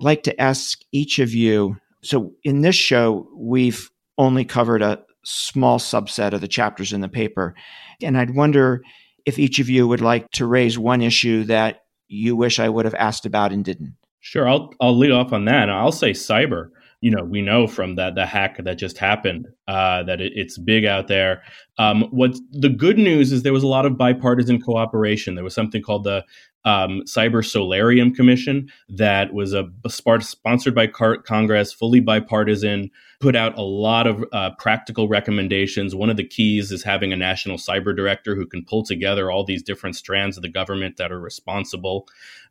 like 0.00 0.22
to 0.24 0.40
ask 0.40 0.80
each 0.92 1.18
of 1.18 1.34
you. 1.34 1.76
So, 2.02 2.32
in 2.44 2.62
this 2.62 2.76
show, 2.76 3.28
we've 3.34 3.90
only 4.16 4.44
covered 4.44 4.82
a 4.82 5.02
small 5.24 5.78
subset 5.78 6.32
of 6.32 6.40
the 6.40 6.48
chapters 6.48 6.92
in 6.92 7.00
the 7.00 7.08
paper. 7.08 7.54
And 8.02 8.16
I'd 8.16 8.34
wonder 8.34 8.82
if 9.26 9.38
each 9.38 9.58
of 9.58 9.68
you 9.68 9.86
would 9.86 10.00
like 10.00 10.30
to 10.32 10.46
raise 10.46 10.78
one 10.78 11.02
issue 11.02 11.44
that 11.44 11.82
you 12.08 12.34
wish 12.34 12.58
I 12.58 12.68
would 12.68 12.86
have 12.86 12.94
asked 12.94 13.26
about 13.26 13.52
and 13.52 13.64
didn't. 13.64 13.94
Sure, 14.20 14.48
I'll 14.48 14.72
I'll 14.80 14.96
lead 14.96 15.12
off 15.12 15.32
on 15.32 15.44
that. 15.44 15.70
I'll 15.70 15.92
say 15.92 16.12
cyber. 16.12 16.70
You 17.00 17.12
know, 17.12 17.22
we 17.22 17.42
know 17.42 17.68
from 17.68 17.94
that 17.94 18.16
the 18.16 18.26
hack 18.26 18.56
that 18.64 18.76
just 18.76 18.98
happened 18.98 19.46
uh, 19.68 20.02
that 20.04 20.20
it, 20.20 20.32
it's 20.34 20.58
big 20.58 20.84
out 20.84 21.06
there. 21.06 21.42
Um, 21.78 22.08
what 22.10 22.34
the 22.50 22.68
good 22.68 22.98
news 22.98 23.30
is 23.30 23.42
there 23.42 23.52
was 23.52 23.62
a 23.62 23.68
lot 23.68 23.86
of 23.86 23.96
bipartisan 23.96 24.60
cooperation. 24.60 25.36
There 25.36 25.44
was 25.44 25.54
something 25.54 25.80
called 25.80 26.04
the 26.04 26.24
um, 26.64 27.02
Cyber 27.06 27.44
Solarium 27.44 28.14
Commission 28.14 28.68
that 28.88 29.32
was 29.32 29.54
a, 29.54 29.68
a 29.84 29.90
sponsored 29.90 30.74
by 30.74 30.86
Congress, 30.86 31.72
fully 31.72 32.00
bipartisan, 32.00 32.90
put 33.20 33.34
out 33.34 33.56
a 33.58 33.62
lot 33.62 34.06
of 34.06 34.24
uh, 34.32 34.50
practical 34.58 35.08
recommendations. 35.08 35.94
One 35.94 36.10
of 36.10 36.16
the 36.16 36.26
keys 36.26 36.70
is 36.70 36.82
having 36.82 37.12
a 37.12 37.16
national 37.16 37.56
cyber 37.56 37.94
director 37.96 38.34
who 38.34 38.46
can 38.46 38.64
pull 38.64 38.84
together 38.84 39.30
all 39.30 39.44
these 39.44 39.62
different 39.62 39.96
strands 39.96 40.36
of 40.36 40.42
the 40.42 40.48
government 40.48 40.96
that 40.98 41.10
are 41.10 41.20
responsible. 41.20 42.06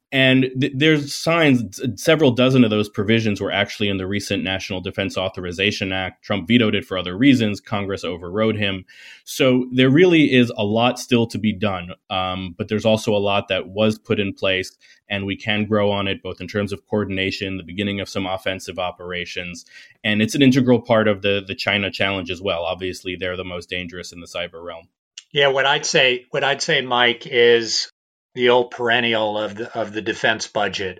And 0.10 0.49
th- 0.60 0.72
there's 0.74 1.14
signs, 1.14 1.82
several 1.95 2.32
dozen 2.32 2.64
of 2.64 2.70
those 2.70 2.88
provisions 2.88 3.41
were 3.41 3.51
actually 3.51 3.89
in 3.89 3.97
the 3.97 4.08
recent 4.08 4.41
National 4.41 4.80
Defense 4.80 5.18
Authorization 5.18 5.91
Act. 5.91 6.24
Trump 6.24 6.47
vetoed 6.47 6.76
it 6.76 6.86
for 6.86 6.97
other 6.97 7.18
reasons. 7.18 7.60
Congress 7.60 8.05
overrode 8.05 8.55
him. 8.55 8.86
So 9.26 9.68
there 9.74 9.89
really 9.89 10.34
is 10.34 10.49
a 10.58 10.64
lot 10.64 10.97
still 10.97 11.28
to 11.28 11.38
be 11.38 11.51
done. 11.51 11.89
Um, 12.10 12.55
but 12.58 12.70
there's 12.70 12.86
also 12.86 13.14
a 13.14 13.20
lot 13.20 13.49
that 13.49 13.68
was 13.68 13.99
put 13.99 14.18
in 14.18 14.34
place, 14.34 14.78
and 15.10 15.26
we 15.26 15.36
can 15.36 15.66
grow 15.66 15.91
on 15.91 16.08
it, 16.08 16.24
both 16.24 16.39
in 16.39 16.47
terms 16.47 16.72
of 16.72 16.88
coordination, 16.88 17.58
the 17.58 17.64
beginning 17.64 17.99
of 17.99 18.08
some 18.08 18.26
offensive 18.26 18.80
operations. 18.80 19.66
And 20.05 20.22
it's 20.22 20.36
an 20.36 20.41
integral 20.41 20.80
part 20.80 21.10
of 21.10 21.22
the, 21.22 21.43
the 21.45 21.55
China 21.55 21.91
challenge 21.91 22.32
as 22.32 22.41
well. 22.41 22.64
Obviously, 22.64 23.18
they're 23.18 23.36
the 23.36 23.43
most 23.43 23.70
dangerous 23.70 24.14
in 24.14 24.22
the 24.22 24.28
cyber 24.28 24.64
realm. 24.64 24.88
Yeah, 25.34 25.49
what 25.49 25.66
I'd 25.66 25.86
say, 25.86 26.26
what 26.30 26.45
I'd 26.45 26.62
say, 26.62 26.80
Mike, 26.80 27.28
is 27.28 27.91
the 28.38 28.49
old 28.49 28.69
perennial 28.69 29.35
of 29.35 29.55
the 29.55 29.75
of 29.77 29.91
the 29.91 30.01
defense 30.01 30.47
budget. 30.47 30.99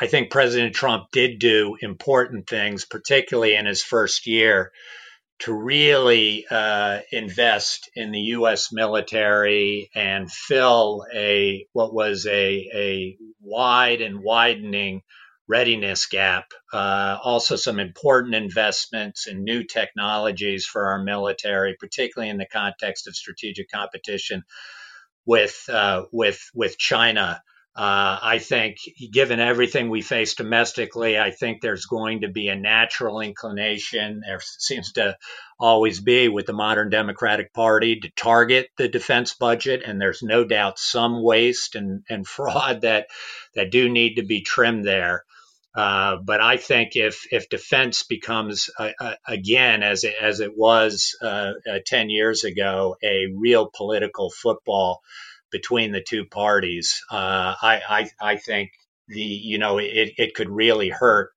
I 0.00 0.08
think 0.08 0.32
President 0.32 0.74
Trump 0.74 1.12
did 1.12 1.38
do 1.38 1.76
important 1.80 2.48
things, 2.48 2.84
particularly 2.84 3.54
in 3.54 3.66
his 3.66 3.84
first 3.84 4.26
year, 4.26 4.72
to 5.38 5.52
really 5.54 6.44
uh, 6.50 7.00
invest 7.12 7.88
in 7.94 8.10
the 8.10 8.20
U.S. 8.36 8.72
military 8.72 9.90
and 9.94 10.30
fill 10.30 11.06
a 11.14 11.66
what 11.72 11.94
was 11.94 12.26
a 12.26 12.68
a 12.74 13.16
wide 13.40 14.00
and 14.00 14.20
widening 14.20 15.02
readiness 15.46 16.06
gap. 16.06 16.46
Uh, 16.72 17.16
also, 17.22 17.54
some 17.54 17.78
important 17.78 18.34
investments 18.34 19.28
in 19.28 19.44
new 19.44 19.62
technologies 19.62 20.66
for 20.66 20.88
our 20.88 21.00
military, 21.00 21.76
particularly 21.78 22.28
in 22.28 22.38
the 22.38 22.46
context 22.52 23.06
of 23.06 23.14
strategic 23.14 23.70
competition 23.70 24.42
with 25.26 25.64
uh, 25.68 26.04
with 26.12 26.50
with 26.54 26.78
China. 26.78 27.42
Uh, 27.74 28.18
I 28.22 28.38
think, 28.38 28.78
given 29.12 29.38
everything 29.38 29.90
we 29.90 30.00
face 30.00 30.34
domestically, 30.34 31.18
I 31.18 31.30
think 31.30 31.60
there's 31.60 31.84
going 31.84 32.22
to 32.22 32.28
be 32.28 32.48
a 32.48 32.56
natural 32.56 33.20
inclination. 33.20 34.22
There 34.24 34.40
seems 34.40 34.92
to 34.92 35.18
always 35.60 36.00
be 36.00 36.28
with 36.28 36.46
the 36.46 36.54
modern 36.54 36.88
Democratic 36.88 37.52
Party 37.52 38.00
to 38.00 38.10
target 38.16 38.70
the 38.78 38.88
defense 38.88 39.34
budget, 39.34 39.82
and 39.84 40.00
there's 40.00 40.22
no 40.22 40.42
doubt 40.44 40.78
some 40.78 41.22
waste 41.22 41.74
and, 41.74 42.02
and 42.08 42.26
fraud 42.36 42.80
that 42.80 43.08
that 43.54 43.70
do 43.70 43.90
need 43.90 44.14
to 44.14 44.22
be 44.22 44.40
trimmed 44.40 44.86
there. 44.86 45.26
Uh, 45.76 46.16
but 46.24 46.40
I 46.40 46.56
think 46.56 46.96
if 46.96 47.26
if 47.30 47.50
defense 47.50 48.02
becomes 48.02 48.70
uh, 48.78 48.92
uh, 48.98 49.14
again 49.26 49.82
as 49.82 50.04
it, 50.04 50.14
as 50.20 50.40
it 50.40 50.56
was 50.56 51.14
uh, 51.20 51.52
uh, 51.70 51.78
ten 51.84 52.08
years 52.08 52.44
ago 52.44 52.96
a 53.04 53.26
real 53.36 53.70
political 53.76 54.30
football 54.30 55.02
between 55.52 55.92
the 55.92 56.02
two 56.02 56.24
parties, 56.24 57.02
I, 57.10 57.82
I, 57.88 58.10
I 58.20 58.36
think 58.36 58.70
the 59.08 59.20
you 59.20 59.58
know 59.58 59.76
it, 59.76 60.14
it 60.16 60.34
could 60.34 60.48
really 60.48 60.88
hurt 60.88 61.32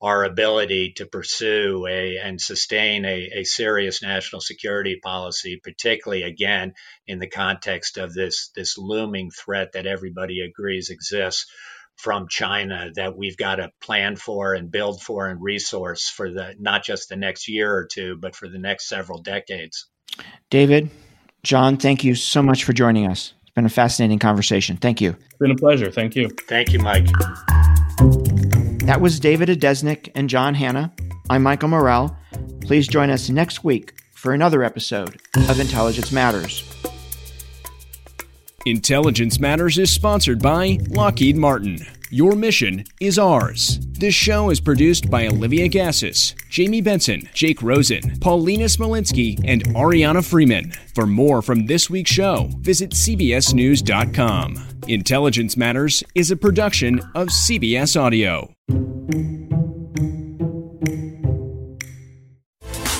our 0.00 0.24
ability 0.24 0.92
to 0.96 1.06
pursue 1.06 1.86
a 1.88 2.18
and 2.18 2.40
sustain 2.40 3.04
a, 3.04 3.30
a 3.34 3.44
serious 3.44 4.00
national 4.00 4.40
security 4.40 5.00
policy, 5.02 5.60
particularly 5.62 6.22
again 6.22 6.74
in 7.08 7.18
the 7.18 7.28
context 7.28 7.98
of 7.98 8.14
this 8.14 8.50
this 8.54 8.78
looming 8.78 9.32
threat 9.32 9.72
that 9.72 9.86
everybody 9.86 10.40
agrees 10.40 10.90
exists 10.90 11.46
from 11.96 12.26
China 12.28 12.90
that 12.94 13.16
we've 13.16 13.36
got 13.36 13.56
to 13.56 13.70
plan 13.80 14.16
for 14.16 14.54
and 14.54 14.70
build 14.70 15.00
for 15.02 15.28
and 15.28 15.40
resource 15.40 16.08
for 16.08 16.30
the 16.30 16.54
not 16.58 16.84
just 16.84 17.08
the 17.08 17.16
next 17.16 17.48
year 17.48 17.72
or 17.72 17.86
two, 17.86 18.16
but 18.16 18.34
for 18.34 18.48
the 18.48 18.58
next 18.58 18.88
several 18.88 19.22
decades. 19.22 19.86
David, 20.50 20.90
John, 21.42 21.76
thank 21.76 22.04
you 22.04 22.14
so 22.14 22.42
much 22.42 22.64
for 22.64 22.72
joining 22.72 23.06
us. 23.06 23.34
It's 23.42 23.50
been 23.50 23.66
a 23.66 23.70
fascinating 23.70 24.18
conversation. 24.18 24.76
Thank 24.76 25.00
you. 25.00 25.10
It's 25.10 25.38
been 25.38 25.50
a 25.50 25.56
pleasure. 25.56 25.90
Thank 25.90 26.16
you. 26.16 26.28
Thank 26.48 26.72
you, 26.72 26.78
Mike. 26.78 27.06
That 28.86 29.00
was 29.00 29.20
David 29.20 29.48
Adesnik 29.48 30.10
and 30.14 30.28
John 30.28 30.54
Hannah. 30.54 30.92
I'm 31.30 31.42
Michael 31.42 31.68
Morell. 31.68 32.16
Please 32.62 32.88
join 32.88 33.10
us 33.10 33.30
next 33.30 33.62
week 33.62 33.94
for 34.14 34.32
another 34.32 34.62
episode 34.62 35.20
of 35.48 35.60
Intelligence 35.60 36.12
Matters. 36.12 36.81
Intelligence 38.64 39.40
Matters 39.40 39.76
is 39.76 39.90
sponsored 39.90 40.40
by 40.40 40.78
Lockheed 40.88 41.36
Martin. 41.36 41.84
Your 42.10 42.36
mission 42.36 42.84
is 43.00 43.18
ours. 43.18 43.80
This 43.90 44.14
show 44.14 44.50
is 44.50 44.60
produced 44.60 45.10
by 45.10 45.26
Olivia 45.26 45.68
Gazis, 45.68 46.34
Jamie 46.48 46.80
Benson, 46.80 47.28
Jake 47.34 47.60
Rosen, 47.60 48.20
Paulina 48.20 48.66
Smolinski, 48.66 49.40
and 49.44 49.64
Ariana 49.74 50.24
Freeman. 50.24 50.70
For 50.94 51.06
more 51.06 51.42
from 51.42 51.66
this 51.66 51.90
week's 51.90 52.12
show, 52.12 52.50
visit 52.58 52.90
CBSNews.com. 52.90 54.68
Intelligence 54.86 55.56
Matters 55.56 56.04
is 56.14 56.30
a 56.30 56.36
production 56.36 57.00
of 57.16 57.28
CBS 57.28 58.00
Audio. 58.00 58.52